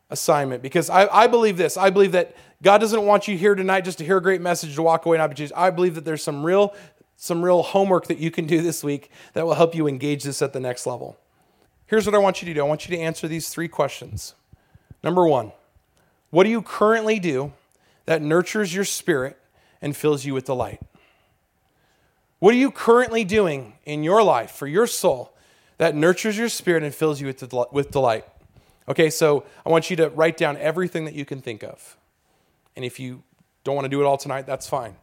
assignment 0.10 0.62
because 0.62 0.90
I, 0.90 1.08
I 1.08 1.28
believe 1.28 1.58
this. 1.58 1.78
I 1.78 1.90
believe 1.90 2.12
that 2.14 2.36
God 2.62 2.80
doesn't 2.80 3.06
want 3.06 3.28
you 3.28 3.38
here 3.38 3.56
tonight 3.56 3.82
just 3.82 3.98
to 3.98 4.06
hear 4.06 4.18
a 4.18 4.22
great 4.22 4.42
message 4.42 4.76
to 4.76 4.82
walk 4.82 5.06
away 5.06 5.18
and 5.18 5.22
not 5.22 5.30
be 5.30 5.36
changed. 5.36 5.54
I 5.56 5.70
believe 5.70 5.96
that 5.96 6.06
there's 6.06 6.24
some 6.24 6.44
real, 6.44 6.76
some 7.16 7.44
real 7.44 7.64
homework 7.64 8.08
that 8.08 8.20
you 8.20 8.32
can 8.32 8.46
do 8.46 8.62
this 8.62 8.84
week 8.84 9.10
that 9.34 9.46
will 9.46 9.56
help 9.56 9.74
you 9.74 9.88
engage 9.88 10.24
this 10.24 10.42
at 10.42 10.54
the 10.54 10.60
next 10.60 10.86
level. 10.86 11.18
Here's 11.88 12.06
what 12.06 12.16
I 12.16 12.20
want 12.20 12.42
you 12.42 12.48
to 12.48 12.54
do 12.54 12.62
I 12.62 12.68
want 12.68 12.88
you 12.88 12.96
to 12.96 13.02
answer 13.02 13.28
these 13.28 13.50
three 13.50 13.68
questions. 13.68 14.36
Number 15.04 15.28
one, 15.28 15.52
what 16.32 16.44
do 16.44 16.50
you 16.50 16.62
currently 16.62 17.20
do 17.20 17.54
that 18.06 18.22
nurtures 18.22 18.74
your 18.74 18.86
spirit 18.86 19.38
and 19.82 19.96
fills 19.96 20.26
you 20.26 20.34
with 20.34 20.46
delight? 20.46 20.82
What 22.40 22.56
are 22.56 22.58
you 22.58 22.72
currently 22.72 23.24
doing 23.24 23.74
in 23.86 24.04
your 24.04 24.24
life 24.24 24.52
for 24.52 24.66
your 24.66 24.88
soul 24.88 25.34
that 25.78 25.96
nurtures 25.96 26.38
your 26.38 26.50
spirit 26.50 26.84
and 26.84 26.94
fills 26.94 27.22
you 27.22 27.28
with 27.72 27.92
delight? 27.92 28.26
Okay, 28.90 29.10
so 29.12 29.46
I 29.66 29.70
want 29.70 29.90
you 29.90 29.96
to 29.98 30.10
write 30.10 30.38
down 30.38 30.58
everything 30.58 31.06
that 31.06 31.14
you 31.14 31.24
can 31.24 31.42
think 31.42 31.64
of. 31.64 31.96
And 32.76 32.84
if 32.84 33.00
you 33.00 33.22
don't 33.64 33.76
want 33.76 33.86
to 33.86 33.90
do 33.90 34.02
it 34.02 34.06
all 34.06 34.18
tonight, 34.18 34.48
that's 34.48 34.68
fine. 34.68 34.96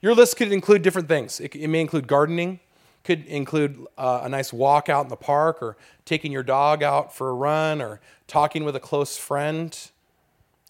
Your 0.00 0.14
list 0.14 0.36
could 0.36 0.50
include 0.50 0.82
different 0.82 1.08
things. 1.08 1.40
It, 1.40 1.54
it 1.54 1.68
may 1.68 1.80
include 1.80 2.06
gardening, 2.06 2.58
could 3.04 3.24
include 3.26 3.86
uh, 3.96 4.22
a 4.24 4.28
nice 4.28 4.52
walk 4.52 4.88
out 4.88 5.04
in 5.04 5.10
the 5.10 5.16
park, 5.16 5.62
or 5.62 5.76
taking 6.04 6.32
your 6.32 6.42
dog 6.42 6.82
out 6.82 7.14
for 7.14 7.30
a 7.30 7.34
run, 7.34 7.80
or 7.80 8.00
talking 8.26 8.64
with 8.64 8.74
a 8.74 8.80
close 8.80 9.16
friend. 9.16 9.78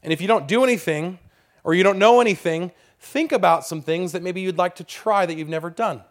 And 0.03 0.13
if 0.13 0.21
you 0.21 0.29
don't 0.29 0.49
do 0.49 0.65
anything 0.65 1.19
or 1.65 1.75
you 1.75 1.83
don't 1.83 1.99
know 1.99 2.21
anything, 2.21 2.73
think 2.99 3.33
about 3.33 3.67
some 3.67 3.83
things 3.83 4.13
that 4.13 4.23
maybe 4.23 4.41
you'd 4.41 4.59
like 4.59 4.77
to 4.77 4.85
try 4.85 5.27
that 5.27 5.37
you've 5.37 5.49
never 5.49 5.71
done. 5.71 6.03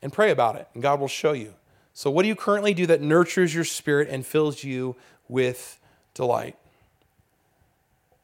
And 0.00 0.12
pray 0.12 0.30
about 0.30 0.56
it, 0.56 0.68
and 0.74 0.82
God 0.82 1.00
will 1.00 1.08
show 1.08 1.32
you. 1.32 1.54
So, 1.92 2.10
what 2.10 2.22
do 2.22 2.28
you 2.28 2.36
currently 2.36 2.72
do 2.72 2.86
that 2.86 3.00
nurtures 3.00 3.52
your 3.52 3.64
spirit 3.64 4.08
and 4.08 4.24
fills 4.24 4.62
you 4.62 4.94
with 5.28 5.80
delight? 6.14 6.56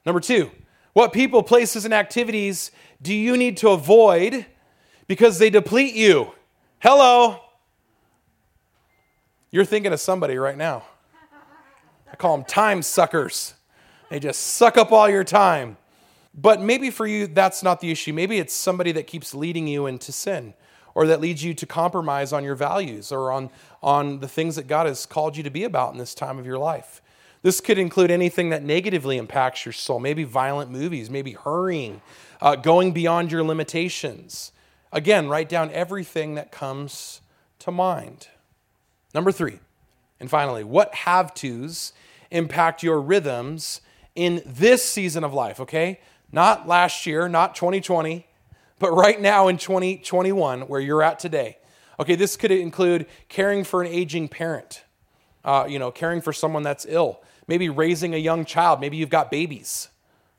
Number 0.06 0.20
two, 0.20 0.50
what 0.92 1.12
people, 1.12 1.42
places, 1.42 1.84
and 1.84 1.92
activities 1.92 2.70
do 3.02 3.12
you 3.12 3.36
need 3.36 3.56
to 3.58 3.70
avoid 3.70 4.46
because 5.08 5.38
they 5.38 5.50
deplete 5.50 5.94
you? 5.94 6.30
Hello. 6.78 7.40
You're 9.50 9.64
thinking 9.64 9.92
of 9.92 10.00
somebody 10.00 10.36
right 10.36 10.56
now. 10.56 10.84
I 12.12 12.16
call 12.16 12.36
them 12.36 12.46
time 12.46 12.82
suckers. 12.82 13.54
They 14.14 14.20
just 14.20 14.42
suck 14.42 14.76
up 14.76 14.92
all 14.92 15.10
your 15.10 15.24
time. 15.24 15.76
But 16.32 16.60
maybe 16.60 16.90
for 16.90 17.04
you, 17.04 17.26
that's 17.26 17.64
not 17.64 17.80
the 17.80 17.90
issue. 17.90 18.12
Maybe 18.12 18.38
it's 18.38 18.54
somebody 18.54 18.92
that 18.92 19.08
keeps 19.08 19.34
leading 19.34 19.66
you 19.66 19.86
into 19.86 20.12
sin 20.12 20.54
or 20.94 21.08
that 21.08 21.20
leads 21.20 21.42
you 21.42 21.52
to 21.54 21.66
compromise 21.66 22.32
on 22.32 22.44
your 22.44 22.54
values 22.54 23.10
or 23.10 23.32
on, 23.32 23.50
on 23.82 24.20
the 24.20 24.28
things 24.28 24.54
that 24.54 24.68
God 24.68 24.86
has 24.86 25.04
called 25.04 25.36
you 25.36 25.42
to 25.42 25.50
be 25.50 25.64
about 25.64 25.94
in 25.94 25.98
this 25.98 26.14
time 26.14 26.38
of 26.38 26.46
your 26.46 26.58
life. 26.58 27.02
This 27.42 27.60
could 27.60 27.76
include 27.76 28.12
anything 28.12 28.50
that 28.50 28.62
negatively 28.62 29.18
impacts 29.18 29.66
your 29.66 29.72
soul, 29.72 29.98
maybe 29.98 30.22
violent 30.22 30.70
movies, 30.70 31.10
maybe 31.10 31.32
hurrying, 31.32 32.00
uh, 32.40 32.54
going 32.54 32.92
beyond 32.92 33.32
your 33.32 33.42
limitations. 33.42 34.52
Again, 34.92 35.26
write 35.28 35.48
down 35.48 35.72
everything 35.72 36.36
that 36.36 36.52
comes 36.52 37.20
to 37.58 37.72
mind. 37.72 38.28
Number 39.12 39.32
three, 39.32 39.58
and 40.20 40.30
finally, 40.30 40.62
what 40.62 40.94
have 40.94 41.34
tos 41.34 41.92
impact 42.30 42.84
your 42.84 43.00
rhythms 43.00 43.80
in 44.14 44.42
this 44.46 44.84
season 44.84 45.24
of 45.24 45.34
life, 45.34 45.60
okay? 45.60 46.00
Not 46.32 46.66
last 46.66 47.06
year, 47.06 47.28
not 47.28 47.54
2020, 47.54 48.26
but 48.78 48.92
right 48.92 49.20
now 49.20 49.48
in 49.48 49.56
2021, 49.58 50.62
where 50.62 50.80
you're 50.80 51.02
at 51.02 51.18
today. 51.18 51.58
Okay, 51.98 52.16
this 52.16 52.36
could 52.36 52.50
include 52.50 53.06
caring 53.28 53.64
for 53.64 53.82
an 53.82 53.88
aging 53.88 54.28
parent, 54.28 54.82
uh, 55.44 55.66
you 55.68 55.78
know, 55.78 55.90
caring 55.90 56.20
for 56.20 56.32
someone 56.32 56.62
that's 56.62 56.86
ill, 56.88 57.22
maybe 57.46 57.68
raising 57.68 58.14
a 58.14 58.18
young 58.18 58.44
child. 58.44 58.80
Maybe 58.80 58.96
you've 58.96 59.10
got 59.10 59.30
babies. 59.30 59.88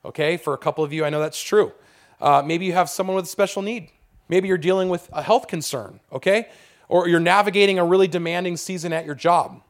Okay, 0.04 0.36
for 0.36 0.54
a 0.54 0.58
couple 0.58 0.84
of 0.84 0.92
you, 0.92 1.04
I 1.04 1.10
know 1.10 1.18
that's 1.18 1.42
true. 1.42 1.72
Uh, 2.20 2.42
maybe 2.44 2.66
you 2.66 2.72
have 2.74 2.88
someone 2.88 3.16
with 3.16 3.24
a 3.24 3.28
special 3.28 3.62
need. 3.62 3.90
Maybe 4.28 4.48
you're 4.48 4.58
dealing 4.58 4.88
with 4.88 5.08
a 5.12 5.22
health 5.22 5.48
concern. 5.48 6.00
Okay, 6.12 6.48
or 6.88 7.08
you're 7.08 7.20
navigating 7.20 7.78
a 7.78 7.84
really 7.84 8.08
demanding 8.08 8.56
season 8.56 8.92
at 8.92 9.06
your 9.06 9.14
job. 9.14 9.62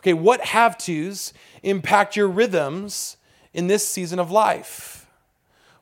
Okay, 0.00 0.12
what 0.12 0.40
have 0.42 0.78
tos 0.78 1.32
impact 1.62 2.16
your 2.16 2.28
rhythms 2.28 3.16
in 3.52 3.66
this 3.66 3.86
season 3.86 4.18
of 4.18 4.30
life? 4.30 5.06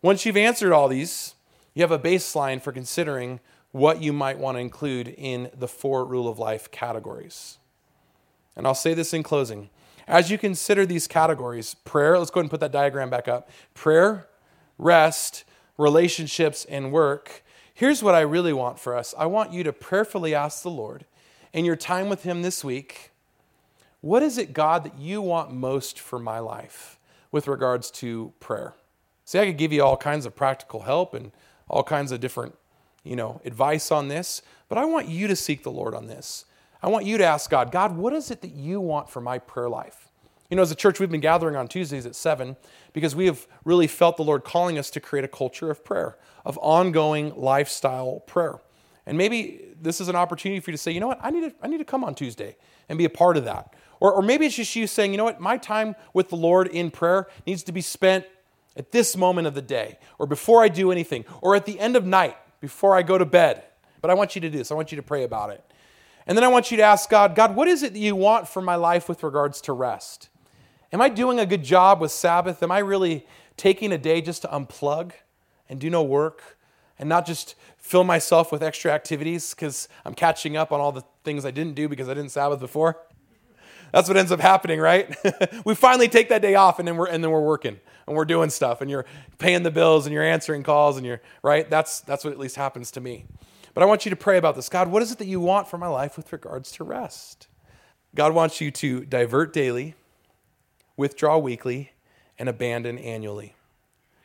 Once 0.02 0.24
you've 0.24 0.36
answered 0.36 0.72
all 0.72 0.88
these, 0.88 1.34
you 1.74 1.82
have 1.82 1.90
a 1.90 1.98
baseline 1.98 2.60
for 2.60 2.72
considering 2.72 3.40
what 3.72 4.02
you 4.02 4.12
might 4.12 4.38
want 4.38 4.56
to 4.56 4.60
include 4.60 5.08
in 5.08 5.50
the 5.56 5.68
four 5.68 6.04
rule 6.04 6.28
of 6.28 6.38
life 6.38 6.70
categories. 6.70 7.58
And 8.56 8.66
I'll 8.66 8.74
say 8.74 8.94
this 8.94 9.12
in 9.12 9.22
closing. 9.22 9.70
As 10.06 10.30
you 10.30 10.38
consider 10.38 10.86
these 10.86 11.06
categories 11.06 11.74
prayer, 11.74 12.18
let's 12.18 12.30
go 12.30 12.40
ahead 12.40 12.44
and 12.44 12.50
put 12.50 12.60
that 12.60 12.72
diagram 12.72 13.10
back 13.10 13.28
up 13.28 13.50
prayer, 13.74 14.26
rest, 14.78 15.44
relationships, 15.76 16.64
and 16.64 16.90
work. 16.90 17.44
Here's 17.74 18.02
what 18.02 18.14
I 18.14 18.20
really 18.20 18.52
want 18.52 18.80
for 18.80 18.96
us 18.96 19.14
I 19.18 19.26
want 19.26 19.52
you 19.52 19.62
to 19.64 19.72
prayerfully 19.72 20.34
ask 20.34 20.62
the 20.62 20.70
Lord 20.70 21.04
in 21.52 21.64
your 21.64 21.76
time 21.76 22.08
with 22.08 22.22
Him 22.22 22.42
this 22.42 22.64
week 22.64 23.10
what 24.00 24.22
is 24.22 24.38
it, 24.38 24.52
God, 24.52 24.84
that 24.84 24.98
you 24.98 25.20
want 25.20 25.52
most 25.52 25.98
for 25.98 26.18
my 26.18 26.38
life 26.38 26.97
with 27.30 27.48
regards 27.48 27.90
to 27.92 28.32
prayer? 28.40 28.74
See, 29.24 29.38
I 29.38 29.46
could 29.46 29.58
give 29.58 29.72
you 29.72 29.82
all 29.82 29.96
kinds 29.96 30.26
of 30.26 30.34
practical 30.34 30.82
help 30.82 31.14
and 31.14 31.32
all 31.68 31.82
kinds 31.82 32.12
of 32.12 32.20
different, 32.20 32.56
you 33.04 33.16
know, 33.16 33.40
advice 33.44 33.92
on 33.92 34.08
this, 34.08 34.42
but 34.68 34.78
I 34.78 34.84
want 34.84 35.08
you 35.08 35.26
to 35.28 35.36
seek 35.36 35.62
the 35.62 35.70
Lord 35.70 35.94
on 35.94 36.06
this. 36.06 36.46
I 36.82 36.88
want 36.88 37.04
you 37.04 37.18
to 37.18 37.24
ask 37.24 37.50
God, 37.50 37.70
God, 37.70 37.96
what 37.96 38.12
is 38.12 38.30
it 38.30 38.40
that 38.42 38.52
you 38.52 38.80
want 38.80 39.10
for 39.10 39.20
my 39.20 39.38
prayer 39.38 39.68
life? 39.68 40.08
You 40.50 40.56
know, 40.56 40.62
as 40.62 40.70
a 40.70 40.76
church, 40.76 40.98
we've 40.98 41.10
been 41.10 41.20
gathering 41.20 41.56
on 41.56 41.68
Tuesdays 41.68 42.06
at 42.06 42.14
7 42.14 42.56
because 42.94 43.14
we 43.14 43.26
have 43.26 43.46
really 43.64 43.86
felt 43.86 44.16
the 44.16 44.24
Lord 44.24 44.44
calling 44.44 44.78
us 44.78 44.88
to 44.90 45.00
create 45.00 45.24
a 45.24 45.28
culture 45.28 45.70
of 45.70 45.84
prayer, 45.84 46.16
of 46.44 46.58
ongoing 46.62 47.34
lifestyle 47.36 48.20
prayer. 48.20 48.60
And 49.04 49.18
maybe 49.18 49.74
this 49.80 50.00
is 50.00 50.08
an 50.08 50.16
opportunity 50.16 50.60
for 50.60 50.70
you 50.70 50.76
to 50.76 50.82
say, 50.82 50.90
you 50.90 51.00
know 51.00 51.08
what, 51.08 51.20
I 51.22 51.30
need 51.30 51.50
to, 51.50 51.54
I 51.62 51.68
need 51.68 51.78
to 51.78 51.84
come 51.84 52.02
on 52.02 52.14
Tuesday 52.14 52.56
and 52.88 52.96
be 52.96 53.04
a 53.04 53.10
part 53.10 53.36
of 53.36 53.44
that. 53.44 53.74
Or, 54.00 54.12
or 54.12 54.22
maybe 54.22 54.46
it's 54.46 54.56
just 54.56 54.74
you 54.76 54.86
saying, 54.86 55.12
you 55.12 55.18
know 55.18 55.24
what, 55.24 55.40
my 55.40 55.56
time 55.56 55.96
with 56.12 56.28
the 56.28 56.36
Lord 56.36 56.68
in 56.68 56.90
prayer 56.90 57.28
needs 57.46 57.62
to 57.64 57.72
be 57.72 57.80
spent 57.80 58.24
at 58.76 58.92
this 58.92 59.16
moment 59.16 59.46
of 59.46 59.54
the 59.54 59.62
day, 59.62 59.98
or 60.18 60.26
before 60.26 60.62
I 60.62 60.68
do 60.68 60.92
anything, 60.92 61.24
or 61.42 61.56
at 61.56 61.66
the 61.66 61.80
end 61.80 61.96
of 61.96 62.06
night, 62.06 62.36
before 62.60 62.96
I 62.96 63.02
go 63.02 63.18
to 63.18 63.24
bed. 63.24 63.64
But 64.00 64.10
I 64.10 64.14
want 64.14 64.36
you 64.36 64.40
to 64.40 64.48
do 64.48 64.56
this. 64.56 64.70
I 64.70 64.74
want 64.74 64.92
you 64.92 64.96
to 64.96 65.02
pray 65.02 65.24
about 65.24 65.50
it. 65.50 65.64
And 66.26 66.36
then 66.36 66.44
I 66.44 66.48
want 66.48 66.70
you 66.70 66.76
to 66.76 66.82
ask 66.82 67.10
God, 67.10 67.34
God, 67.34 67.56
what 67.56 67.68
is 67.68 67.82
it 67.82 67.92
that 67.94 67.98
you 67.98 68.14
want 68.14 68.46
for 68.46 68.62
my 68.62 68.76
life 68.76 69.08
with 69.08 69.22
regards 69.22 69.60
to 69.62 69.72
rest? 69.72 70.28
Am 70.92 71.00
I 71.00 71.08
doing 71.08 71.40
a 71.40 71.46
good 71.46 71.64
job 71.64 72.00
with 72.00 72.12
Sabbath? 72.12 72.62
Am 72.62 72.70
I 72.70 72.78
really 72.78 73.26
taking 73.56 73.92
a 73.92 73.98
day 73.98 74.20
just 74.20 74.42
to 74.42 74.48
unplug 74.48 75.12
and 75.68 75.80
do 75.80 75.90
no 75.90 76.02
work 76.02 76.56
and 76.98 77.08
not 77.08 77.26
just 77.26 77.54
fill 77.78 78.04
myself 78.04 78.52
with 78.52 78.62
extra 78.62 78.92
activities 78.92 79.54
because 79.54 79.88
I'm 80.04 80.14
catching 80.14 80.56
up 80.56 80.70
on 80.70 80.80
all 80.80 80.92
the 80.92 81.04
things 81.24 81.44
I 81.44 81.50
didn't 81.50 81.74
do 81.74 81.88
because 81.88 82.08
I 82.08 82.14
didn't 82.14 82.30
Sabbath 82.30 82.60
before? 82.60 82.98
That's 83.92 84.08
what 84.08 84.16
ends 84.16 84.32
up 84.32 84.40
happening, 84.40 84.80
right? 84.80 85.14
we 85.64 85.74
finally 85.74 86.08
take 86.08 86.28
that 86.28 86.42
day 86.42 86.54
off 86.54 86.78
and 86.78 86.86
then 86.86 86.96
we're 86.96 87.06
and 87.06 87.22
then 87.22 87.30
we're 87.30 87.44
working 87.44 87.80
and 88.06 88.16
we're 88.16 88.24
doing 88.24 88.50
stuff 88.50 88.80
and 88.80 88.90
you're 88.90 89.06
paying 89.38 89.62
the 89.62 89.70
bills 89.70 90.06
and 90.06 90.12
you're 90.12 90.24
answering 90.24 90.62
calls 90.62 90.96
and 90.96 91.06
you're 91.06 91.20
right. 91.42 91.68
That's 91.68 92.00
that's 92.00 92.24
what 92.24 92.32
at 92.32 92.38
least 92.38 92.56
happens 92.56 92.90
to 92.92 93.00
me. 93.00 93.26
But 93.74 93.82
I 93.82 93.86
want 93.86 94.04
you 94.04 94.10
to 94.10 94.16
pray 94.16 94.38
about 94.38 94.56
this. 94.56 94.68
God, 94.68 94.88
what 94.88 95.02
is 95.02 95.12
it 95.12 95.18
that 95.18 95.26
you 95.26 95.40
want 95.40 95.68
for 95.68 95.78
my 95.78 95.86
life 95.86 96.16
with 96.16 96.32
regards 96.32 96.72
to 96.72 96.84
rest? 96.84 97.48
God 98.14 98.34
wants 98.34 98.60
you 98.60 98.70
to 98.72 99.04
divert 99.04 99.52
daily, 99.52 99.94
withdraw 100.96 101.38
weekly, 101.38 101.92
and 102.38 102.48
abandon 102.48 102.98
annually. 102.98 103.54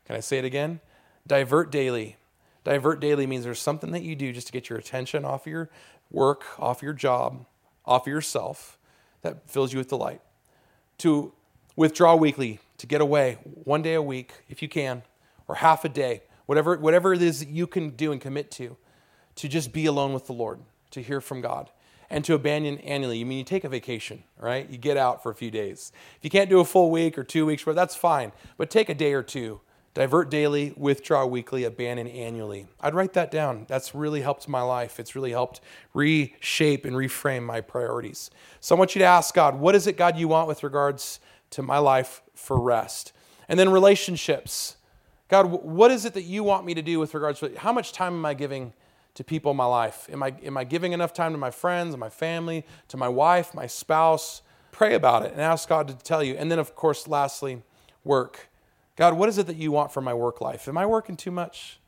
Can 0.05 0.15
I 0.15 0.21
say 0.21 0.39
it 0.39 0.45
again? 0.45 0.79
Divert 1.27 1.71
daily. 1.71 2.17
Divert 2.63 2.99
daily 2.99 3.27
means 3.27 3.43
there's 3.43 3.59
something 3.59 3.91
that 3.91 4.03
you 4.03 4.15
do 4.15 4.31
just 4.31 4.47
to 4.47 4.53
get 4.53 4.69
your 4.69 4.79
attention 4.79 5.25
off 5.25 5.45
your 5.45 5.69
work, 6.09 6.45
off 6.57 6.81
your 6.81 6.93
job, 6.93 7.45
off 7.85 8.07
yourself 8.07 8.77
that 9.23 9.49
fills 9.49 9.73
you 9.73 9.79
with 9.79 9.89
delight. 9.89 10.21
To 10.99 11.33
withdraw 11.75 12.15
weekly, 12.15 12.59
to 12.77 12.87
get 12.87 13.01
away 13.01 13.39
one 13.43 13.81
day 13.81 13.95
a 13.95 14.01
week, 14.01 14.33
if 14.47 14.61
you 14.61 14.69
can, 14.69 15.01
or 15.47 15.55
half 15.55 15.83
a 15.83 15.89
day, 15.89 16.21
whatever, 16.45 16.77
whatever 16.77 17.13
it 17.13 17.21
is 17.21 17.39
that 17.39 17.49
you 17.49 17.65
can 17.65 17.89
do 17.91 18.11
and 18.11 18.21
commit 18.21 18.51
to, 18.51 18.77
to 19.35 19.47
just 19.47 19.73
be 19.73 19.85
alone 19.85 20.13
with 20.13 20.27
the 20.27 20.33
Lord, 20.33 20.59
to 20.91 21.01
hear 21.01 21.19
from 21.19 21.41
God. 21.41 21.71
And 22.09 22.23
to 22.25 22.35
abandon 22.35 22.77
annually, 22.79 23.17
you 23.17 23.25
mean 23.25 23.39
you 23.39 23.43
take 23.43 23.63
a 23.63 23.69
vacation, 23.69 24.23
right? 24.37 24.69
You 24.69 24.77
get 24.77 24.97
out 24.97 25.23
for 25.23 25.31
a 25.31 25.35
few 25.35 25.49
days. 25.49 25.91
If 26.17 26.23
you 26.23 26.29
can't 26.29 26.49
do 26.49 26.59
a 26.59 26.65
full 26.65 26.91
week 26.91 27.17
or 27.17 27.23
two 27.23 27.45
weeks, 27.45 27.63
that's 27.65 27.95
fine. 27.95 28.33
But 28.57 28.69
take 28.69 28.89
a 28.89 28.93
day 28.93 29.13
or 29.13 29.23
two 29.23 29.61
Divert 29.93 30.31
daily, 30.31 30.73
withdraw 30.75 31.23
weekly, 31.25 31.65
abandon 31.65 32.07
annually. 32.07 32.65
I'd 32.81 32.95
write 32.95 33.13
that 33.13 33.29
down. 33.29 33.65
That's 33.67 33.93
really 33.93 34.21
helped 34.21 34.47
my 34.47 34.61
life. 34.61 34.99
It's 34.99 35.15
really 35.15 35.29
helped 35.31 35.61
reshape 35.93 36.85
and 36.85 36.95
reframe 36.95 37.43
my 37.43 37.61
priorities. 37.61 38.31
So 38.59 38.75
I 38.75 38.79
want 38.79 38.95
you 38.95 38.99
to 38.99 39.05
ask 39.05 39.35
God, 39.35 39.59
what 39.59 39.75
is 39.75 39.85
it, 39.85 39.95
God, 39.95 40.17
you 40.17 40.27
want 40.27 40.47
with 40.47 40.63
regards 40.63 41.19
to 41.51 41.61
my 41.61 41.77
life 41.77 42.23
for 42.33 42.59
rest? 42.59 43.13
And 43.47 43.59
then 43.59 43.69
relationships. 43.69 44.77
God, 45.27 45.45
what 45.45 45.91
is 45.91 46.05
it 46.05 46.15
that 46.15 46.23
you 46.23 46.43
want 46.43 46.65
me 46.65 46.73
to 46.73 46.81
do 46.81 46.99
with 46.99 47.13
regards 47.13 47.39
to 47.41 47.51
how 47.59 47.71
much 47.71 47.91
time 47.91 48.13
am 48.13 48.25
I 48.25 48.33
giving 48.33 48.73
to 49.13 49.23
people 49.23 49.51
in 49.51 49.57
my 49.57 49.65
life? 49.65 50.09
Am 50.11 50.23
I, 50.23 50.33
am 50.43 50.57
I 50.57 50.63
giving 50.63 50.93
enough 50.93 51.13
time 51.13 51.33
to 51.33 51.37
my 51.37 51.51
friends, 51.51 51.95
my 51.97 52.09
family, 52.09 52.65
to 52.87 52.97
my 52.97 53.07
wife, 53.07 53.53
my 53.53 53.67
spouse? 53.67 54.41
Pray 54.71 54.95
about 54.95 55.23
it 55.23 55.33
and 55.33 55.41
ask 55.41 55.69
God 55.69 55.87
to 55.87 55.93
tell 55.93 56.23
you. 56.23 56.33
And 56.33 56.51
then, 56.51 56.57
of 56.57 56.75
course, 56.75 57.07
lastly, 57.07 57.61
work. 58.03 58.49
God, 58.95 59.15
what 59.15 59.29
is 59.29 59.37
it 59.37 59.47
that 59.47 59.55
you 59.55 59.71
want 59.71 59.91
for 59.91 60.01
my 60.01 60.13
work 60.13 60.41
life? 60.41 60.67
Am 60.67 60.77
I 60.77 60.85
working 60.85 61.15
too 61.15 61.31
much? 61.31 61.79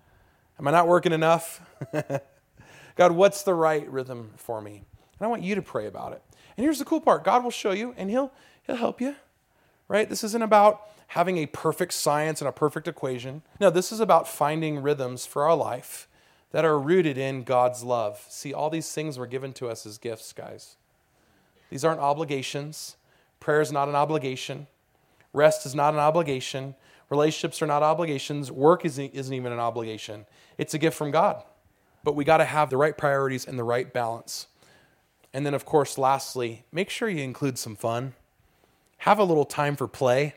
Am 0.59 0.67
I 0.67 0.71
not 0.71 0.87
working 0.87 1.11
enough? 1.11 1.61
God, 2.95 3.11
what's 3.11 3.43
the 3.43 3.53
right 3.53 3.89
rhythm 3.89 4.31
for 4.37 4.61
me? 4.61 4.83
And 5.19 5.25
I 5.25 5.27
want 5.27 5.43
you 5.43 5.55
to 5.55 5.61
pray 5.61 5.85
about 5.85 6.13
it. 6.13 6.21
And 6.57 6.63
here's 6.63 6.79
the 6.79 6.85
cool 6.85 7.01
part 7.01 7.23
God 7.23 7.43
will 7.43 7.51
show 7.51 7.71
you 7.71 7.93
and 7.97 8.09
He'll, 8.09 8.31
he'll 8.63 8.77
help 8.77 9.01
you, 9.01 9.15
right? 9.87 10.09
This 10.09 10.23
isn't 10.23 10.41
about 10.41 10.81
having 11.07 11.37
a 11.37 11.45
perfect 11.45 11.93
science 11.93 12.41
and 12.41 12.47
a 12.47 12.51
perfect 12.51 12.87
equation. 12.87 13.43
No, 13.59 13.69
this 13.69 13.91
is 13.91 13.99
about 13.99 14.27
finding 14.27 14.81
rhythms 14.81 15.25
for 15.25 15.43
our 15.43 15.55
life 15.55 16.07
that 16.51 16.65
are 16.65 16.79
rooted 16.79 17.17
in 17.17 17.43
God's 17.43 17.83
love. 17.83 18.25
See, 18.29 18.53
all 18.53 18.69
these 18.69 18.91
things 18.91 19.17
were 19.17 19.27
given 19.27 19.53
to 19.53 19.69
us 19.69 19.85
as 19.85 19.97
gifts, 19.97 20.33
guys. 20.33 20.77
These 21.69 21.83
aren't 21.83 21.99
obligations. 21.99 22.95
Prayer 23.39 23.61
is 23.61 23.71
not 23.71 23.89
an 23.89 23.95
obligation. 23.95 24.67
Rest 25.33 25.65
is 25.65 25.75
not 25.75 25.93
an 25.93 25.99
obligation. 25.99 26.75
Relationships 27.09 27.61
are 27.61 27.67
not 27.67 27.83
obligations. 27.83 28.51
Work 28.51 28.85
isn't, 28.85 29.13
isn't 29.13 29.33
even 29.33 29.51
an 29.51 29.59
obligation. 29.59 30.25
It's 30.57 30.73
a 30.73 30.77
gift 30.77 30.97
from 30.97 31.11
God. 31.11 31.43
But 32.03 32.15
we 32.15 32.23
got 32.23 32.37
to 32.37 32.45
have 32.45 32.69
the 32.69 32.77
right 32.77 32.97
priorities 32.97 33.45
and 33.45 33.57
the 33.57 33.63
right 33.63 33.91
balance. 33.91 34.47
And 35.33 35.45
then, 35.45 35.53
of 35.53 35.65
course, 35.65 35.97
lastly, 35.97 36.65
make 36.71 36.89
sure 36.89 37.09
you 37.09 37.23
include 37.23 37.57
some 37.57 37.75
fun. 37.75 38.13
Have 38.99 39.19
a 39.19 39.23
little 39.23 39.45
time 39.45 39.75
for 39.75 39.87
play. 39.87 40.35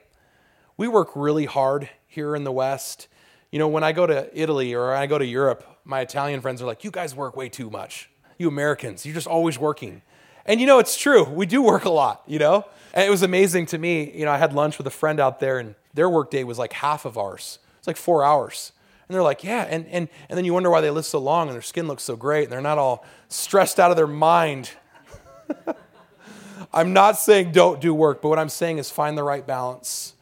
We 0.77 0.89
work 0.89 1.11
really 1.15 1.45
hard 1.47 1.89
here 2.07 2.35
in 2.35 2.45
the 2.45 2.53
West. 2.53 3.09
You 3.51 3.59
know, 3.59 3.69
when 3.69 3.85
I 3.85 3.93
go 3.93 4.07
to 4.07 4.29
Italy 4.39 4.75
or 4.75 4.93
I 4.93 5.07
go 5.07 5.19
to 5.19 5.25
Europe, 5.25 5.65
my 5.85 6.01
Italian 6.01 6.41
friends 6.41 6.61
are 6.61 6.67
like, 6.67 6.85
You 6.85 6.91
guys 6.91 7.15
work 7.15 7.37
way 7.37 7.49
too 7.49 7.71
much. 7.71 8.11
You 8.39 8.49
Americans, 8.49 9.07
you're 9.07 9.15
just 9.15 9.27
always 9.27 9.59
working. 9.59 10.03
And 10.45 10.61
you 10.61 10.67
know, 10.67 10.79
it's 10.79 10.97
true. 10.97 11.25
We 11.25 11.47
do 11.47 11.63
work 11.63 11.85
a 11.85 11.91
lot, 11.91 12.23
you 12.27 12.39
know? 12.39 12.65
And 12.95 13.07
it 13.07 13.11
was 13.11 13.23
amazing 13.23 13.67
to 13.67 13.79
me. 13.79 14.11
You 14.13 14.25
know, 14.25 14.33
I 14.33 14.39
had 14.39 14.53
lunch 14.53 14.79
with 14.79 14.87
a 14.87 14.91
friend 14.91 15.21
out 15.21 15.41
there, 15.41 15.59
and 15.59 15.75
their 15.99 16.09
workday 16.09 16.45
was 16.45 16.61
like 16.61 16.73
half 16.73 17.05
of 17.05 17.19
ours. 17.19 17.59
It's 17.79 17.89
like 17.89 17.97
four 17.97 18.23
hours. 18.23 18.71
And 19.09 19.15
they're 19.17 19.23
like, 19.23 19.43
yeah. 19.43 19.67
And, 19.69 19.85
and, 19.89 20.09
and 20.29 20.39
then 20.39 20.45
you 20.45 20.55
wonder 20.55 20.71
why 20.71 20.81
they 20.81 20.91
live 20.91 21.05
so 21.05 21.19
long 21.19 21.49
and 21.49 21.55
their 21.57 21.61
skin 21.61 21.89
looks 21.89 22.05
so 22.05 22.15
great 22.15 22.45
and 22.45 22.53
they're 22.53 22.61
not 22.61 22.79
all 22.79 23.05
stressed 23.27 23.81
out 23.81 23.91
of 23.91 23.97
their 23.97 24.07
mind. 24.07 24.71
I'm 26.73 26.93
not 26.93 27.19
saying 27.19 27.51
don't 27.51 27.81
do 27.81 27.93
work, 27.93 28.23
but 28.23 28.29
what 28.29 28.39
I'm 28.39 28.49
saying 28.49 28.79
is 28.79 28.93
find 28.93 29.19
the 29.19 29.25
right 29.25 29.45
balance. 29.45 30.15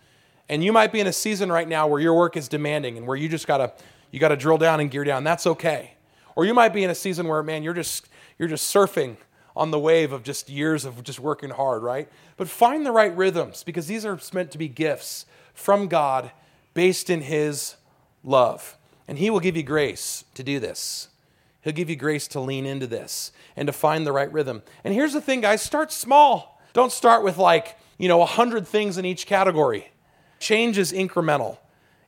And 0.48 0.64
you 0.64 0.72
might 0.72 0.92
be 0.92 1.00
in 1.00 1.06
a 1.06 1.12
season 1.12 1.52
right 1.52 1.68
now 1.68 1.86
where 1.88 2.00
your 2.00 2.14
work 2.14 2.38
is 2.38 2.48
demanding 2.48 2.96
and 2.96 3.06
where 3.06 3.16
you 3.16 3.28
just 3.28 3.46
gotta 3.46 3.74
you 4.12 4.18
gotta 4.18 4.36
drill 4.36 4.56
down 4.56 4.80
and 4.80 4.90
gear 4.90 5.04
down. 5.04 5.24
That's 5.24 5.46
okay. 5.46 5.92
Or 6.36 6.46
you 6.46 6.54
might 6.54 6.72
be 6.72 6.84
in 6.84 6.88
a 6.88 6.94
season 6.94 7.28
where, 7.28 7.42
man, 7.42 7.62
you're 7.62 7.74
just 7.74 8.08
you're 8.38 8.48
just 8.48 8.74
surfing 8.74 9.18
on 9.54 9.72
the 9.72 9.78
wave 9.78 10.12
of 10.12 10.22
just 10.22 10.48
years 10.48 10.86
of 10.86 11.02
just 11.02 11.20
working 11.20 11.50
hard, 11.50 11.82
right? 11.82 12.08
But 12.38 12.48
find 12.48 12.86
the 12.86 12.92
right 12.92 13.14
rhythms 13.14 13.62
because 13.62 13.86
these 13.86 14.06
are 14.06 14.18
meant 14.32 14.52
to 14.52 14.58
be 14.58 14.68
gifts 14.68 15.26
from 15.56 15.88
God 15.88 16.30
based 16.74 17.10
in 17.10 17.22
His 17.22 17.74
love. 18.22 18.76
And 19.08 19.18
He 19.18 19.30
will 19.30 19.40
give 19.40 19.56
you 19.56 19.64
grace 19.64 20.24
to 20.34 20.44
do 20.44 20.60
this. 20.60 21.08
He'll 21.62 21.72
give 21.72 21.90
you 21.90 21.96
grace 21.96 22.28
to 22.28 22.40
lean 22.40 22.64
into 22.64 22.86
this 22.86 23.32
and 23.56 23.66
to 23.66 23.72
find 23.72 24.06
the 24.06 24.12
right 24.12 24.32
rhythm. 24.32 24.62
And 24.84 24.94
here's 24.94 25.14
the 25.14 25.20
thing, 25.20 25.40
guys 25.40 25.62
start 25.62 25.90
small. 25.90 26.60
Don't 26.74 26.92
start 26.92 27.24
with 27.24 27.38
like, 27.38 27.76
you 27.98 28.06
know, 28.06 28.18
100 28.18 28.68
things 28.68 28.98
in 28.98 29.04
each 29.04 29.26
category. 29.26 29.90
Change 30.38 30.78
is 30.78 30.92
incremental, 30.92 31.58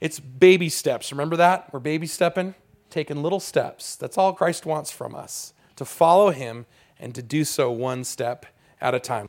it's 0.00 0.20
baby 0.20 0.68
steps. 0.68 1.10
Remember 1.10 1.34
that? 1.36 1.72
We're 1.72 1.80
baby 1.80 2.06
stepping, 2.06 2.54
taking 2.90 3.22
little 3.22 3.40
steps. 3.40 3.96
That's 3.96 4.16
all 4.16 4.32
Christ 4.32 4.64
wants 4.64 4.92
from 4.92 5.14
us 5.14 5.54
to 5.74 5.84
follow 5.84 6.30
Him 6.30 6.66
and 7.00 7.14
to 7.14 7.22
do 7.22 7.44
so 7.44 7.70
one 7.70 8.04
step 8.04 8.46
at 8.80 8.94
a 8.94 9.00
time. 9.00 9.28